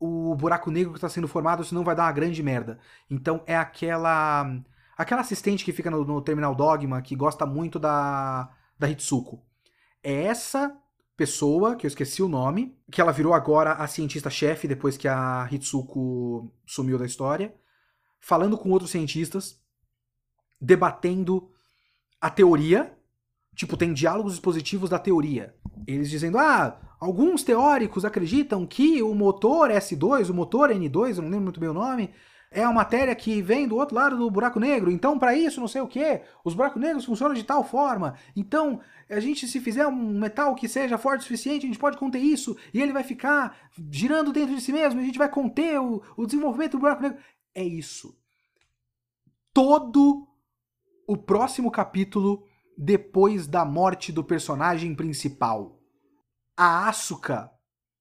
o 0.05 0.35
buraco 0.35 0.71
negro 0.71 0.93
que 0.93 0.99
está 0.99 1.09
sendo 1.09 1.29
formado, 1.29 1.65
senão 1.65 1.85
vai 1.85 1.95
dar 1.95 2.05
uma 2.05 2.13
grande 2.13 2.43
merda. 2.43 2.79
Então 3.11 3.43
é 3.47 3.57
aquela 3.57 4.61
aquela 4.97 5.23
assistente 5.23 5.65
que 5.65 5.73
fica 5.73 5.91
no, 5.91 6.05
no 6.05 6.21
Terminal 6.21 6.55
Dogma, 6.55 7.03
que 7.03 7.17
gosta 7.17 7.47
muito 7.47 7.79
da, 7.79 8.51
da 8.79 8.89
Hitsuko. 8.89 9.43
É 10.03 10.25
essa 10.25 10.77
pessoa, 11.17 11.77
que 11.77 11.87
eu 11.87 11.89
esqueci 11.89 12.23
o 12.23 12.29
nome, 12.29 12.77
que 12.91 13.01
ela 13.01 13.13
virou 13.13 13.35
agora 13.35 13.73
a 13.73 13.87
cientista-chefe 13.87 14.69
depois 14.69 14.97
que 14.97 15.09
a 15.09 15.49
Hitsuko 15.51 16.53
sumiu 16.67 16.99
da 16.99 17.07
história, 17.07 17.55
falando 18.21 18.59
com 18.59 18.71
outros 18.71 18.91
cientistas, 18.91 19.61
debatendo 20.61 21.51
a 22.21 22.31
teoria, 22.31 22.97
tipo, 23.55 23.77
tem 23.77 23.93
diálogos 23.93 24.35
expositivos 24.35 24.91
da 24.91 24.99
teoria. 24.99 25.55
Eles 25.87 26.11
dizendo, 26.11 26.39
ah, 26.39 26.81
Alguns 27.05 27.43
teóricos 27.43 28.03
acreditam 28.03 28.67
que 28.67 29.03
o 29.03 29.15
motor 29.15 29.69
S2, 29.71 30.31
o 30.31 30.35
motor 30.35 30.71
N2, 30.71 31.17
eu 31.17 31.23
não 31.23 31.29
lembro 31.29 31.43
muito 31.43 31.61
bem 31.61 31.69
o 31.69 31.75
nome, 31.75 32.15
é 32.51 32.63
uma 32.63 32.73
matéria 32.73 33.15
que 33.15 33.43
vem 33.43 33.69
do 33.69 33.77
outro 33.77 33.95
lado 33.95 34.17
do 34.17 34.31
buraco 34.31 34.59
negro. 34.59 34.91
Então, 34.91 35.19
para 35.19 35.35
isso, 35.35 35.61
não 35.61 35.69
sei 35.69 35.83
o 35.83 35.87
que, 35.87 36.23
os 36.43 36.55
buracos 36.55 36.81
negros 36.81 37.05
funcionam 37.05 37.35
de 37.35 37.45
tal 37.45 37.63
forma. 37.63 38.15
Então, 38.35 38.81
a 39.11 39.21
gente, 39.21 39.47
se 39.47 39.61
fizer 39.61 39.87
um 39.87 40.19
metal 40.19 40.55
que 40.55 40.67
seja 40.67 40.97
forte 40.97 41.21
o 41.21 41.23
suficiente, 41.25 41.67
a 41.67 41.67
gente 41.67 41.79
pode 41.79 41.99
conter 41.99 42.21
isso 42.21 42.57
e 42.73 42.81
ele 42.81 42.95
vai 42.95 43.03
ficar 43.03 43.55
girando 43.91 44.33
dentro 44.33 44.55
de 44.55 44.63
si 44.63 44.73
mesmo. 44.73 44.99
A 44.99 45.05
gente 45.05 45.19
vai 45.19 45.29
conter 45.29 45.79
o, 45.79 46.03
o 46.17 46.25
desenvolvimento 46.25 46.73
do 46.73 46.81
buraco 46.81 47.03
negro. 47.03 47.19
É 47.55 47.63
isso. 47.63 48.17
Todo 49.53 50.27
o 51.07 51.19
próximo 51.19 51.71
capítulo 51.71 52.43
depois 52.79 53.47
da 53.47 53.63
morte 53.63 54.11
do 54.11 54.25
personagem 54.25 54.95
principal 54.95 55.84
a 56.57 56.89
Asuka 56.89 57.51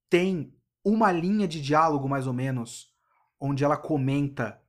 tem 0.10 0.54
uma 0.84 1.12
linha 1.12 1.47
de 1.47 1.62
diálogo, 1.62 2.08
mais 2.08 2.28
ou 2.28 2.34
menos, 2.34 2.91
onde 3.39 3.64
ela 3.64 3.78
comenta 3.78 4.62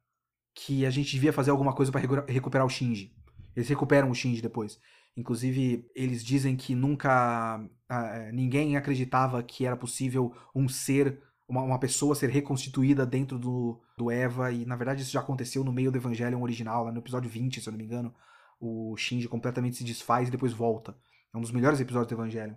que 0.55 0.87
a 0.87 0.91
gente 0.91 1.11
devia 1.11 1.33
fazer 1.33 1.51
alguma 1.51 1.75
coisa 1.75 1.91
para 1.91 2.01
recuperar 2.29 2.67
o 2.67 2.71
Shinji. 2.71 3.13
Eles 3.55 3.69
recuperam 3.69 4.11
o 4.11 4.15
Shinji 4.15 4.41
depois. 4.41 4.79
Inclusive, 5.17 5.89
eles 5.95 6.25
dizem 6.25 6.57
que 6.57 6.75
nunca. 6.75 7.59
Uh, 7.91 8.33
ninguém 8.33 8.77
acreditava 8.77 9.43
que 9.43 9.67
era 9.67 9.77
possível 9.77 10.35
um 10.55 10.69
ser, 10.69 11.21
uma, 11.49 11.63
uma, 11.63 11.79
pessoa 11.79 12.15
ser 12.15 12.31
reconstituída 12.31 13.07
dentro 13.07 13.39
do, 13.39 13.81
do 13.97 14.11
Eva, 14.11 14.51
e 14.51 14.65
na 14.65 14.75
verdade 14.75 15.03
isso 15.03 15.13
já 15.13 15.21
aconteceu 15.21 15.63
no 15.63 15.73
meio 15.73 15.93
do 15.93 15.99
Evangelion 15.99 16.43
original, 16.43 16.85
lá 16.85 16.93
no 16.93 16.99
episódio 16.99 17.31
20, 17.31 17.61
se 17.61 17.69
eu 17.69 17.73
não 17.73 17.79
me 17.79 17.85
engano. 17.85 18.13
O 18.59 18.97
Shinji 18.97 19.29
completamente 19.29 19.77
se 19.77 19.85
desfaz 19.85 20.29
e 20.29 20.31
depois 20.31 20.53
volta. 20.53 20.97
É 21.33 21.39
um 21.39 21.41
dos 21.41 21.53
melhores 21.53 21.79
episódios 21.79 22.09
do 22.09 22.15
Evangelion. 22.15 22.55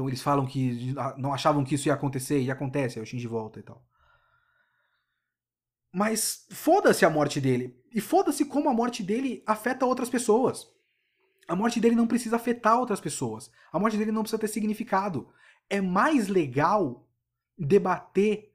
Então 0.00 0.08
eles 0.08 0.22
falam 0.22 0.46
que 0.46 0.94
não 1.18 1.30
achavam 1.30 1.62
que 1.62 1.74
isso 1.74 1.86
ia 1.86 1.92
acontecer 1.92 2.40
e 2.40 2.50
acontece, 2.50 2.98
aí 2.98 3.02
o 3.02 3.06
Shinji 3.06 3.26
volta 3.26 3.60
e 3.60 3.62
tal. 3.62 3.84
Mas 5.92 6.46
foda-se 6.50 7.04
a 7.04 7.10
morte 7.10 7.38
dele. 7.38 7.78
E 7.92 8.00
foda-se 8.00 8.46
como 8.46 8.70
a 8.70 8.72
morte 8.72 9.02
dele 9.02 9.42
afeta 9.46 9.84
outras 9.84 10.08
pessoas. 10.08 10.66
A 11.46 11.54
morte 11.54 11.78
dele 11.78 11.94
não 11.94 12.06
precisa 12.06 12.36
afetar 12.36 12.78
outras 12.78 12.98
pessoas. 12.98 13.50
A 13.70 13.78
morte 13.78 13.98
dele 13.98 14.10
não 14.10 14.22
precisa 14.22 14.40
ter 14.40 14.48
significado. 14.48 15.28
É 15.68 15.82
mais 15.82 16.28
legal 16.28 17.06
debater 17.58 18.54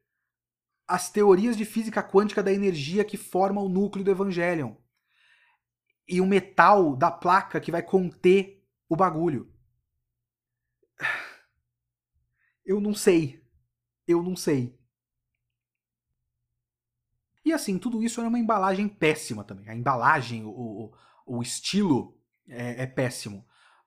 as 0.87 1.11
teorias 1.11 1.55
de 1.55 1.63
física 1.63 2.01
quântica 2.01 2.41
da 2.41 2.51
energia 2.51 3.05
que 3.05 3.17
forma 3.17 3.61
o 3.61 3.69
núcleo 3.69 4.03
do 4.03 4.09
Evangelion. 4.09 4.73
e 6.07 6.19
o 6.21 6.25
metal 6.25 6.95
da 6.95 7.11
placa 7.11 7.59
que 7.59 7.71
vai 7.71 7.83
conter 7.83 8.67
o 8.89 8.95
bagulho. 8.95 9.55
Eu 12.66 12.82
não 12.82 12.93
sei. 12.93 13.41
Eu 14.07 14.22
não 14.24 14.36
sei. 14.36 14.78
E 17.43 17.53
assim, 17.53 17.78
tudo 17.78 18.01
isso 18.03 18.22
é 18.22 18.28
uma 18.28 18.39
embalagem 18.39 18.88
péssima 18.88 19.43
também. 19.43 19.70
A 19.70 19.76
embalagem, 19.76 20.43
o, 20.43 20.49
o, 20.49 20.93
o 21.26 21.41
estilo 21.43 22.18
é, 22.47 22.84
é 22.84 22.88
péssimo. 22.88 23.45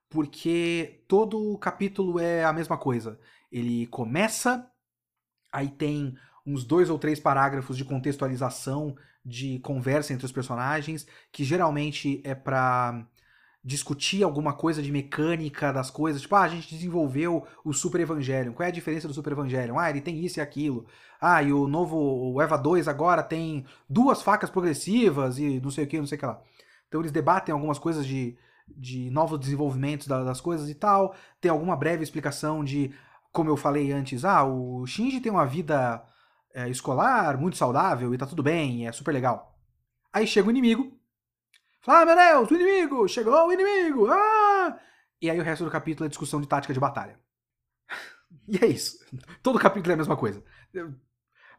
Porque 0.08 1.04
todo 1.08 1.52
o 1.52 1.58
capítulo 1.58 2.20
é 2.20 2.44
a 2.44 2.52
mesma 2.52 2.78
coisa. 2.78 3.18
Ele 3.50 3.86
começa, 3.88 4.70
aí 5.52 5.68
tem 5.68 6.16
uns 6.46 6.64
dois 6.64 6.88
ou 6.88 6.98
três 6.98 7.20
parágrafos 7.20 7.76
de 7.76 7.84
contextualização 7.84 8.96
de 9.24 9.58
conversa 9.58 10.14
entre 10.14 10.24
os 10.24 10.32
personagens, 10.32 11.06
que 11.30 11.44
geralmente 11.44 12.22
é 12.24 12.34
para 12.34 13.06
discutir 13.62 14.22
alguma 14.22 14.52
coisa 14.52 14.82
de 14.82 14.90
mecânica 14.90 15.72
das 15.72 15.90
coisas, 15.90 16.22
tipo, 16.22 16.34
ah, 16.34 16.42
a 16.42 16.48
gente 16.48 16.74
desenvolveu 16.74 17.46
o 17.64 17.72
Super 17.72 18.00
Evangelion, 18.00 18.52
qual 18.52 18.64
é 18.64 18.68
a 18.68 18.72
diferença 18.72 19.08
do 19.08 19.14
Super 19.14 19.32
Evangelion? 19.32 19.78
Ah, 19.78 19.90
ele 19.90 20.00
tem 20.00 20.24
isso 20.24 20.38
e 20.38 20.40
aquilo. 20.40 20.86
Ah, 21.20 21.42
e 21.42 21.52
o 21.52 21.66
novo 21.66 21.96
o 21.96 22.40
Eva 22.40 22.56
2 22.56 22.86
agora 22.88 23.22
tem 23.22 23.66
duas 23.88 24.22
facas 24.22 24.48
progressivas 24.48 25.38
e 25.38 25.60
não 25.60 25.70
sei 25.70 25.84
o 25.84 25.86
que, 25.88 25.98
não 25.98 26.06
sei 26.06 26.16
o 26.16 26.18
que 26.20 26.26
lá. 26.26 26.40
Então 26.88 27.00
eles 27.00 27.12
debatem 27.12 27.52
algumas 27.52 27.78
coisas 27.78 28.06
de, 28.06 28.38
de 28.68 29.10
novos 29.10 29.38
desenvolvimentos 29.38 30.06
das 30.06 30.40
coisas 30.40 30.70
e 30.70 30.74
tal. 30.74 31.14
Tem 31.40 31.50
alguma 31.50 31.76
breve 31.76 32.02
explicação 32.02 32.64
de, 32.64 32.92
como 33.32 33.50
eu 33.50 33.56
falei 33.56 33.92
antes, 33.92 34.24
ah, 34.24 34.44
o 34.44 34.86
Shinji 34.86 35.20
tem 35.20 35.32
uma 35.32 35.44
vida 35.46 36.02
é, 36.54 36.68
escolar 36.68 37.38
muito 37.38 37.56
saudável 37.56 38.14
e 38.14 38.18
tá 38.18 38.26
tudo 38.26 38.42
bem, 38.42 38.86
é 38.86 38.92
super 38.92 39.12
legal. 39.12 39.56
Aí 40.12 40.26
chega 40.26 40.48
o 40.48 40.50
inimigo, 40.50 40.97
fala, 41.80 42.02
ah, 42.02 42.06
meu 42.06 42.16
Deus, 42.16 42.50
o 42.50 42.54
inimigo, 42.54 43.08
chegou 43.08 43.46
o 43.46 43.52
inimigo, 43.52 44.08
ah! 44.10 44.78
E 45.20 45.30
aí 45.30 45.38
o 45.38 45.42
resto 45.42 45.64
do 45.64 45.70
capítulo 45.70 46.06
é 46.06 46.08
discussão 46.08 46.40
de 46.40 46.48
tática 46.48 46.72
de 46.74 46.80
batalha. 46.80 47.18
E 48.46 48.56
é 48.62 48.66
isso. 48.66 48.98
Todo 49.42 49.58
capítulo 49.58 49.92
é 49.92 49.94
a 49.94 49.96
mesma 49.96 50.16
coisa. 50.16 50.42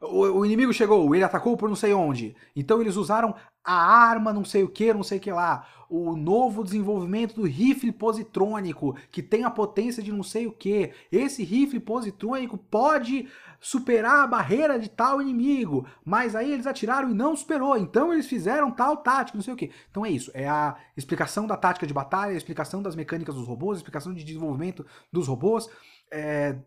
O, 0.02 0.40
o, 0.40 0.46
inimigo 0.46 0.72
chegou, 0.72 1.14
ele 1.14 1.26
atacou 1.26 1.58
por 1.58 1.68
não 1.68 1.76
sei 1.76 1.94
onde. 1.94 2.36
Então 2.56 2.80
eles 2.80 2.96
usaram 2.96 3.36
a 3.64 3.74
arma 3.74 4.32
não 4.32 4.46
sei 4.46 4.64
o 4.64 4.70
que, 4.70 4.94
não 4.94 5.04
sei 5.04 5.18
o 5.18 5.22
que 5.22 5.32
lá. 5.32 5.68
O 5.90 6.16
novo 6.16 6.64
desenvolvimento 6.64 7.36
do 7.36 7.44
rifle 7.44 7.92
positrônico, 7.92 8.96
que 9.12 9.22
tem 9.22 9.44
a 9.44 9.52
potência 9.52 10.02
de 10.02 10.12
não 10.12 10.24
sei 10.24 10.48
o 10.48 10.52
que. 10.52 10.92
Esse 11.12 11.44
rifle 11.44 11.80
positrônico 11.80 12.58
pode 12.58 13.28
superar 13.60 14.24
a 14.24 14.28
barreira 14.28 14.80
de 14.80 14.90
tal 14.90 15.22
inimigo. 15.22 15.86
Mas 16.06 16.34
aí 16.34 16.50
eles 16.52 16.68
atiraram 16.68 17.10
e 17.10 17.14
não 17.14 17.36
superou. 17.36 17.78
Então 17.78 18.14
eles 18.14 18.28
fizeram 18.28 18.72
tal 18.72 18.98
tática, 18.98 19.38
não 19.38 19.44
sei 19.44 19.54
o 19.54 19.58
que. 19.58 19.72
Então 19.92 20.06
é 20.06 20.12
isso. 20.12 20.32
É 20.34 20.48
a 20.48 20.78
explicação 20.96 21.46
da 21.46 21.58
tática 21.58 21.86
de 21.86 21.94
batalha, 21.94 22.32
a 22.32 22.38
explicação 22.38 22.82
das 22.82 22.96
mecânicas 22.96 23.36
dos 23.36 23.48
robôs, 23.48 23.78
a 23.78 23.80
explicação 23.80 24.14
de 24.14 24.24
desenvolvimento 24.24 24.86
dos 25.12 25.28
robôs, 25.28 25.70
é, 26.10 26.58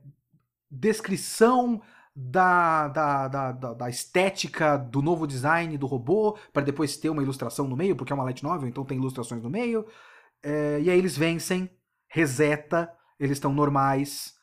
descrição 0.71 1.81
da, 2.15 2.89
da, 2.89 3.29
da, 3.29 3.53
da, 3.53 3.89
estética 3.89 4.77
do 4.77 5.01
novo 5.01 5.27
design 5.27 5.79
do 5.79 5.87
robô, 5.87 6.37
para 6.53 6.63
depois 6.63 6.97
ter 6.97 7.09
uma 7.09 7.23
ilustração 7.23 7.67
no 7.67 7.77
meio, 7.77 7.97
porque 7.97 8.13
é 8.13 8.15
uma 8.15 8.25
light 8.25 8.43
novel, 8.43 8.69
então 8.69 8.85
tem 8.85 8.99
ilustrações 8.99 9.43
no 9.43 9.49
meio. 9.49 9.87
É, 10.43 10.81
e 10.83 10.91
aí 10.91 10.99
eles 10.99 11.17
vencem, 11.17 11.71
reseta, 12.09 12.93
eles 13.19 13.37
estão 13.37 13.53
normais, 13.53 14.35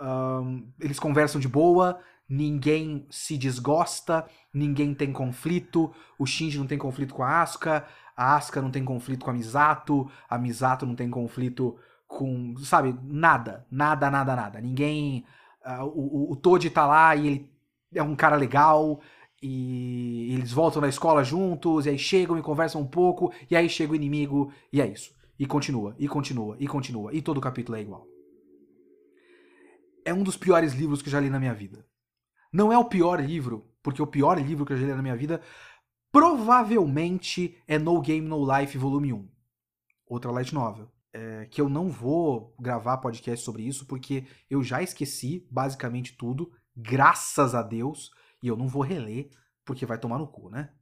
um, 0.00 0.70
eles 0.80 0.98
conversam 0.98 1.40
de 1.40 1.48
boa, 1.48 2.00
ninguém 2.28 3.06
se 3.10 3.36
desgosta, 3.36 4.26
ninguém 4.52 4.94
tem 4.94 5.12
conflito, 5.12 5.92
o 6.18 6.24
Shinji 6.24 6.58
não 6.58 6.66
tem 6.66 6.78
conflito 6.78 7.14
com 7.14 7.22
a 7.22 7.42
Asuka, 7.42 7.86
a 8.16 8.36
Asuka 8.36 8.62
não 8.62 8.70
tem 8.70 8.84
conflito 8.84 9.24
com 9.24 9.30
a 9.30 9.34
Misato, 9.34 10.10
a 10.28 10.38
Misato 10.38 10.86
não 10.86 10.94
tem 10.94 11.10
conflito 11.10 11.78
com, 12.06 12.54
sabe, 12.58 12.98
nada, 13.02 13.66
nada, 13.70 14.10
nada, 14.10 14.34
nada. 14.34 14.60
Ninguém 14.60 15.26
Uh, 15.68 15.84
o, 15.84 16.32
o 16.32 16.36
Toad 16.36 16.70
tá 16.70 16.86
lá 16.86 17.14
e 17.14 17.26
ele 17.26 17.52
é 17.94 18.02
um 18.02 18.16
cara 18.16 18.36
legal. 18.36 19.00
E 19.42 20.32
eles 20.32 20.50
voltam 20.50 20.82
na 20.82 20.88
escola 20.88 21.22
juntos, 21.22 21.86
e 21.86 21.90
aí 21.90 21.98
chegam 21.98 22.36
e 22.36 22.42
conversam 22.42 22.80
um 22.80 22.86
pouco, 22.86 23.32
e 23.48 23.54
aí 23.54 23.68
chega 23.68 23.92
o 23.92 23.94
inimigo, 23.94 24.52
e 24.72 24.80
é 24.80 24.86
isso. 24.86 25.14
E 25.38 25.46
continua, 25.46 25.94
e 25.96 26.08
continua, 26.08 26.56
e 26.58 26.66
continua, 26.66 27.14
e 27.14 27.22
todo 27.22 27.40
capítulo 27.40 27.78
é 27.78 27.80
igual. 27.80 28.04
É 30.04 30.12
um 30.12 30.24
dos 30.24 30.36
piores 30.36 30.72
livros 30.72 31.02
que 31.02 31.10
já 31.10 31.20
li 31.20 31.30
na 31.30 31.38
minha 31.38 31.54
vida. 31.54 31.86
Não 32.52 32.72
é 32.72 32.78
o 32.78 32.86
pior 32.86 33.20
livro, 33.20 33.70
porque 33.80 34.02
o 34.02 34.06
pior 34.08 34.40
livro 34.40 34.66
que 34.66 34.72
eu 34.72 34.76
já 34.76 34.86
li 34.86 34.92
na 34.92 35.02
minha 35.02 35.16
vida 35.16 35.40
provavelmente 36.10 37.56
é 37.68 37.78
No 37.78 38.00
Game 38.00 38.26
No 38.26 38.44
Life 38.44 38.76
Volume 38.76 39.12
1. 39.12 39.28
Outra 40.08 40.32
light 40.32 40.52
novel 40.52 40.90
é, 41.18 41.46
que 41.46 41.60
eu 41.60 41.68
não 41.68 41.88
vou 41.88 42.54
gravar 42.60 42.98
podcast 42.98 43.44
sobre 43.44 43.64
isso, 43.64 43.84
porque 43.86 44.24
eu 44.48 44.62
já 44.62 44.80
esqueci 44.80 45.44
basicamente 45.50 46.16
tudo, 46.16 46.52
graças 46.76 47.56
a 47.56 47.62
Deus, 47.62 48.12
e 48.40 48.46
eu 48.46 48.56
não 48.56 48.68
vou 48.68 48.82
reler, 48.82 49.28
porque 49.64 49.84
vai 49.84 49.98
tomar 49.98 50.18
no 50.18 50.28
cu, 50.28 50.48
né? 50.48 50.72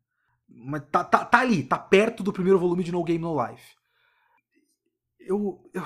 Mas 0.47 0.83
tá, 0.91 1.03
tá, 1.03 1.25
tá 1.25 1.41
ali, 1.41 1.63
tá 1.63 1.79
perto 1.79 2.23
do 2.23 2.35
primeiro 2.35 2.59
volume 2.59 2.85
de 2.85 2.93
No 2.93 3.03
Game 3.03 3.23
No 3.23 3.47
Life. 3.47 3.77
Eu, 5.19 5.71
eu. 5.73 5.83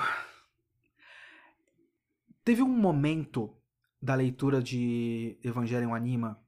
Teve 2.43 2.61
um 2.61 2.67
momento 2.67 3.55
da 4.01 4.15
leitura 4.15 4.61
de 4.61 5.39
Evangelion 5.41 5.95
Anima, 5.95 6.43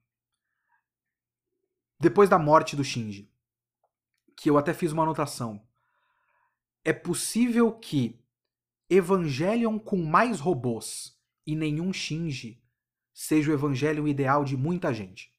depois 2.00 2.30
da 2.30 2.38
morte 2.38 2.76
do 2.76 2.84
Shinji, 2.84 3.32
que 4.36 4.50
eu 4.50 4.58
até 4.58 4.74
fiz 4.74 4.92
uma 4.92 5.04
anotação 5.04 5.66
é 6.84 6.94
possível 6.94 7.72
que 7.72 8.20
Evangelion 8.90 9.80
com 9.80 9.98
mais 9.98 10.40
robôs 10.40 11.18
e 11.46 11.56
nenhum 11.56 11.92
Shinji 11.94 12.62
seja 13.14 13.52
o 13.52 13.54
Evangelion 13.54 14.08
ideal 14.08 14.44
de 14.44 14.58
muita 14.58 14.94
gente. 14.94 15.34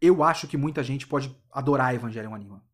Eu 0.00 0.22
acho 0.22 0.48
que 0.48 0.56
muita 0.56 0.82
gente 0.82 1.06
pode 1.06 1.34
adorar 1.50 1.94
Evangelion 1.94 2.34
Anima. 2.34 2.64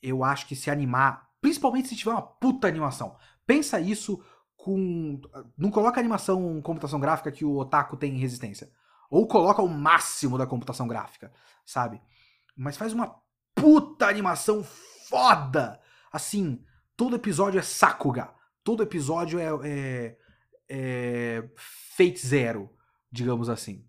Eu 0.00 0.22
acho 0.22 0.46
que 0.46 0.54
se 0.54 0.70
animar, 0.70 1.30
principalmente 1.40 1.88
se 1.88 1.96
tiver 1.96 2.12
uma 2.12 2.22
puta 2.22 2.68
animação. 2.68 3.16
Pensa 3.44 3.80
isso 3.80 4.22
com. 4.56 5.20
Não 5.56 5.70
coloca 5.70 5.98
animação 5.98 6.60
computação 6.62 7.00
gráfica 7.00 7.32
que 7.32 7.44
o 7.44 7.56
Otaku 7.56 7.96
tem 7.96 8.16
resistência. 8.16 8.70
Ou 9.10 9.26
coloca 9.26 9.62
o 9.62 9.68
máximo 9.68 10.38
da 10.38 10.46
computação 10.46 10.86
gráfica, 10.86 11.32
sabe? 11.64 12.00
Mas 12.56 12.76
faz 12.76 12.92
uma 12.92 13.20
puta 13.54 14.06
animação 14.06 14.62
foda! 14.64 15.80
Assim, 16.12 16.64
Todo 16.96 17.16
episódio 17.16 17.58
é 17.58 17.62
Sakuga. 17.62 18.32
Todo 18.64 18.82
episódio 18.82 19.38
é, 19.38 19.48
é, 19.64 20.16
é 20.68 21.50
Fate 21.56 22.26
Zero, 22.26 22.70
digamos 23.12 23.48
assim. 23.48 23.86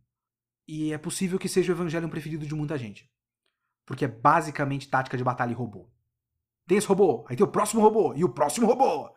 E 0.68 0.92
é 0.92 0.98
possível 0.98 1.40
que 1.40 1.48
seja 1.48 1.72
o 1.72 1.76
Evangelion 1.76 2.10
preferido 2.10 2.46
de 2.46 2.54
muita 2.54 2.78
gente. 2.78 3.10
Porque 3.86 4.04
é 4.04 4.08
basicamente 4.10 4.90
tática 4.90 5.18
de 5.18 5.24
batalha 5.24 5.52
e 5.52 5.56
robô. 5.56 5.90
Tem 6.68 6.78
esse 6.78 6.88
robô, 6.88 7.26
aí 7.30 7.38
tem 7.38 7.46
o 7.46 7.50
próximo 7.50 7.82
robô, 7.82 8.14
e 8.14 8.26
o 8.26 8.30
próximo 8.30 8.68
robô. 8.68 9.10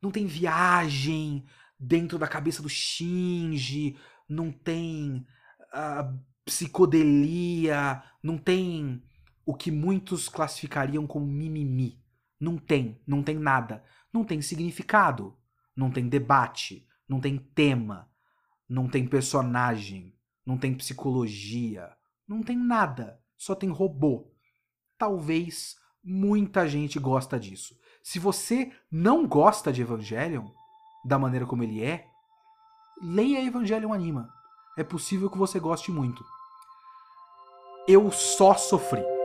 Não 0.00 0.10
tem 0.10 0.26
viagem 0.26 1.44
dentro 1.78 2.18
da 2.18 2.26
cabeça 2.26 2.62
do 2.62 2.70
Shinji, 2.70 3.98
não 4.26 4.50
tem 4.50 5.26
uh, 5.74 6.18
psicodelia, 6.42 8.02
não 8.22 8.38
tem 8.38 9.02
o 9.44 9.54
que 9.54 9.70
muitos 9.70 10.26
classificariam 10.26 11.06
como 11.06 11.26
mimimi. 11.26 11.99
Não 12.40 12.56
tem, 12.56 13.00
não 13.06 13.22
tem 13.22 13.38
nada. 13.38 13.84
Não 14.12 14.24
tem 14.24 14.40
significado, 14.40 15.36
não 15.76 15.90
tem 15.90 16.08
debate, 16.08 16.86
não 17.08 17.20
tem 17.20 17.36
tema, 17.36 18.10
não 18.68 18.88
tem 18.88 19.06
personagem, 19.06 20.16
não 20.44 20.56
tem 20.56 20.74
psicologia, 20.74 21.94
não 22.26 22.42
tem 22.42 22.56
nada, 22.56 23.20
só 23.36 23.54
tem 23.54 23.68
robô. 23.68 24.32
Talvez 24.96 25.76
muita 26.02 26.66
gente 26.66 26.98
gosta 26.98 27.38
disso. 27.38 27.78
Se 28.02 28.18
você 28.18 28.72
não 28.90 29.26
gosta 29.26 29.72
de 29.72 29.82
Evangelion, 29.82 30.48
da 31.04 31.18
maneira 31.18 31.46
como 31.46 31.62
ele 31.62 31.82
é, 31.82 32.06
leia 33.00 33.44
Evangelion 33.44 33.92
Anima. 33.92 34.32
É 34.76 34.84
possível 34.84 35.30
que 35.30 35.38
você 35.38 35.58
goste 35.58 35.90
muito. 35.90 36.24
Eu 37.88 38.10
só 38.10 38.54
sofri. 38.54 39.19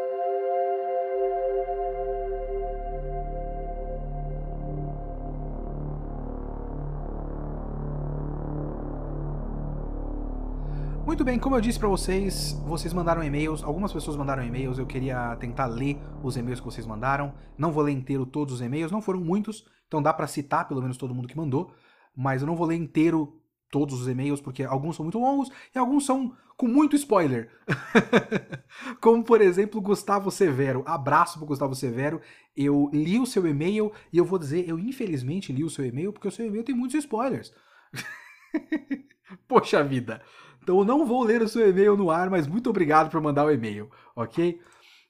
Muito 11.16 11.24
bem, 11.24 11.40
como 11.40 11.56
eu 11.56 11.62
disse 11.62 11.80
para 11.80 11.88
vocês, 11.88 12.52
vocês 12.66 12.92
mandaram 12.92 13.24
e-mails, 13.24 13.64
algumas 13.64 13.94
pessoas 13.94 14.18
mandaram 14.18 14.44
e-mails, 14.44 14.78
eu 14.78 14.86
queria 14.86 15.34
tentar 15.38 15.66
ler 15.66 15.98
os 16.22 16.36
e-mails 16.36 16.60
que 16.60 16.66
vocês 16.66 16.86
mandaram. 16.86 17.34
Não 17.58 17.72
vou 17.72 17.84
ler 17.84 17.94
inteiro 17.94 18.26
todos 18.26 18.56
os 18.56 18.62
e-mails, 18.62 18.92
não 18.92 19.02
foram 19.02 19.22
muitos, 19.22 19.66
então 19.88 20.04
dá 20.04 20.14
para 20.14 20.28
citar 20.28 20.68
pelo 20.68 20.82
menos 20.82 20.98
todo 20.98 21.16
mundo 21.16 21.30
que 21.30 21.38
mandou, 21.38 21.74
mas 22.14 22.42
eu 22.42 22.46
não 22.46 22.58
vou 22.58 22.68
ler 22.68 22.76
inteiro 22.76 23.42
todos 23.72 24.02
os 24.02 24.10
e-mails 24.10 24.42
porque 24.42 24.66
alguns 24.66 24.98
são 24.98 25.06
muito 25.06 25.18
longos 25.18 25.50
e 25.74 25.80
alguns 25.80 26.06
são 26.06 26.36
com 26.58 26.68
muito 26.68 26.98
spoiler. 26.98 27.50
Como, 29.00 29.24
por 29.24 29.40
exemplo, 29.40 29.80
Gustavo 29.80 30.30
Severo. 30.30 30.84
Abraço 30.86 31.38
pro 31.38 31.48
Gustavo 31.48 31.76
Severo. 31.76 32.20
Eu 32.58 32.90
li 32.92 33.18
o 33.22 33.26
seu 33.26 33.48
e-mail 33.48 33.90
e 34.12 34.18
eu 34.18 34.26
vou 34.26 34.38
dizer, 34.38 34.68
eu 34.68 34.78
infelizmente 34.78 35.54
li 35.54 35.64
o 35.64 35.70
seu 35.70 35.86
e-mail 35.86 36.12
porque 36.12 36.28
o 36.28 36.32
seu 36.32 36.46
e-mail 36.46 36.66
tem 36.66 36.76
muitos 36.76 36.98
spoilers. 36.98 37.54
Poxa 39.48 39.82
vida. 39.82 40.22
Então 40.66 40.80
eu 40.80 40.84
não 40.84 41.06
vou 41.06 41.22
ler 41.22 41.44
o 41.44 41.48
seu 41.48 41.70
e-mail 41.70 41.96
no 41.96 42.10
ar, 42.10 42.28
mas 42.28 42.48
muito 42.48 42.72
obrigado 42.72 43.12
por 43.12 43.22
mandar 43.22 43.46
o 43.46 43.52
e-mail, 43.52 43.88
ok? 44.16 44.60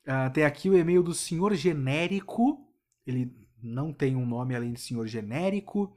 Uh, 0.06 0.30
tem 0.34 0.44
aqui 0.44 0.70
o 0.70 0.78
e-mail 0.78 1.02
do 1.02 1.14
senhor 1.14 1.54
genérico. 1.54 2.60
Ele 3.08 3.32
não 3.64 3.94
tem 3.94 4.18
um 4.18 4.26
nome 4.26 4.54
além 4.54 4.74
de 4.74 4.82
senhor 4.82 5.08
genérico. 5.08 5.96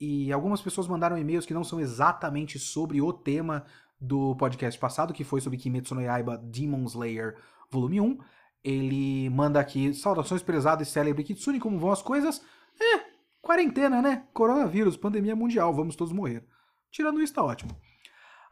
E 0.00 0.32
algumas 0.32 0.60
pessoas 0.60 0.88
mandaram 0.88 1.16
e-mails 1.16 1.46
que 1.46 1.54
não 1.54 1.62
são 1.62 1.78
exatamente 1.78 2.58
sobre 2.58 3.00
o 3.00 3.12
tema 3.12 3.64
do 4.00 4.34
podcast 4.34 4.78
passado, 4.80 5.14
que 5.14 5.22
foi 5.22 5.40
sobre 5.40 5.56
Kimetsu 5.56 5.94
no 5.94 6.02
Yaiba 6.02 6.36
Demon 6.36 6.82
Slayer 6.86 7.36
volume 7.70 8.00
1. 8.00 8.18
Ele 8.64 9.30
manda 9.30 9.60
aqui, 9.60 9.94
saudações 9.94 10.42
prezado 10.42 10.82
e 10.82 10.86
célebre 10.86 11.22
Kitsune, 11.22 11.60
como 11.60 11.78
vão 11.78 11.92
as 11.92 12.02
coisas? 12.02 12.42
É, 12.80 13.04
quarentena, 13.40 14.02
né? 14.02 14.26
Coronavírus, 14.34 14.96
pandemia 14.96 15.36
mundial, 15.36 15.72
vamos 15.72 15.94
todos 15.94 16.12
morrer. 16.12 16.44
Tirando 16.90 17.22
isso, 17.22 17.34
tá 17.34 17.44
ótimo. 17.44 17.70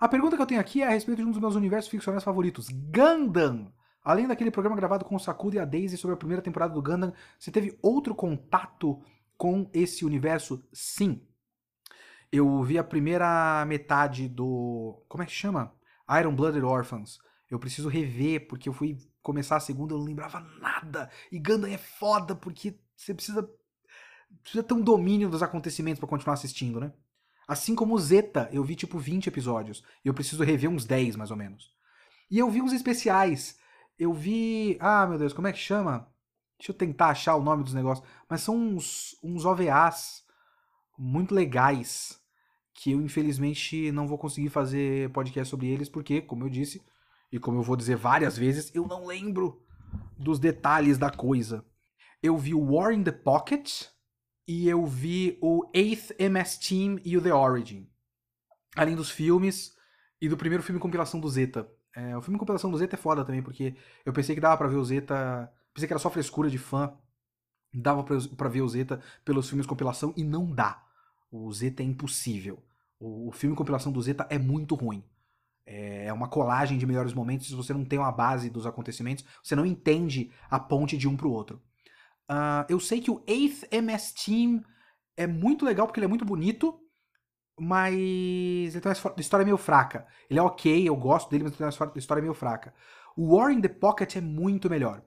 A 0.05 0.09
pergunta 0.09 0.36
que 0.36 0.42
eu 0.42 0.46
tenho 0.46 0.61
aqui 0.61 0.82
é 0.82 0.86
a 0.86 0.90
respeito 0.90 1.22
de 1.22 1.24
um 1.26 1.30
dos 1.30 1.40
meus 1.40 1.55
universos 1.55 1.90
ficcionais 1.90 2.22
favoritos, 2.22 2.68
Gundam. 2.68 3.72
Além 4.02 4.28
daquele 4.28 4.50
programa 4.50 4.76
gravado 4.76 5.02
com 5.02 5.16
o 5.16 5.18
Sakuda 5.18 5.57
e 5.57 5.59
a 5.59 5.64
Daisy 5.64 5.96
sobre 5.96 6.12
a 6.12 6.18
primeira 6.18 6.42
temporada 6.42 6.74
do 6.74 6.82
Gundam, 6.82 7.11
você 7.38 7.50
teve 7.50 7.78
outro 7.80 8.14
contato 8.14 9.00
com 9.34 9.66
esse 9.72 10.05
universo? 10.05 10.62
Sim. 10.74 11.26
Eu 12.30 12.62
vi 12.62 12.76
a 12.76 12.84
primeira 12.84 13.64
metade 13.64 14.28
do. 14.28 15.02
Como 15.09 15.22
é 15.22 15.26
que 15.26 15.32
chama? 15.32 15.72
Iron 16.20 16.36
Blooded 16.36 16.62
Orphans. 16.62 17.18
Eu 17.50 17.59
preciso 17.59 17.88
rever, 17.88 18.46
porque 18.46 18.68
eu 18.68 18.74
fui 18.74 18.98
começar 19.22 19.57
a 19.57 19.61
segunda 19.61 19.94
e 19.94 19.96
eu 19.96 20.00
não 20.00 20.07
lembrava 20.07 20.38
nada. 20.61 21.11
E 21.32 21.38
Gundam 21.38 21.70
é 21.70 21.78
foda, 21.78 22.34
porque 22.34 22.78
você 22.94 23.14
precisa. 23.14 23.50
Precisa 24.42 24.62
ter 24.62 24.74
um 24.74 24.82
domínio 24.82 25.30
dos 25.30 25.42
acontecimentos 25.42 25.98
para 25.98 26.11
continuar 26.11 26.34
assistindo, 26.34 26.78
né? 26.78 26.92
Assim 27.47 27.74
como 27.74 27.95
o 27.95 27.99
Zeta, 27.99 28.49
eu 28.53 28.64
vi 28.64 28.74
tipo 28.74 28.99
20 28.99 29.26
episódios. 29.26 29.82
E 30.05 30.09
eu 30.09 30.14
preciso 30.14 30.42
rever 30.42 30.70
uns 30.70 30.84
10, 30.84 31.16
mais 31.16 31.30
ou 31.30 31.36
menos. 31.36 31.72
E 32.30 32.38
eu 32.38 32.51
vi 32.51 32.62
uns 32.62 32.72
especiais. 32.72 33.59
Eu 33.99 34.12
vi. 34.12 34.76
Ah, 34.80 35.07
meu 35.07 35.18
Deus, 35.18 35.32
como 35.32 35.47
é 35.47 35.53
que 35.53 35.59
chama? 35.59 36.09
Deixa 36.59 36.72
eu 36.72 36.76
tentar 36.76 37.09
achar 37.09 37.34
o 37.36 37.42
nome 37.42 37.64
dos 37.64 37.74
negócios. 37.74 38.07
Mas 38.28 38.40
são 38.40 38.57
uns, 38.57 39.16
uns 39.22 39.45
OVAs 39.45 40.24
muito 40.99 41.34
legais 41.34 42.20
que 42.74 42.92
eu 42.92 43.01
infelizmente 43.01 43.92
não 43.92 44.07
vou 44.07 44.18
conseguir 44.18 44.49
fazer 44.49 45.11
podcast 45.11 45.49
sobre 45.49 45.68
eles, 45.68 45.88
porque, 45.88 46.20
como 46.20 46.45
eu 46.45 46.51
disse, 46.51 46.82
e 47.30 47.38
como 47.38 47.59
eu 47.59 47.62
vou 47.62 47.76
dizer 47.76 47.97
várias 47.97 48.36
vezes, 48.36 48.74
eu 48.74 48.86
não 48.86 49.07
lembro 49.07 49.62
dos 50.18 50.38
detalhes 50.38 50.99
da 50.99 51.11
coisa. 51.11 51.64
Eu 52.22 52.36
vi 52.36 52.53
War 52.53 52.92
in 52.92 53.05
the 53.05 53.12
Pocket 53.12 53.84
e 54.47 54.68
eu 54.68 54.84
vi 54.86 55.38
o 55.40 55.66
8th 55.72 56.14
MS 56.18 56.61
Team 56.61 56.99
e 57.05 57.16
o 57.16 57.22
The 57.22 57.32
Origin. 57.32 57.88
Além 58.76 58.95
dos 58.95 59.11
filmes 59.11 59.76
e 60.20 60.28
do 60.28 60.36
primeiro 60.36 60.62
filme 60.62 60.80
compilação 60.80 61.20
do 61.20 61.28
Zeta. 61.28 61.68
É, 61.95 62.16
o 62.16 62.22
filme 62.22 62.38
compilação 62.38 62.70
do 62.70 62.76
Zeta 62.76 62.97
é 62.97 62.99
foda 62.99 63.24
também, 63.24 63.42
porque 63.42 63.76
eu 64.05 64.12
pensei 64.12 64.34
que 64.34 64.40
dava 64.40 64.57
pra 64.57 64.68
ver 64.68 64.76
o 64.76 64.84
Zeta. 64.84 65.51
Pensei 65.72 65.86
que 65.86 65.92
era 65.92 66.01
só 66.01 66.11
frescura 66.11 66.51
de 66.51 66.59
fã. 66.59 66.92
Dava 67.72 68.05
pra 68.05 68.49
ver 68.49 68.62
o 68.62 68.68
Zeta 68.68 69.01
pelos 69.24 69.49
filmes 69.49 69.66
compilação 69.66 70.12
e 70.16 70.22
não 70.22 70.51
dá. 70.53 70.84
O 71.30 71.53
Zeta 71.53 71.82
é 71.82 71.86
impossível. 71.86 72.62
O, 72.99 73.28
o 73.28 73.32
filme 73.32 73.57
compilação 73.57 73.90
do 73.90 74.01
Zeta 74.01 74.26
é 74.30 74.38
muito 74.38 74.74
ruim. 74.74 75.05
É, 75.66 76.07
é 76.07 76.12
uma 76.12 76.28
colagem 76.28 76.78
de 76.78 76.86
melhores 76.86 77.12
momentos. 77.12 77.49
Se 77.49 77.55
você 77.55 77.72
não 77.72 77.84
tem 77.84 77.99
uma 77.99 78.12
base 78.12 78.51
dos 78.51 78.66
acontecimentos, 78.66 79.24
você 79.42 79.57
não 79.57 79.66
entende 79.66 80.30
a 80.51 80.59
ponte 80.59 80.97
de 80.97 81.09
um 81.09 81.16
pro 81.16 81.30
outro. 81.30 81.61
Uh, 82.31 82.64
eu 82.68 82.81
sei 82.81 83.01
que 83.01 83.11
o 83.11 83.20
8th 83.25 83.68
MS 83.70 84.14
Team 84.14 84.62
é 85.16 85.27
muito 85.27 85.64
legal 85.64 85.87
porque 85.87 86.01
ele 86.01 86.07
é 86.07 86.09
muito 86.09 86.25
bonito, 86.25 86.81
mas 87.59 87.95
ele 87.95 88.81
tem 88.81 88.93
uma 88.93 89.20
história 89.20 89.45
meio 89.45 89.57
fraca. 89.57 90.07
Ele 90.29 90.39
é 90.39 90.43
ok, 90.43 90.89
eu 90.89 90.97
gosto 90.97 91.31
dele, 91.31 91.45
mas 91.45 91.53
ele 91.53 91.59
tem 91.59 91.66
uma 91.66 91.99
história 91.99 92.22
meio 92.22 92.35
fraca. 92.35 92.75
O 93.16 93.37
War 93.37 93.53
in 93.53 93.61
the 93.61 93.68
Pocket 93.68 94.16
é 94.16 94.20
muito 94.20 94.68
melhor. 94.68 95.03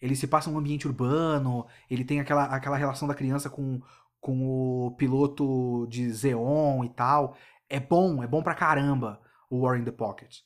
Ele 0.00 0.16
se 0.16 0.26
passa 0.26 0.50
num 0.50 0.58
ambiente 0.58 0.86
urbano, 0.86 1.66
ele 1.88 2.04
tem 2.04 2.20
aquela, 2.20 2.44
aquela 2.44 2.76
relação 2.76 3.06
da 3.08 3.14
criança 3.14 3.48
com, 3.48 3.80
com 4.20 4.86
o 4.86 4.96
piloto 4.96 5.86
de 5.88 6.10
Zeon 6.10 6.84
e 6.84 6.88
tal. 6.90 7.36
É 7.68 7.78
bom, 7.80 8.22
é 8.22 8.26
bom 8.26 8.42
pra 8.42 8.54
caramba 8.54 9.20
o 9.48 9.60
War 9.60 9.78
in 9.78 9.84
the 9.84 9.92
Pocket. 9.92 10.38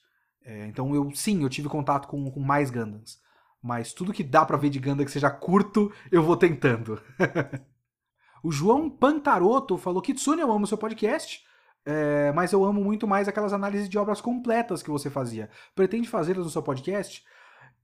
É, 0.45 0.67
então 0.67 0.95
eu 0.95 1.11
sim, 1.15 1.43
eu 1.43 1.49
tive 1.49 1.69
contato 1.69 2.07
com, 2.09 2.31
com 2.31 2.41
mais 2.41 2.71
Gundams. 2.71 3.19
Mas 3.63 3.93
tudo 3.93 4.13
que 4.13 4.23
dá 4.23 4.45
pra 4.45 4.57
ver 4.57 4.71
de 4.71 4.79
Gundam 4.79 5.05
que 5.05 5.11
seja 5.11 5.31
curto, 5.31 5.93
eu 6.11 6.23
vou 6.23 6.37
tentando. 6.37 7.01
o 8.43 8.53
João 8.53 8.89
Pantaroto 8.89 9.77
falou: 9.77 10.03
Kitsune, 10.03 10.41
eu 10.41 10.53
amo 10.53 10.67
seu 10.67 10.79
podcast. 10.79 11.47
É, 11.85 12.33
mas 12.33 12.53
eu 12.53 12.65
amo 12.65 12.85
muito 12.85 13.07
mais 13.07 13.29
aquelas 13.29 13.53
análises 13.53 13.89
de 13.89 13.97
obras 13.97 14.21
completas 14.21 14.83
que 14.83 14.91
você 14.91 15.09
fazia. 15.09 15.49
Pretende 15.75 16.09
fazê-las 16.09 16.45
no 16.45 16.51
seu 16.51 16.63
podcast? 16.63 17.25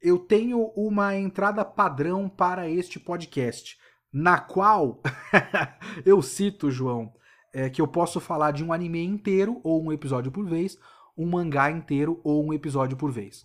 Eu 0.00 0.18
tenho 0.18 0.66
uma 0.76 1.16
entrada 1.16 1.64
padrão 1.64 2.28
para 2.28 2.68
este 2.68 3.00
podcast 3.00 3.78
na 4.12 4.38
qual 4.38 5.02
eu 6.06 6.22
cito, 6.22 6.70
João, 6.70 7.12
é, 7.52 7.68
que 7.68 7.80
eu 7.80 7.88
posso 7.88 8.20
falar 8.20 8.52
de 8.52 8.62
um 8.62 8.72
anime 8.72 9.02
inteiro 9.02 9.60
ou 9.64 9.82
um 9.82 9.90
episódio 9.90 10.30
por 10.30 10.44
vez, 10.44 10.78
um 11.16 11.26
mangá 11.26 11.70
inteiro 11.70 12.20
ou 12.22 12.44
um 12.44 12.52
episódio 12.52 12.96
por 12.96 13.10
vez. 13.10 13.44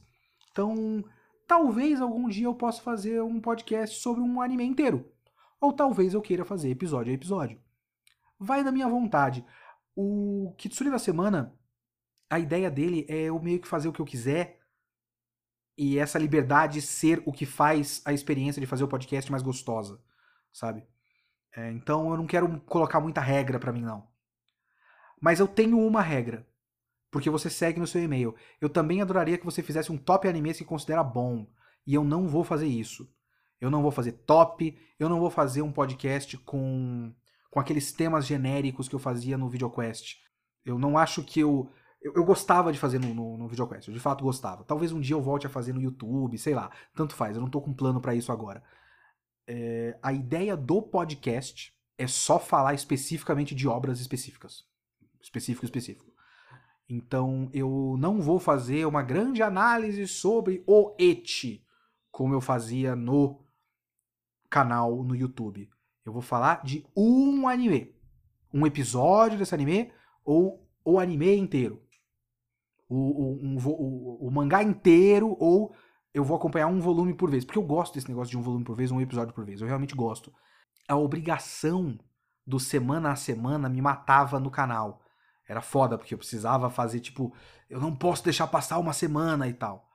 Então, 0.51 1.03
talvez 1.49 1.99
algum 1.99 2.29
dia 2.29 2.45
eu 2.45 2.55
possa 2.55 2.81
fazer 2.81 3.21
um 3.21 3.41
podcast 3.41 3.99
sobre 3.99 4.21
um 4.21 4.41
anime 4.41 4.63
inteiro. 4.63 5.11
Ou 5.59 5.73
talvez 5.73 6.13
eu 6.13 6.21
queira 6.21 6.45
fazer 6.45 6.69
episódio 6.69 7.11
a 7.11 7.15
episódio. 7.15 7.59
Vai 8.39 8.63
da 8.63 8.71
minha 8.71 8.87
vontade. 8.87 9.43
O 9.93 10.53
Kitsune 10.57 10.89
da 10.89 10.99
semana, 10.99 11.53
a 12.29 12.39
ideia 12.39 12.71
dele 12.71 13.05
é 13.09 13.23
eu 13.23 13.37
meio 13.41 13.59
que 13.59 13.67
fazer 13.67 13.89
o 13.89 13.91
que 13.91 13.99
eu 13.99 14.05
quiser 14.05 14.61
e 15.77 15.99
essa 15.99 16.17
liberdade 16.17 16.81
ser 16.81 17.21
o 17.25 17.33
que 17.33 17.45
faz 17.45 18.01
a 18.05 18.13
experiência 18.13 18.61
de 18.61 18.67
fazer 18.67 18.85
o 18.85 18.87
podcast 18.87 19.29
mais 19.29 19.43
gostosa 19.43 20.01
sabe? 20.51 20.85
É, 21.55 21.71
então 21.71 22.11
eu 22.11 22.17
não 22.17 22.27
quero 22.27 22.59
colocar 22.61 22.99
muita 22.99 23.21
regra 23.21 23.59
para 23.59 23.71
mim, 23.71 23.81
não. 23.81 24.07
Mas 25.21 25.39
eu 25.39 25.47
tenho 25.47 25.79
uma 25.79 26.01
regra. 26.01 26.47
Porque 27.11 27.29
você 27.29 27.49
segue 27.49 27.79
no 27.79 27.87
seu 27.87 28.01
e-mail. 28.01 28.35
Eu 28.61 28.69
também 28.69 29.01
adoraria 29.01 29.37
que 29.37 29.45
você 29.45 29.63
fizesse 29.63 29.91
um 29.91 29.97
top 29.97 30.27
anime 30.27 30.53
que 30.53 30.65
considera 30.65 31.03
bom. 31.03 31.47
E 31.85 31.93
eu 31.93 32.03
não 32.03 32.27
vou 32.27 32.43
fazer 32.43 32.67
isso. 32.67 33.09
Eu 33.59 33.71
não 33.71 33.81
vou 33.81 33.91
fazer 33.91 34.11
top. 34.11 34.77
Eu 34.99 35.09
não 35.09 35.19
vou 35.19 35.29
fazer 35.29 35.61
um 35.61 35.71
podcast 35.71 36.37
com, 36.37 37.13
com 37.49 37.59
aqueles 37.59 37.91
temas 37.91 38.25
genéricos 38.25 38.87
que 38.87 38.95
eu 38.95 38.99
fazia 38.99 39.37
no 39.37 39.49
VideoQuest. 39.49 40.17
Eu 40.63 40.77
não 40.77 40.97
acho 40.97 41.23
que 41.23 41.39
eu. 41.39 41.71
Eu, 42.01 42.13
eu 42.15 42.23
gostava 42.23 42.71
de 42.71 42.79
fazer 42.79 42.99
no, 42.99 43.13
no, 43.13 43.37
no 43.37 43.47
VideoQuest. 43.47 43.87
Eu 43.87 43.93
de 43.93 43.99
fato 43.99 44.23
gostava. 44.23 44.63
Talvez 44.63 44.91
um 44.91 44.99
dia 44.99 45.15
eu 45.15 45.21
volte 45.21 45.47
a 45.47 45.49
fazer 45.49 45.73
no 45.73 45.81
YouTube, 45.81 46.37
sei 46.37 46.53
lá. 46.53 46.71
Tanto 46.95 47.15
faz. 47.15 47.35
Eu 47.35 47.41
não 47.41 47.49
tô 47.49 47.59
com 47.59 47.73
plano 47.73 47.99
para 47.99 48.15
isso 48.15 48.31
agora 48.31 48.63
é, 49.49 49.97
a 50.03 50.13
ideia 50.13 50.55
do 50.55 50.79
podcast 50.79 51.73
é 51.97 52.05
só 52.05 52.39
falar 52.39 52.75
especificamente 52.75 53.55
de 53.55 53.67
obras 53.67 53.99
específicas. 53.99 54.63
Específico, 55.19 55.65
específico. 55.65 56.08
Então 56.89 57.49
eu 57.53 57.95
não 57.99 58.19
vou 58.19 58.39
fazer 58.39 58.85
uma 58.85 59.03
grande 59.03 59.43
análise 59.43 60.07
sobre 60.07 60.63
o 60.65 60.95
Eti, 60.97 61.63
como 62.11 62.33
eu 62.33 62.41
fazia 62.41 62.95
no 62.95 63.39
canal 64.49 65.03
no 65.03 65.15
YouTube. 65.15 65.69
Eu 66.03 66.11
vou 66.11 66.21
falar 66.21 66.63
de 66.63 66.83
um 66.97 67.47
anime. 67.47 67.95
Um 68.51 68.65
episódio 68.65 69.37
desse 69.37 69.53
anime 69.53 69.91
ou 70.25 70.67
o 70.83 70.99
anime 70.99 71.35
inteiro. 71.35 71.83
O, 72.89 72.95
o, 72.95 73.33
um, 73.35 73.57
o, 73.57 74.27
o 74.27 74.31
mangá 74.31 74.63
inteiro 74.63 75.37
ou 75.39 75.75
eu 76.11 76.23
vou 76.23 76.35
acompanhar 76.35 76.65
um 76.65 76.79
volume 76.79 77.13
por 77.13 77.29
vez. 77.29 77.45
Porque 77.45 77.59
eu 77.59 77.63
gosto 77.63 77.93
desse 77.93 78.09
negócio 78.09 78.31
de 78.31 78.37
um 78.37 78.41
volume 78.41 78.65
por 78.65 78.75
vez, 78.75 78.89
um 78.89 78.99
episódio 78.99 79.33
por 79.33 79.45
vez. 79.45 79.61
Eu 79.61 79.67
realmente 79.67 79.93
gosto. 79.93 80.33
A 80.87 80.95
obrigação 80.95 81.99
do 82.45 82.59
semana 82.59 83.11
a 83.11 83.15
semana 83.15 83.69
me 83.69 83.79
matava 83.79 84.39
no 84.39 84.49
canal. 84.49 85.03
Era 85.49 85.61
foda, 85.61 85.97
porque 85.97 86.13
eu 86.13 86.17
precisava 86.19 86.69
fazer, 86.69 86.99
tipo, 86.99 87.33
eu 87.67 87.81
não 87.81 87.95
posso 87.95 88.23
deixar 88.23 88.45
passar 88.45 88.77
uma 88.77 88.93
semana 88.93 89.47
e 89.47 89.53
tal. 89.53 89.89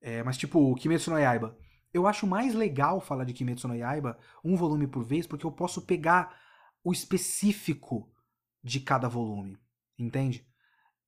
É, 0.00 0.22
mas, 0.22 0.38
tipo, 0.38 0.74
Kimetsu 0.76 1.10
no 1.10 1.18
Yaiba. 1.18 1.58
Eu 1.92 2.06
acho 2.06 2.26
mais 2.26 2.54
legal 2.54 3.02
falar 3.02 3.24
de 3.24 3.34
Kimetsu 3.34 3.68
no 3.68 3.76
Yaiba 3.76 4.18
um 4.42 4.56
volume 4.56 4.86
por 4.86 5.04
vez, 5.04 5.26
porque 5.26 5.44
eu 5.44 5.52
posso 5.52 5.82
pegar 5.82 6.34
o 6.82 6.90
específico 6.90 8.10
de 8.62 8.80
cada 8.80 9.06
volume. 9.06 9.58
Entende? 9.98 10.46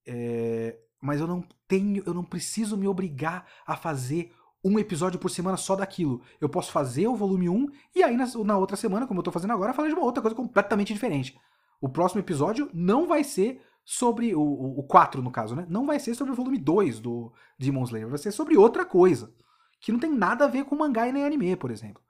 É, 0.05 0.77
mas 1.01 1.19
eu 1.19 1.25
não 1.25 1.43
tenho, 1.67 2.03
eu 2.05 2.13
não 2.13 2.23
preciso 2.23 2.77
me 2.77 2.87
obrigar 2.87 3.47
a 3.65 3.75
fazer 3.75 4.31
um 4.63 4.77
episódio 4.77 5.19
por 5.19 5.29
semana 5.29 5.57
só 5.57 5.75
daquilo. 5.75 6.21
Eu 6.39 6.49
posso 6.49 6.71
fazer 6.71 7.07
o 7.07 7.15
volume 7.15 7.49
1 7.49 7.67
e 7.95 8.03
aí 8.03 8.15
na, 8.15 8.27
na 8.45 8.57
outra 8.59 8.77
semana, 8.77 9.07
como 9.07 9.19
eu 9.19 9.23
tô 9.23 9.31
fazendo 9.31 9.53
agora, 9.53 9.73
falar 9.73 9.87
de 9.87 9.95
uma 9.95 10.03
outra 10.03 10.21
coisa 10.21 10.35
completamente 10.35 10.93
diferente. 10.93 11.35
O 11.81 11.89
próximo 11.89 12.21
episódio 12.21 12.69
não 12.73 13.07
vai 13.07 13.23
ser 13.23 13.61
sobre 13.89 14.35
o, 14.35 14.41
o, 14.41 14.83
4, 14.83 15.21
no 15.21 15.31
caso, 15.31 15.55
né? 15.55 15.65
Não 15.69 15.85
vai 15.85 15.97
ser 15.97 16.13
sobre 16.13 16.33
o 16.33 16.35
volume 16.35 16.57
2 16.57 16.99
do 16.99 17.31
Demon 17.57 17.85
Slayer, 17.85 18.09
vai 18.09 18.17
ser 18.17 18.33
sobre 18.33 18.57
outra 18.57 18.83
coisa. 18.83 19.33
que 19.79 19.93
não 19.93 19.99
tem 19.99 20.11
nada 20.11 20.43
a 20.43 20.47
ver 20.49 20.65
com 20.65 20.75
mangá 20.75 21.07
e 21.07 21.13
nem 21.13 21.23
anime, 21.23 21.55
por 21.55 21.71
exemplo. 21.71 22.03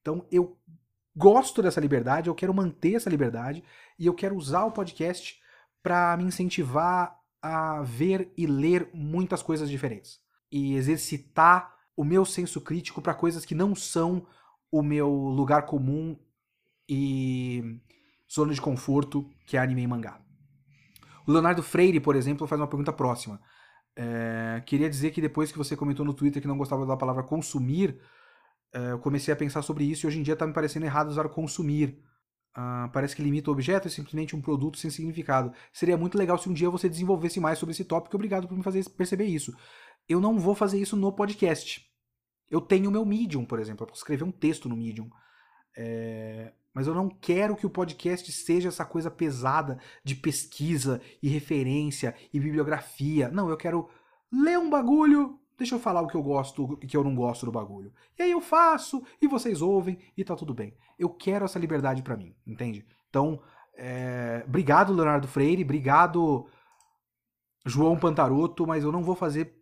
Então 0.00 0.26
eu 0.28 0.58
gosto 1.14 1.62
dessa 1.62 1.80
liberdade, 1.80 2.28
eu 2.28 2.34
quero 2.34 2.52
manter 2.52 2.96
essa 2.96 3.08
liberdade 3.08 3.62
e 3.96 4.06
eu 4.06 4.14
quero 4.14 4.34
usar 4.34 4.64
o 4.64 4.72
podcast 4.72 5.40
para 5.80 6.16
me 6.16 6.24
incentivar 6.24 7.16
a 7.40 7.80
ver 7.82 8.32
e 8.36 8.44
ler 8.44 8.90
muitas 8.92 9.40
coisas 9.40 9.70
diferentes 9.70 10.18
e 10.50 10.74
exercitar 10.74 11.76
o 11.96 12.02
meu 12.02 12.24
senso 12.24 12.60
crítico 12.60 13.00
para 13.00 13.14
coisas 13.14 13.44
que 13.44 13.54
não 13.54 13.72
são 13.76 14.26
o 14.68 14.82
meu 14.82 15.08
lugar 15.08 15.64
comum 15.66 16.18
e 16.88 17.80
zona 18.32 18.52
de 18.52 18.60
conforto, 18.60 19.30
que 19.46 19.56
é 19.56 19.60
anime 19.60 19.82
e 19.82 19.86
mangá. 19.86 20.23
O 21.26 21.32
Leonardo 21.32 21.62
Freire, 21.62 22.00
por 22.00 22.16
exemplo, 22.16 22.46
faz 22.46 22.60
uma 22.60 22.66
pergunta 22.66 22.92
próxima. 22.92 23.40
É, 23.96 24.62
queria 24.66 24.90
dizer 24.90 25.10
que 25.12 25.20
depois 25.20 25.52
que 25.52 25.58
você 25.58 25.76
comentou 25.76 26.04
no 26.04 26.12
Twitter 26.12 26.42
que 26.42 26.48
não 26.48 26.58
gostava 26.58 26.84
da 26.84 26.96
palavra 26.96 27.22
consumir, 27.22 27.98
é, 28.72 28.90
eu 28.92 28.98
comecei 28.98 29.32
a 29.32 29.36
pensar 29.36 29.62
sobre 29.62 29.84
isso 29.84 30.04
e 30.04 30.08
hoje 30.08 30.18
em 30.18 30.22
dia 30.22 30.34
está 30.34 30.46
me 30.46 30.52
parecendo 30.52 30.84
errado 30.84 31.08
usar 31.08 31.28
consumir. 31.28 32.02
Uh, 32.56 32.88
parece 32.92 33.16
que 33.16 33.22
limita 33.22 33.50
o 33.50 33.52
objeto, 33.52 33.88
é 33.88 33.90
simplesmente 33.90 34.36
um 34.36 34.40
produto 34.40 34.78
sem 34.78 34.88
significado. 34.88 35.52
Seria 35.72 35.96
muito 35.96 36.16
legal 36.16 36.38
se 36.38 36.48
um 36.48 36.52
dia 36.52 36.70
você 36.70 36.88
desenvolvesse 36.88 37.40
mais 37.40 37.58
sobre 37.58 37.72
esse 37.72 37.84
tópico. 37.84 38.14
Obrigado 38.16 38.46
por 38.46 38.56
me 38.56 38.62
fazer 38.62 38.88
perceber 38.90 39.24
isso. 39.24 39.52
Eu 40.08 40.20
não 40.20 40.38
vou 40.38 40.54
fazer 40.54 40.78
isso 40.78 40.96
no 40.96 41.12
podcast. 41.12 41.84
Eu 42.48 42.60
tenho 42.60 42.90
o 42.90 42.92
meu 42.92 43.04
Medium, 43.04 43.44
por 43.44 43.58
exemplo. 43.58 43.82
Eu 43.82 43.88
posso 43.88 44.02
escrever 44.02 44.22
um 44.22 44.30
texto 44.30 44.68
no 44.68 44.76
Medium. 44.76 45.10
É... 45.76 46.52
Mas 46.74 46.88
eu 46.88 46.94
não 46.94 47.08
quero 47.08 47.54
que 47.54 47.64
o 47.64 47.70
podcast 47.70 48.30
seja 48.32 48.68
essa 48.68 48.84
coisa 48.84 49.08
pesada 49.08 49.78
de 50.02 50.16
pesquisa 50.16 51.00
e 51.22 51.28
referência 51.28 52.14
e 52.32 52.40
bibliografia. 52.40 53.28
Não, 53.28 53.48
eu 53.48 53.56
quero 53.56 53.88
ler 54.30 54.58
um 54.58 54.68
bagulho, 54.68 55.38
deixa 55.56 55.76
eu 55.76 55.78
falar 55.78 56.02
o 56.02 56.08
que 56.08 56.16
eu 56.16 56.22
gosto 56.22 56.76
e 56.82 56.86
que 56.88 56.96
eu 56.96 57.04
não 57.04 57.14
gosto 57.14 57.46
do 57.46 57.52
bagulho. 57.52 57.92
E 58.18 58.22
aí 58.24 58.32
eu 58.32 58.40
faço, 58.40 59.04
e 59.22 59.28
vocês 59.28 59.62
ouvem, 59.62 59.98
e 60.16 60.24
tá 60.24 60.34
tudo 60.34 60.52
bem. 60.52 60.76
Eu 60.98 61.08
quero 61.08 61.44
essa 61.44 61.60
liberdade 61.60 62.02
para 62.02 62.16
mim, 62.16 62.34
entende? 62.44 62.84
Então, 63.08 63.40
é... 63.76 64.42
obrigado, 64.44 64.92
Leonardo 64.92 65.28
Freire, 65.28 65.62
obrigado, 65.62 66.48
João 67.64 67.96
Pantaroto, 67.96 68.66
mas 68.66 68.82
eu 68.82 68.90
não 68.90 69.04
vou 69.04 69.14
fazer 69.14 69.56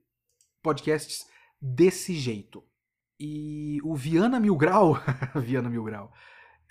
podcasts 0.63 1.27
desse 1.61 2.15
jeito. 2.15 2.65
E 3.21 3.79
o 3.85 3.95
Viana 3.95 4.41
Mil 4.41 4.57
Grau, 4.57 4.97
Viana 5.37 5.69
Mil 5.69 5.85
Grau, 5.85 6.11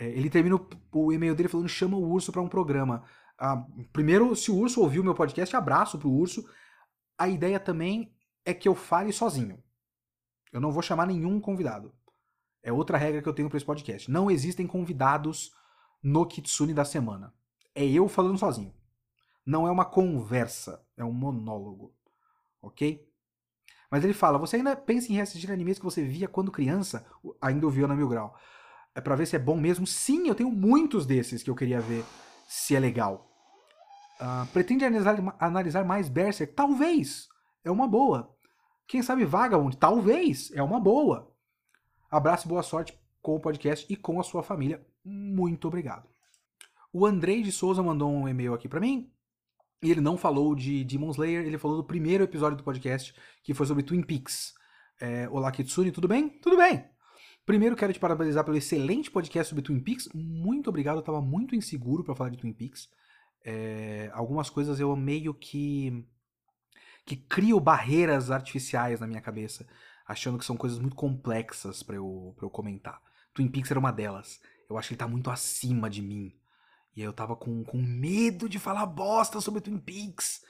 ele 0.09 0.29
termina 0.29 0.55
o, 0.55 0.67
o, 0.91 1.13
e-mail 1.13 1.35
dele 1.35 1.49
falando 1.49 1.69
chama 1.69 1.97
o 1.97 2.09
urso 2.09 2.31
para 2.31 2.41
um 2.41 2.47
programa. 2.47 3.03
Ah, 3.37 3.65
primeiro, 3.91 4.35
se 4.35 4.51
o 4.51 4.55
urso 4.55 4.81
ouviu 4.81 5.03
meu 5.03 5.15
podcast, 5.15 5.55
abraço 5.55 5.97
pro 5.97 6.09
urso. 6.09 6.47
A 7.17 7.27
ideia 7.27 7.59
também 7.59 8.13
é 8.45 8.53
que 8.53 8.67
eu 8.67 8.75
fale 8.75 9.11
sozinho. 9.11 9.61
Eu 10.51 10.59
não 10.59 10.71
vou 10.71 10.81
chamar 10.81 11.05
nenhum 11.05 11.39
convidado. 11.39 11.93
É 12.63 12.71
outra 12.71 12.97
regra 12.97 13.21
que 13.21 13.29
eu 13.29 13.33
tenho 13.33 13.49
para 13.49 13.57
esse 13.57 13.65
podcast. 13.65 14.09
Não 14.09 14.29
existem 14.29 14.67
convidados 14.67 15.51
no 16.01 16.25
Kitsune 16.25 16.73
da 16.73 16.85
semana. 16.85 17.33
É 17.73 17.85
eu 17.85 18.07
falando 18.07 18.37
sozinho. 18.37 18.73
Não 19.45 19.67
é 19.67 19.71
uma 19.71 19.85
conversa, 19.85 20.85
é 20.95 21.03
um 21.03 21.11
monólogo. 21.11 21.95
Ok? 22.61 23.07
Mas 23.89 24.03
ele 24.03 24.13
fala: 24.13 24.37
você 24.37 24.57
ainda 24.57 24.75
pensa 24.75 25.11
em 25.11 25.15
reassistir 25.15 25.51
animes 25.51 25.77
que 25.77 25.85
você 25.85 26.03
via 26.03 26.27
quando 26.27 26.51
criança? 26.51 27.05
Ainda 27.41 27.65
ouviu 27.65 27.87
na 27.87 27.95
Mil 27.95 28.07
Grau. 28.07 28.37
É 28.93 29.01
pra 29.01 29.15
ver 29.15 29.25
se 29.25 29.35
é 29.35 29.39
bom 29.39 29.57
mesmo? 29.57 29.87
Sim, 29.87 30.27
eu 30.27 30.35
tenho 30.35 30.51
muitos 30.51 31.05
desses 31.05 31.41
que 31.41 31.49
eu 31.49 31.55
queria 31.55 31.79
ver 31.79 32.03
se 32.47 32.75
é 32.75 32.79
legal. 32.79 33.29
Uh, 34.19 34.45
pretende 34.51 34.85
analisar, 34.85 35.35
analisar 35.39 35.85
mais 35.85 36.09
Berserk? 36.09 36.53
Talvez. 36.53 37.27
É 37.63 37.71
uma 37.71 37.87
boa. 37.87 38.35
Quem 38.87 39.01
sabe 39.01 39.23
Vagabond? 39.23 39.77
Talvez. 39.77 40.51
É 40.53 40.61
uma 40.61 40.79
boa. 40.79 41.33
Abraço 42.09 42.47
e 42.47 42.49
boa 42.49 42.61
sorte 42.61 42.99
com 43.21 43.35
o 43.35 43.39
podcast 43.39 43.85
e 43.91 43.95
com 43.95 44.19
a 44.19 44.23
sua 44.23 44.43
família. 44.43 44.85
Muito 45.03 45.67
obrigado. 45.67 46.09
O 46.91 47.05
Andrei 47.05 47.41
de 47.41 47.51
Souza 47.51 47.81
mandou 47.81 48.11
um 48.11 48.27
e-mail 48.27 48.53
aqui 48.53 48.67
para 48.67 48.81
mim. 48.81 49.09
E 49.81 49.89
ele 49.89 50.01
não 50.01 50.17
falou 50.17 50.53
de 50.53 50.83
Demon 50.83 51.09
Slayer, 51.09 51.45
ele 51.45 51.57
falou 51.57 51.77
do 51.77 51.83
primeiro 51.83 52.23
episódio 52.23 52.57
do 52.57 52.63
podcast, 52.63 53.15
que 53.41 53.53
foi 53.53 53.65
sobre 53.65 53.81
Twin 53.81 54.03
Peaks. 54.03 54.53
É, 54.99 55.27
Olá, 55.29 55.51
Kitsune, 55.51 55.91
tudo 55.91 56.07
bem? 56.07 56.29
Tudo 56.29 56.57
bem! 56.57 56.85
Primeiro, 57.45 57.75
quero 57.75 57.91
te 57.91 57.99
parabenizar 57.99 58.43
pelo 58.43 58.57
excelente 58.57 59.09
podcast 59.09 59.49
sobre 59.49 59.63
Twin 59.63 59.79
Peaks. 59.79 60.09
Muito 60.13 60.69
obrigado, 60.69 60.97
eu 60.97 61.01
estava 61.01 61.21
muito 61.21 61.55
inseguro 61.55 62.03
para 62.03 62.15
falar 62.15 62.29
de 62.29 62.37
Twin 62.37 62.53
Peaks. 62.53 62.89
É, 63.43 64.11
algumas 64.13 64.49
coisas 64.49 64.79
eu 64.79 64.95
meio 64.95 65.33
que 65.33 66.05
que 67.03 67.15
crio 67.15 67.59
barreiras 67.59 68.29
artificiais 68.29 68.99
na 68.99 69.07
minha 69.07 69.21
cabeça, 69.21 69.67
achando 70.07 70.37
que 70.37 70.45
são 70.45 70.55
coisas 70.55 70.77
muito 70.77 70.95
complexas 70.95 71.81
para 71.81 71.95
eu, 71.95 72.33
pra 72.37 72.45
eu 72.45 72.49
comentar. 72.49 73.01
Twin 73.33 73.47
Peaks 73.47 73.71
era 73.71 73.79
uma 73.79 73.91
delas. 73.91 74.39
Eu 74.69 74.77
acho 74.77 74.89
que 74.89 74.93
ele 74.93 74.99
tá 74.99 75.07
muito 75.07 75.29
acima 75.29 75.89
de 75.89 76.01
mim. 76.01 76.33
E 76.95 77.01
aí 77.01 77.07
eu 77.07 77.13
tava 77.13 77.35
com, 77.35 77.63
com 77.63 77.81
medo 77.81 78.47
de 78.47 78.59
falar 78.59 78.85
bosta 78.85 79.41
sobre 79.41 79.61
Twin 79.61 79.79
Peaks. 79.79 80.43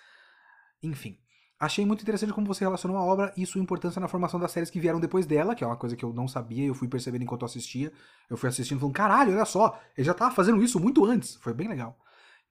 Enfim. 0.84 1.18
Achei 1.62 1.86
muito 1.86 2.02
interessante 2.02 2.34
como 2.34 2.48
você 2.48 2.64
relacionou 2.64 2.98
a 2.98 3.04
obra 3.04 3.32
e 3.38 3.46
sua 3.46 3.62
importância 3.62 4.02
na 4.02 4.08
formação 4.08 4.40
das 4.40 4.52
séries 4.52 4.72
que 4.72 4.80
vieram 4.80 5.00
depois 5.00 5.28
dela, 5.28 5.54
que 5.54 5.64
é 5.64 5.68
uma 5.68 5.78
coisa 5.78 5.96
que 5.96 6.04
eu 6.04 6.12
não 6.12 6.28
sabia 6.28 6.64
e 6.64 6.68
eu 6.68 6.74
fui 6.74 6.88
percebendo 6.88 7.22
enquanto 7.22 7.44
eu 7.44 7.46
assistia. 7.46 7.94
Eu 8.28 8.36
fui 8.36 8.50
assistindo 8.50 8.80
falando, 8.80 8.96
caralho, 8.96 9.36
olha 9.36 9.46
só, 9.46 9.80
ele 9.96 10.04
já 10.04 10.16
tava 10.16 10.34
fazendo 10.34 10.64
isso 10.64 10.80
muito 10.80 11.06
antes. 11.06 11.36
Foi 11.36 11.54
bem 11.54 11.68
legal. 11.68 11.96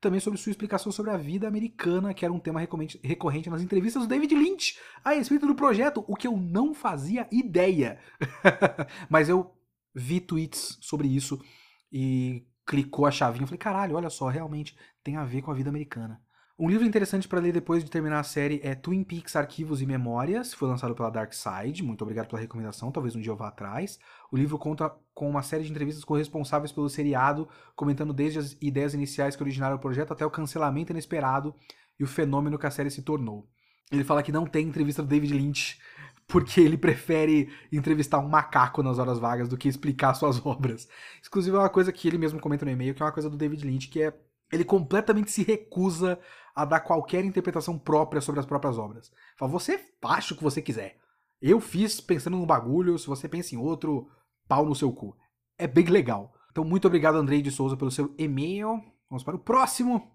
Também 0.00 0.20
sobre 0.20 0.38
sua 0.38 0.50
explicação 0.50 0.92
sobre 0.92 1.11
a 1.11 1.16
vida 1.16 1.48
americana, 1.48 2.14
que 2.14 2.24
era 2.24 2.32
um 2.32 2.38
tema 2.38 2.61
recorrente 3.02 3.50
nas 3.50 3.62
entrevistas 3.62 4.04
do 4.04 4.08
David 4.08 4.32
Lynch 4.32 4.78
a 5.02 5.11
respeito 5.11 5.44
do 5.44 5.56
projeto, 5.56 6.04
o 6.06 6.14
que 6.14 6.28
eu 6.28 6.36
não 6.36 6.72
fazia 6.72 7.26
ideia. 7.32 7.98
Mas 9.11 9.28
eu 9.28 9.52
vi 9.92 10.20
tweets 10.20 10.78
sobre 10.80 11.08
isso 11.08 11.42
e 11.90 12.46
clicou 12.64 13.06
a 13.06 13.11
chavinha. 13.11 13.42
Eu 13.42 13.48
falei, 13.48 13.58
caralho, 13.58 13.96
olha 13.96 14.08
só, 14.08 14.28
realmente 14.28 14.76
tem 15.02 15.16
a 15.16 15.24
ver 15.24 15.42
com 15.42 15.50
a 15.50 15.54
vida 15.54 15.68
americana. 15.68 16.22
Um 16.62 16.68
livro 16.68 16.86
interessante 16.86 17.26
para 17.26 17.40
ler 17.40 17.54
depois 17.54 17.82
de 17.82 17.90
terminar 17.90 18.20
a 18.20 18.22
série 18.22 18.61
é 18.62 18.74
Twin 18.74 19.02
Peaks 19.02 19.34
Arquivos 19.34 19.80
e 19.80 19.86
Memórias, 19.86 20.52
foi 20.52 20.68
lançado 20.68 20.94
pela 20.94 21.08
Dark 21.08 21.32
Side. 21.32 21.82
Muito 21.82 22.02
obrigado 22.02 22.28
pela 22.28 22.38
recomendação, 22.38 22.92
talvez 22.92 23.16
um 23.16 23.20
dia 23.22 23.32
eu 23.32 23.36
vá 23.36 23.48
atrás. 23.48 23.98
O 24.30 24.36
livro 24.36 24.58
conta 24.58 24.94
com 25.14 25.30
uma 25.30 25.40
série 25.40 25.64
de 25.64 25.70
entrevistas 25.70 26.04
com 26.04 26.12
responsáveis 26.12 26.70
pelo 26.70 26.86
seriado, 26.90 27.48
comentando 27.74 28.12
desde 28.12 28.40
as 28.40 28.58
ideias 28.61 28.92
iniciais 28.92 29.34
que 29.34 29.42
originaram 29.42 29.76
o 29.76 29.78
projeto 29.78 30.12
até 30.12 30.26
o 30.26 30.30
cancelamento 30.30 30.92
inesperado 30.92 31.54
e 31.98 32.04
o 32.04 32.06
fenômeno 32.06 32.58
que 32.58 32.66
a 32.66 32.70
série 32.70 32.90
se 32.90 33.00
tornou. 33.00 33.48
Ele 33.90 34.04
fala 34.04 34.22
que 34.22 34.30
não 34.30 34.44
tem 34.44 34.68
entrevista 34.68 35.02
do 35.02 35.08
David 35.08 35.32
Lynch 35.32 35.80
porque 36.28 36.61
ele 36.61 36.76
prefere 36.76 37.48
entrevistar 37.72 38.18
um 38.18 38.28
macaco 38.28 38.82
nas 38.82 38.98
horas 38.98 39.18
vagas 39.18 39.48
do 39.48 39.56
que 39.56 39.66
explicar 39.66 40.12
suas 40.12 40.44
obras. 40.44 40.86
Inclusive, 41.26 41.56
é 41.56 41.58
uma 41.58 41.70
coisa 41.70 41.90
que 41.90 42.06
ele 42.06 42.18
mesmo 42.18 42.38
comenta 42.38 42.66
no 42.66 42.70
e-mail, 42.70 42.94
que 42.94 43.02
é 43.02 43.06
uma 43.06 43.12
coisa 43.12 43.30
do 43.30 43.36
David 43.38 43.66
Lynch, 43.66 43.88
que 43.88 44.02
é 44.02 44.12
ele 44.52 44.64
completamente 44.64 45.30
se 45.30 45.42
recusa 45.42 46.18
a 46.55 46.64
dar 46.64 46.80
qualquer 46.80 47.24
interpretação 47.24 47.78
própria 47.78 48.20
sobre 48.20 48.40
as 48.40 48.46
próprias 48.46 48.78
obras. 48.78 49.11
Fala, 49.36 49.51
você 49.51 49.80
acha 50.03 50.34
o 50.34 50.36
que 50.36 50.42
você 50.42 50.61
quiser. 50.61 50.98
Eu 51.40 51.61
fiz 51.61 52.01
pensando 52.01 52.36
num 52.36 52.46
bagulho, 52.46 52.98
se 52.98 53.07
você 53.07 53.28
pensa 53.28 53.55
em 53.55 53.59
outro, 53.59 54.09
pau 54.46 54.66
no 54.66 54.74
seu 54.74 54.92
cu. 54.92 55.16
É 55.57 55.66
bem 55.66 55.86
legal. 55.86 56.34
Então, 56.51 56.64
muito 56.64 56.86
obrigado, 56.86 57.16
Andrei 57.16 57.40
de 57.40 57.51
Souza, 57.51 57.76
pelo 57.76 57.90
seu 57.90 58.14
e-mail. 58.18 58.82
Vamos 59.09 59.22
para 59.22 59.36
o 59.36 59.38
próximo. 59.38 60.11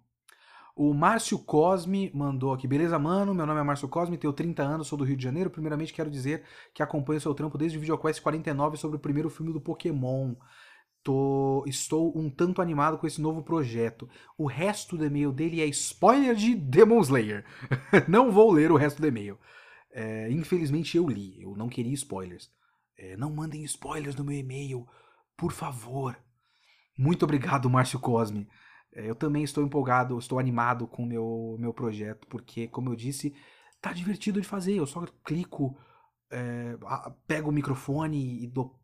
O 0.76 0.94
Márcio 0.94 1.40
Cosme 1.40 2.12
mandou 2.14 2.52
aqui. 2.52 2.68
Beleza, 2.68 3.00
mano? 3.00 3.34
Meu 3.34 3.46
nome 3.46 3.62
é 3.62 3.64
Márcio 3.64 3.88
Cosme, 3.88 4.18
tenho 4.18 4.34
30 4.34 4.62
anos, 4.62 4.88
sou 4.88 4.98
do 4.98 5.06
Rio 5.06 5.16
de 5.16 5.24
Janeiro. 5.24 5.50
Primeiramente, 5.50 5.94
quero 5.94 6.12
dizer 6.12 6.44
que 6.74 6.84
acompanho 6.84 7.22
seu 7.22 7.34
trampo 7.34 7.58
desde 7.58 7.78
o 7.78 7.82
VideoQuest 7.82 8.22
49 8.22 8.76
sobre 8.76 8.98
o 8.98 9.00
primeiro 9.00 9.30
filme 9.30 9.54
do 9.54 9.62
Pokémon. 9.62 10.36
Tô, 11.06 11.64
estou 11.68 12.18
um 12.18 12.32
tanto 12.32 12.64
animado 12.64 12.98
com 12.98 13.06
esse 13.06 13.22
novo 13.22 13.44
projeto. 13.44 14.10
O 14.36 14.48
resto 14.48 14.98
do 14.98 15.06
e-mail 15.06 15.32
dele 15.32 15.62
é 15.62 15.66
spoiler 15.68 16.34
de 16.34 16.56
Demon 16.56 17.00
Slayer. 17.00 17.46
não 18.10 18.32
vou 18.32 18.52
ler 18.52 18.72
o 18.72 18.76
resto 18.76 19.00
do 19.00 19.08
e-mail. 19.08 19.38
É, 19.92 20.32
infelizmente 20.32 20.98
eu 20.98 21.08
li, 21.08 21.40
eu 21.40 21.56
não 21.56 21.70
queria 21.70 21.94
spoilers. 21.94 22.50
É, 22.98 23.16
não 23.18 23.30
mandem 23.30 23.64
spoilers 23.66 24.16
no 24.16 24.24
meu 24.24 24.36
e-mail, 24.36 24.88
por 25.38 25.52
favor. 25.52 26.18
Muito 26.98 27.24
obrigado, 27.24 27.70
Márcio 27.70 28.00
Cosme. 28.00 28.48
É, 28.92 29.08
eu 29.08 29.14
também 29.14 29.44
estou 29.44 29.64
empolgado, 29.64 30.18
estou 30.18 30.40
animado 30.40 30.88
com 30.88 31.04
o 31.04 31.06
meu, 31.06 31.56
meu 31.60 31.72
projeto, 31.72 32.26
porque, 32.26 32.68
como 32.68 32.90
eu 32.90 32.96
disse, 32.96 33.32
tá 33.80 33.94
divertido 33.94 34.42
de 34.42 34.48
fazer. 34.48 34.74
Eu 34.74 34.88
só 34.88 35.06
clico, 35.24 35.78
é, 36.32 36.76
pego 37.28 37.52
o 37.52 37.54
microfone 37.54 38.44
e 38.44 38.48
dou 38.48 38.84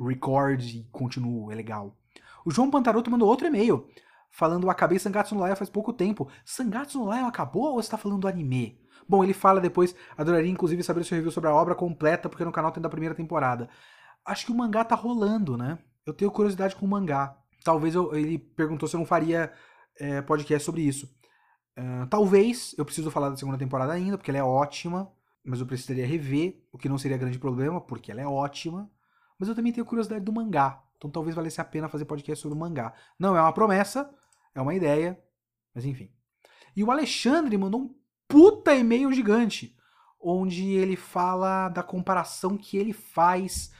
record 0.00 0.62
e 0.62 0.88
continuo, 0.90 1.50
é 1.52 1.54
legal. 1.54 1.96
O 2.44 2.50
João 2.50 2.70
Pantaroto 2.70 3.10
mandou 3.10 3.28
outro 3.28 3.46
e-mail, 3.46 3.88
falando 4.30 4.68
acabei 4.70 4.98
Sangatsu 4.98 5.34
no 5.34 5.44
Lion 5.44 5.56
faz 5.56 5.70
pouco 5.70 5.92
tempo. 5.92 6.28
Sangatsu 6.44 6.98
no 6.98 7.12
Lion 7.12 7.26
acabou 7.26 7.72
ou 7.72 7.80
está 7.80 7.96
falando 7.96 8.20
do 8.20 8.28
anime? 8.28 8.80
Bom, 9.08 9.22
ele 9.22 9.34
fala 9.34 9.60
depois, 9.60 9.94
adoraria 10.16 10.50
inclusive 10.50 10.82
saber 10.82 11.00
o 11.00 11.04
seu 11.04 11.16
review 11.16 11.30
sobre 11.30 11.50
a 11.50 11.54
obra 11.54 11.74
completa, 11.74 12.28
porque 12.28 12.44
no 12.44 12.52
canal 12.52 12.72
tem 12.72 12.82
da 12.82 12.88
primeira 12.88 13.14
temporada. 13.14 13.68
Acho 14.24 14.46
que 14.46 14.52
o 14.52 14.56
mangá 14.56 14.84
tá 14.84 14.94
rolando, 14.94 15.56
né? 15.56 15.78
Eu 16.06 16.14
tenho 16.14 16.30
curiosidade 16.30 16.74
com 16.74 16.86
o 16.86 16.88
mangá 16.88 17.36
talvez 17.64 17.94
eu, 17.94 18.14
ele 18.14 18.38
perguntou 18.38 18.86
se 18.86 18.94
eu 18.94 18.98
não 18.98 19.06
faria 19.06 19.50
é, 19.98 20.20
podcast 20.20 20.64
sobre 20.64 20.82
isso. 20.82 21.10
Uh, 21.76 22.06
talvez, 22.08 22.72
eu 22.78 22.84
preciso 22.84 23.10
falar 23.10 23.30
da 23.30 23.36
segunda 23.36 23.58
temporada 23.58 23.92
ainda, 23.92 24.16
porque 24.16 24.30
ela 24.30 24.38
é 24.38 24.44
ótima. 24.44 25.10
mas 25.44 25.60
eu 25.60 25.66
precisaria 25.66 26.06
rever, 26.06 26.62
o 26.70 26.78
que 26.78 26.88
não 26.88 26.98
seria 26.98 27.16
grande 27.16 27.38
problema, 27.38 27.80
porque 27.80 28.12
ela 28.12 28.20
é 28.20 28.26
ótima. 28.26 28.88
Mas 29.38 29.48
eu 29.48 29.54
também 29.54 29.72
tenho 29.72 29.86
curiosidade 29.86 30.24
do 30.24 30.32
mangá, 30.32 30.82
então 30.96 31.10
talvez 31.10 31.34
valesse 31.34 31.60
a 31.60 31.64
pena 31.64 31.88
fazer 31.88 32.04
podcast 32.04 32.42
sobre 32.42 32.56
o 32.56 32.60
mangá. 32.60 32.94
Não 33.18 33.36
é 33.36 33.40
uma 33.40 33.52
promessa, 33.52 34.12
é 34.54 34.60
uma 34.60 34.74
ideia, 34.74 35.20
mas 35.74 35.84
enfim. 35.84 36.10
E 36.76 36.82
o 36.82 36.90
Alexandre 36.90 37.56
mandou 37.56 37.80
um 37.80 37.94
puta 38.28 38.74
e-mail 38.74 39.12
gigante, 39.12 39.76
onde 40.20 40.70
ele 40.72 40.96
fala 40.96 41.68
da 41.68 41.82
comparação 41.82 42.56
que 42.56 42.76
ele 42.76 42.92
faz 42.92 43.72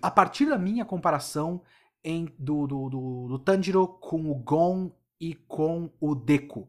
a 0.00 0.10
partir 0.10 0.46
da 0.46 0.58
minha 0.58 0.84
comparação 0.84 1.62
em, 2.02 2.26
do, 2.38 2.66
do, 2.66 2.88
do, 2.88 3.28
do 3.28 3.38
Tanjiro 3.38 3.86
com 3.86 4.30
o 4.30 4.34
Gon 4.34 4.92
e 5.20 5.34
com 5.34 5.90
o 6.00 6.14
Deku. 6.14 6.68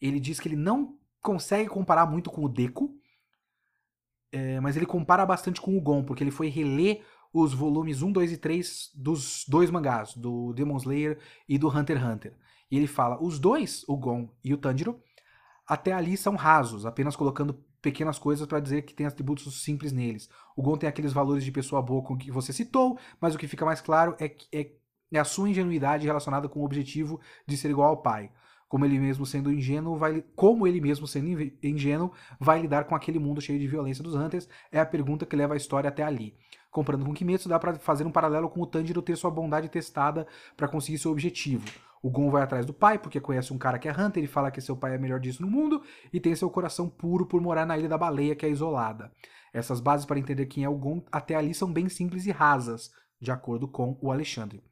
Ele 0.00 0.20
diz 0.20 0.38
que 0.38 0.48
ele 0.48 0.56
não 0.56 0.98
consegue 1.20 1.68
comparar 1.68 2.06
muito 2.06 2.30
com 2.30 2.44
o 2.44 2.48
Deku, 2.48 2.96
é, 4.30 4.60
mas 4.60 4.76
ele 4.76 4.86
compara 4.86 5.24
bastante 5.24 5.60
com 5.60 5.76
o 5.76 5.80
Gon, 5.80 6.04
porque 6.04 6.22
ele 6.22 6.30
foi 6.30 6.48
reler 6.48 7.02
os 7.32 7.52
volumes 7.52 8.02
1, 8.02 8.12
2 8.12 8.32
e 8.32 8.36
3 8.36 8.90
dos 8.94 9.44
dois 9.46 9.70
mangás, 9.70 10.14
do 10.14 10.52
Demon 10.52 10.76
Slayer 10.76 11.18
e 11.48 11.58
do 11.58 11.68
Hunter 11.68 11.98
x 11.98 12.06
Hunter. 12.06 12.36
E 12.70 12.76
ele 12.76 12.86
fala: 12.86 13.22
os 13.22 13.38
dois, 13.38 13.84
o 13.88 13.96
Gon 13.96 14.28
e 14.44 14.52
o 14.52 14.58
Tanjiro, 14.58 15.00
até 15.66 15.92
ali 15.92 16.16
são 16.16 16.36
rasos, 16.36 16.86
apenas 16.86 17.16
colocando 17.16 17.54
pequenas 17.82 18.18
coisas 18.18 18.46
para 18.46 18.60
dizer 18.60 18.82
que 18.82 18.94
tem 18.94 19.06
atributos 19.06 19.62
simples 19.62 19.92
neles. 19.92 20.28
O 20.56 20.62
Gon 20.62 20.76
tem 20.76 20.88
aqueles 20.88 21.12
valores 21.12 21.44
de 21.44 21.52
pessoa 21.52 21.82
boa 21.82 22.02
com 22.02 22.16
que 22.16 22.30
você 22.30 22.52
citou, 22.52 22.98
mas 23.20 23.34
o 23.34 23.38
que 23.38 23.46
fica 23.46 23.64
mais 23.64 23.80
claro 23.80 24.16
é, 24.18 24.34
é, 24.52 24.70
é 25.12 25.18
a 25.18 25.24
sua 25.24 25.48
ingenuidade 25.48 26.06
relacionada 26.06 26.48
com 26.48 26.60
o 26.60 26.64
objetivo 26.64 27.20
de 27.46 27.56
ser 27.56 27.70
igual 27.70 27.90
ao 27.90 28.02
pai. 28.02 28.30
Como 28.68 28.84
ele 28.84 28.98
mesmo 28.98 29.24
sendo 29.24 29.52
ingênuo, 29.52 29.96
vai, 29.96 30.24
como 30.34 30.66
ele 30.66 30.80
mesmo 30.80 31.06
sendo 31.06 31.40
ingênuo, 31.62 32.10
vai 32.40 32.60
lidar 32.60 32.84
com 32.84 32.96
aquele 32.96 33.18
mundo 33.20 33.40
cheio 33.40 33.60
de 33.60 33.68
violência 33.68 34.02
dos 34.02 34.16
Hunters, 34.16 34.48
é 34.72 34.80
a 34.80 34.86
pergunta 34.86 35.24
que 35.24 35.36
leva 35.36 35.54
a 35.54 35.56
história 35.56 35.88
até 35.88 36.02
ali. 36.02 36.36
Comparando 36.76 37.06
com 37.06 37.14
Kimetsu, 37.14 37.48
dá 37.48 37.58
para 37.58 37.72
fazer 37.76 38.04
um 38.04 38.10
paralelo 38.10 38.50
com 38.50 38.60
o 38.60 38.66
Tanjiro 38.66 39.00
ter 39.00 39.16
sua 39.16 39.30
bondade 39.30 39.66
testada 39.66 40.26
para 40.54 40.68
conseguir 40.68 40.98
seu 40.98 41.10
objetivo. 41.10 41.64
O 42.02 42.10
Gon 42.10 42.28
vai 42.28 42.42
atrás 42.42 42.66
do 42.66 42.74
pai, 42.74 42.98
porque 42.98 43.18
conhece 43.18 43.50
um 43.50 43.56
cara 43.56 43.78
que 43.78 43.88
é 43.88 43.92
Hunter, 43.92 44.22
ele 44.22 44.26
fala 44.26 44.50
que 44.50 44.60
seu 44.60 44.76
pai 44.76 44.94
é 44.94 44.98
melhor 44.98 45.18
disso 45.18 45.40
no 45.40 45.50
mundo, 45.50 45.82
e 46.12 46.20
tem 46.20 46.36
seu 46.36 46.50
coração 46.50 46.86
puro 46.86 47.24
por 47.24 47.40
morar 47.40 47.64
na 47.64 47.78
Ilha 47.78 47.88
da 47.88 47.96
Baleia, 47.96 48.36
que 48.36 48.44
é 48.44 48.50
isolada. 48.50 49.10
Essas 49.54 49.80
bases 49.80 50.04
para 50.04 50.18
entender 50.18 50.44
quem 50.44 50.64
é 50.64 50.68
o 50.68 50.76
Gon 50.76 51.02
até 51.10 51.34
ali 51.34 51.54
são 51.54 51.72
bem 51.72 51.88
simples 51.88 52.26
e 52.26 52.30
rasas, 52.30 52.92
de 53.18 53.30
acordo 53.30 53.66
com 53.66 53.96
o 54.02 54.12
Alexandre. 54.12 54.62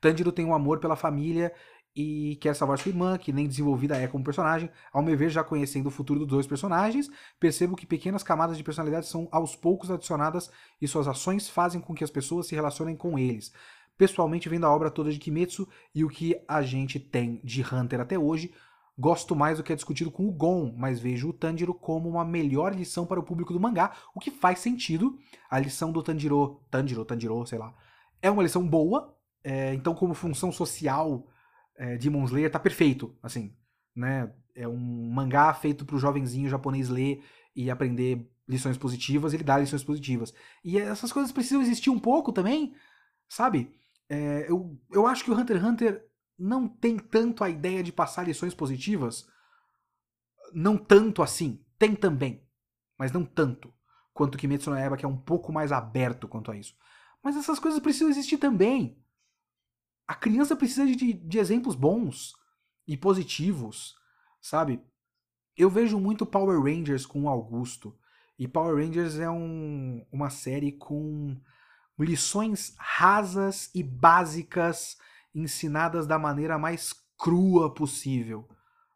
Tanjiro 0.00 0.32
tem 0.32 0.44
um 0.44 0.52
amor 0.52 0.80
pela 0.80 0.96
família 0.96 1.52
e 1.94 2.36
quer 2.40 2.54
salvar 2.54 2.78
sua 2.78 2.90
irmã, 2.90 3.16
que 3.16 3.32
nem 3.32 3.46
desenvolvida 3.46 3.96
é 3.96 4.08
como 4.08 4.24
personagem. 4.24 4.70
Ao 4.92 5.02
meu 5.02 5.16
ver, 5.16 5.30
já 5.30 5.44
conhecendo 5.44 5.86
o 5.86 5.90
futuro 5.90 6.20
dos 6.20 6.28
dois 6.28 6.46
personagens, 6.46 7.08
percebo 7.38 7.76
que 7.76 7.86
pequenas 7.86 8.22
camadas 8.22 8.56
de 8.56 8.64
personalidade 8.64 9.06
são 9.06 9.28
aos 9.30 9.54
poucos 9.54 9.90
adicionadas 9.90 10.50
e 10.80 10.88
suas 10.88 11.06
ações 11.06 11.48
fazem 11.48 11.80
com 11.80 11.94
que 11.94 12.04
as 12.04 12.10
pessoas 12.10 12.46
se 12.46 12.54
relacionem 12.54 12.96
com 12.96 13.18
eles 13.18 13.52
pessoalmente 13.96 14.48
vendo 14.48 14.66
a 14.66 14.72
obra 14.72 14.90
toda 14.90 15.12
de 15.12 15.18
Kimetsu 15.18 15.68
e 15.94 16.04
o 16.04 16.08
que 16.08 16.40
a 16.48 16.62
gente 16.62 16.98
tem 16.98 17.40
de 17.44 17.62
Hunter 17.62 18.00
até 18.00 18.18
hoje, 18.18 18.52
gosto 18.98 19.34
mais 19.34 19.58
do 19.58 19.64
que 19.64 19.72
é 19.72 19.76
discutido 19.76 20.10
com 20.10 20.26
o 20.26 20.32
Gon, 20.32 20.74
mas 20.76 21.00
vejo 21.00 21.28
o 21.28 21.32
Tanjiro 21.32 21.74
como 21.74 22.08
uma 22.08 22.24
melhor 22.24 22.74
lição 22.74 23.06
para 23.06 23.20
o 23.20 23.22
público 23.22 23.52
do 23.52 23.60
mangá, 23.60 23.92
o 24.14 24.20
que 24.20 24.30
faz 24.30 24.60
sentido. 24.60 25.18
A 25.50 25.58
lição 25.58 25.92
do 25.92 26.02
Tanjiro, 26.02 26.60
Tanjiro, 26.70 27.04
Tanjiro, 27.04 27.46
sei 27.46 27.58
lá, 27.58 27.74
é 28.22 28.30
uma 28.30 28.42
lição 28.42 28.66
boa, 28.66 29.16
é, 29.42 29.74
então 29.74 29.94
como 29.94 30.14
função 30.14 30.50
social 30.50 31.26
é, 31.76 31.96
de 31.96 32.08
Demon 32.08 32.24
Slayer 32.24 32.50
tá 32.50 32.58
perfeito, 32.58 33.16
assim, 33.22 33.56
né? 33.94 34.32
É 34.54 34.68
um 34.68 35.10
mangá 35.12 35.52
feito 35.52 35.84
para 35.84 35.96
o 35.96 35.98
jovenzinho 35.98 36.48
japonês 36.48 36.88
ler 36.88 37.22
e 37.56 37.70
aprender 37.70 38.30
lições 38.46 38.76
positivas, 38.76 39.32
ele 39.32 39.42
dá 39.42 39.58
lições 39.58 39.82
positivas. 39.82 40.32
E 40.64 40.78
essas 40.78 41.12
coisas 41.12 41.32
precisam 41.32 41.62
existir 41.62 41.90
um 41.90 41.98
pouco 41.98 42.32
também, 42.32 42.74
sabe? 43.28 43.74
É, 44.08 44.46
eu, 44.48 44.78
eu 44.92 45.06
acho 45.06 45.24
que 45.24 45.30
o 45.30 45.34
Hunter 45.34 45.56
x 45.56 45.66
Hunter 45.66 46.08
não 46.38 46.68
tem 46.68 46.98
tanto 46.98 47.42
a 47.42 47.48
ideia 47.48 47.82
de 47.82 47.92
passar 47.92 48.26
lições 48.26 48.54
positivas. 48.54 49.26
Não 50.52 50.76
tanto 50.76 51.22
assim. 51.22 51.64
Tem 51.78 51.94
também. 51.94 52.42
Mas 52.98 53.12
não 53.12 53.24
tanto. 53.24 53.72
Quanto 54.12 54.38
Kimetsu 54.38 54.70
no 54.70 54.76
Yaiba, 54.76 54.96
que 54.96 55.04
é 55.04 55.08
um 55.08 55.16
pouco 55.16 55.52
mais 55.52 55.72
aberto 55.72 56.28
quanto 56.28 56.50
a 56.50 56.56
isso. 56.56 56.76
Mas 57.22 57.36
essas 57.36 57.58
coisas 57.58 57.80
precisam 57.80 58.10
existir 58.10 58.38
também. 58.38 58.98
A 60.06 60.14
criança 60.14 60.54
precisa 60.54 60.86
de, 60.86 61.12
de 61.12 61.38
exemplos 61.38 61.74
bons 61.74 62.34
e 62.86 62.96
positivos, 62.96 63.96
sabe? 64.40 64.80
Eu 65.56 65.70
vejo 65.70 65.98
muito 65.98 66.26
Power 66.26 66.60
Rangers 66.60 67.06
com 67.06 67.22
o 67.22 67.28
Augusto. 67.28 67.96
E 68.38 68.48
Power 68.48 68.84
Rangers 68.84 69.18
é 69.18 69.30
um, 69.30 70.04
uma 70.10 70.28
série 70.28 70.72
com 70.72 71.36
lições 71.98 72.74
rasas 72.76 73.70
e 73.74 73.82
básicas 73.82 74.98
ensinadas 75.34 76.06
da 76.06 76.18
maneira 76.18 76.58
mais 76.58 76.92
crua 77.16 77.72
possível. 77.72 78.48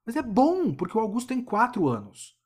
Mas 0.04 0.16
é 0.16 0.22
bom, 0.22 0.74
porque 0.74 0.96
o 0.96 1.00
Augusto 1.00 1.28
tem 1.28 1.42
quatro 1.42 1.88
anos. 1.88 2.36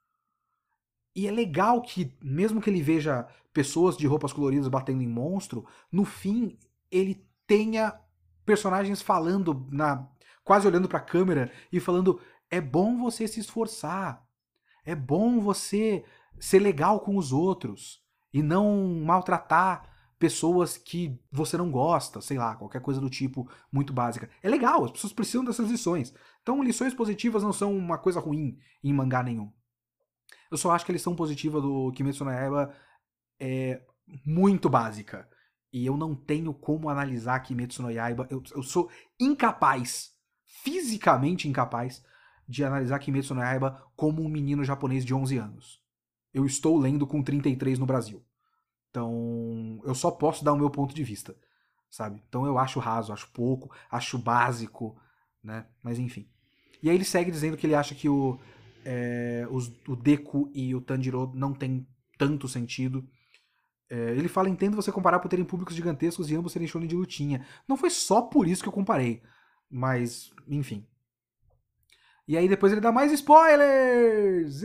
E 1.14 1.26
é 1.26 1.30
legal 1.30 1.82
que, 1.82 2.16
mesmo 2.22 2.60
que 2.60 2.70
ele 2.70 2.82
veja 2.82 3.26
pessoas 3.52 3.96
de 3.96 4.06
roupas 4.06 4.32
coloridas 4.32 4.68
batendo 4.68 5.02
em 5.02 5.08
monstro, 5.08 5.66
no 5.90 6.04
fim 6.04 6.58
ele 6.90 7.26
tenha 7.46 7.98
personagens 8.44 9.02
falando, 9.02 9.66
na 9.70 10.08
quase 10.44 10.66
olhando 10.66 10.88
para 10.88 10.98
a 10.98 11.02
câmera 11.02 11.50
e 11.72 11.80
falando: 11.80 12.20
é 12.50 12.60
bom 12.60 12.96
você 12.98 13.26
se 13.26 13.40
esforçar, 13.40 14.24
é 14.84 14.94
bom 14.94 15.40
você 15.40 16.04
ser 16.38 16.58
legal 16.58 17.00
com 17.00 17.16
os 17.16 17.32
outros 17.32 18.02
e 18.32 18.42
não 18.42 19.00
maltratar 19.04 19.90
pessoas 20.18 20.76
que 20.76 21.20
você 21.32 21.56
não 21.56 21.70
gosta, 21.70 22.20
sei 22.20 22.38
lá, 22.38 22.54
qualquer 22.54 22.80
coisa 22.80 23.00
do 23.00 23.10
tipo 23.10 23.50
muito 23.72 23.92
básica. 23.92 24.30
É 24.40 24.48
legal, 24.48 24.84
as 24.84 24.92
pessoas 24.92 25.12
precisam 25.12 25.44
dessas 25.44 25.68
lições. 25.68 26.14
Então, 26.40 26.62
lições 26.62 26.94
positivas 26.94 27.42
não 27.42 27.52
são 27.52 27.76
uma 27.76 27.98
coisa 27.98 28.20
ruim 28.20 28.56
em 28.84 28.92
mangá 28.92 29.20
nenhum. 29.22 29.52
Eu 30.48 30.56
só 30.56 30.70
acho 30.70 30.84
que 30.84 30.92
a 30.92 30.94
lição 30.94 31.16
positiva 31.16 31.60
do 31.60 31.90
Kimetsu 31.92 32.24
no 32.24 32.30
Yaiba 32.30 32.72
é 33.40 33.82
muito 34.24 34.70
básica. 34.70 35.28
E 35.72 35.86
eu 35.86 35.96
não 35.96 36.14
tenho 36.14 36.52
como 36.52 36.88
analisar 36.88 37.40
Kimetsu 37.40 37.82
no 37.82 37.90
Yaiba. 37.90 38.26
Eu, 38.30 38.42
eu 38.54 38.62
sou 38.62 38.90
incapaz, 39.18 40.10
fisicamente 40.44 41.48
incapaz, 41.48 42.04
de 42.46 42.62
analisar 42.62 42.98
Kimetsu 42.98 43.34
no 43.34 43.40
Yaiba 43.40 43.82
como 43.96 44.22
um 44.22 44.28
menino 44.28 44.64
japonês 44.64 45.04
de 45.04 45.14
11 45.14 45.38
anos. 45.38 45.82
Eu 46.32 46.44
estou 46.44 46.78
lendo 46.78 47.06
com 47.06 47.22
33 47.22 47.78
no 47.78 47.86
Brasil. 47.86 48.22
Então, 48.90 49.80
eu 49.84 49.94
só 49.94 50.10
posso 50.10 50.44
dar 50.44 50.52
o 50.52 50.58
meu 50.58 50.68
ponto 50.68 50.94
de 50.94 51.02
vista, 51.02 51.34
sabe? 51.88 52.22
Então 52.28 52.44
eu 52.44 52.58
acho 52.58 52.78
raso, 52.78 53.12
acho 53.12 53.30
pouco, 53.32 53.74
acho 53.90 54.18
básico, 54.18 55.00
né? 55.42 55.66
Mas 55.82 55.98
enfim. 55.98 56.28
E 56.82 56.90
aí 56.90 56.96
ele 56.96 57.04
segue 57.04 57.30
dizendo 57.30 57.56
que 57.56 57.66
ele 57.66 57.74
acha 57.74 57.94
que 57.94 58.08
o, 58.08 58.38
é, 58.84 59.46
os, 59.50 59.72
o 59.88 59.96
Deku 59.96 60.50
e 60.52 60.74
o 60.74 60.80
Tanjiro 60.80 61.32
não 61.34 61.54
tem 61.54 61.86
tanto 62.18 62.46
sentido. 62.48 63.08
É, 63.92 64.12
ele 64.12 64.26
fala, 64.26 64.48
entendo 64.48 64.74
você 64.74 64.90
comparar 64.90 65.18
por 65.18 65.28
terem 65.28 65.44
públicos 65.44 65.76
gigantescos 65.76 66.30
e 66.30 66.34
ambos 66.34 66.52
serem 66.52 66.66
shonen 66.66 66.88
de 66.88 66.96
lutinha. 66.96 67.44
Não 67.68 67.76
foi 67.76 67.90
só 67.90 68.22
por 68.22 68.48
isso 68.48 68.62
que 68.62 68.68
eu 68.70 68.72
comparei. 68.72 69.22
Mas, 69.70 70.32
enfim. 70.48 70.86
E 72.26 72.34
aí 72.38 72.48
depois 72.48 72.72
ele 72.72 72.80
dá 72.80 72.90
mais 72.90 73.12
spoilers! 73.12 74.62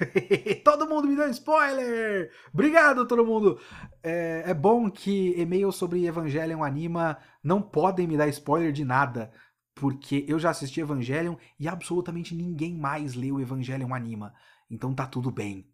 todo 0.64 0.88
mundo 0.88 1.06
me 1.06 1.14
deu 1.14 1.28
spoiler! 1.28 2.30
Obrigado, 2.54 3.06
todo 3.06 3.26
mundo! 3.26 3.60
É, 4.02 4.44
é 4.46 4.54
bom 4.54 4.90
que 4.90 5.38
e-mails 5.38 5.76
sobre 5.76 6.06
Evangelion 6.06 6.64
Anima 6.64 7.18
não 7.42 7.60
podem 7.60 8.06
me 8.06 8.16
dar 8.16 8.28
spoiler 8.28 8.72
de 8.72 8.82
nada, 8.84 9.30
porque 9.74 10.24
eu 10.26 10.38
já 10.38 10.48
assisti 10.48 10.80
Evangelion 10.80 11.36
e 11.60 11.68
absolutamente 11.68 12.34
ninguém 12.34 12.74
mais 12.74 13.14
leu 13.14 13.38
Evangelion 13.38 13.92
Anima. 13.92 14.32
Então 14.70 14.94
tá 14.94 15.06
tudo 15.06 15.30
bem. 15.30 15.68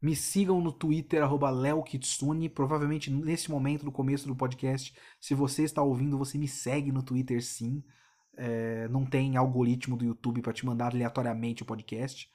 Me 0.00 0.14
sigam 0.14 0.60
no 0.60 0.70
Twitter, 0.72 1.20
leokitsune. 1.52 2.48
Provavelmente 2.48 3.10
nesse 3.10 3.50
momento, 3.50 3.84
no 3.84 3.90
começo 3.90 4.28
do 4.28 4.36
podcast, 4.36 4.94
se 5.20 5.34
você 5.34 5.64
está 5.64 5.82
ouvindo, 5.82 6.16
você 6.16 6.38
me 6.38 6.46
segue 6.46 6.92
no 6.92 7.02
Twitter 7.02 7.42
sim. 7.42 7.82
É, 8.36 8.86
não 8.88 9.04
tem 9.04 9.36
algoritmo 9.36 9.96
do 9.96 10.04
YouTube 10.04 10.42
para 10.42 10.52
te 10.52 10.64
mandar 10.64 10.92
aleatoriamente 10.92 11.64
o 11.64 11.66
podcast. 11.66 12.30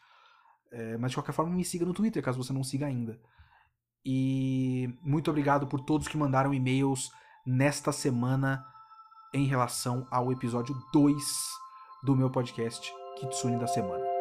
É, 0.70 0.98
mas 0.98 1.12
de 1.12 1.18
qualquer 1.18 1.32
forma, 1.32 1.56
me 1.56 1.64
siga 1.64 1.86
no 1.86 1.94
Twitter, 1.94 2.22
caso 2.22 2.44
você 2.44 2.52
não 2.52 2.62
siga 2.64 2.86
ainda. 2.86 3.18
E 4.06 4.94
muito 5.02 5.30
obrigado 5.30 5.68
por 5.68 5.80
todos 5.80 6.08
que 6.08 6.18
mandaram 6.18 6.54
e-mails 6.54 7.12
nesta 7.46 7.92
semana 7.92 8.66
em 9.34 9.46
relação 9.46 10.06
ao 10.12 10.32
episódio 10.32 10.76
2 10.92 11.24
do 12.04 12.16
meu 12.16 12.30
podcast 12.30 12.92
Kitsune 13.18 13.58
da 13.58 13.68
Semana. 13.68 14.14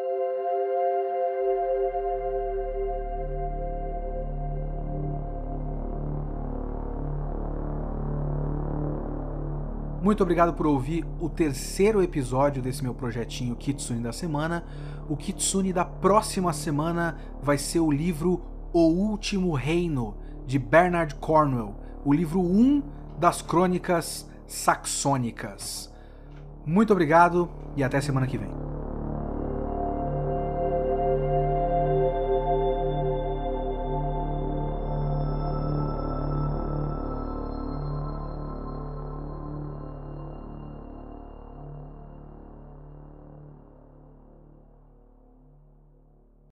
Muito 10.01 10.21
obrigado 10.21 10.53
por 10.53 10.67
ouvir 10.67 11.05
o 11.17 11.29
terceiro 11.29 12.03
episódio 12.03 12.61
desse 12.61 12.83
meu 12.83 12.93
projetinho 12.93 13.55
Kitsune 13.55 14.01
da 14.01 14.11
Semana. 14.11 14.65
O 15.07 15.15
Kitsune 15.15 15.71
da 15.71 15.85
próxima 15.85 16.51
semana 16.51 17.17
vai 17.41 17.57
ser 17.57 17.79
o 17.79 17.89
livro 17.89 18.52
o 18.73 18.87
Último 18.87 19.53
Reino, 19.53 20.17
de 20.47 20.57
Bernard 20.57 21.13
Cornwell, 21.15 21.75
o 22.03 22.11
livro 22.11 22.41
1 22.41 22.81
das 23.19 23.39
crônicas 23.39 24.27
saxônicas. 24.47 25.93
Muito 26.65 26.91
obrigado 26.91 27.47
e 27.75 27.83
até 27.83 28.01
semana 28.01 28.25
que 28.25 28.35
vem. 28.35 28.62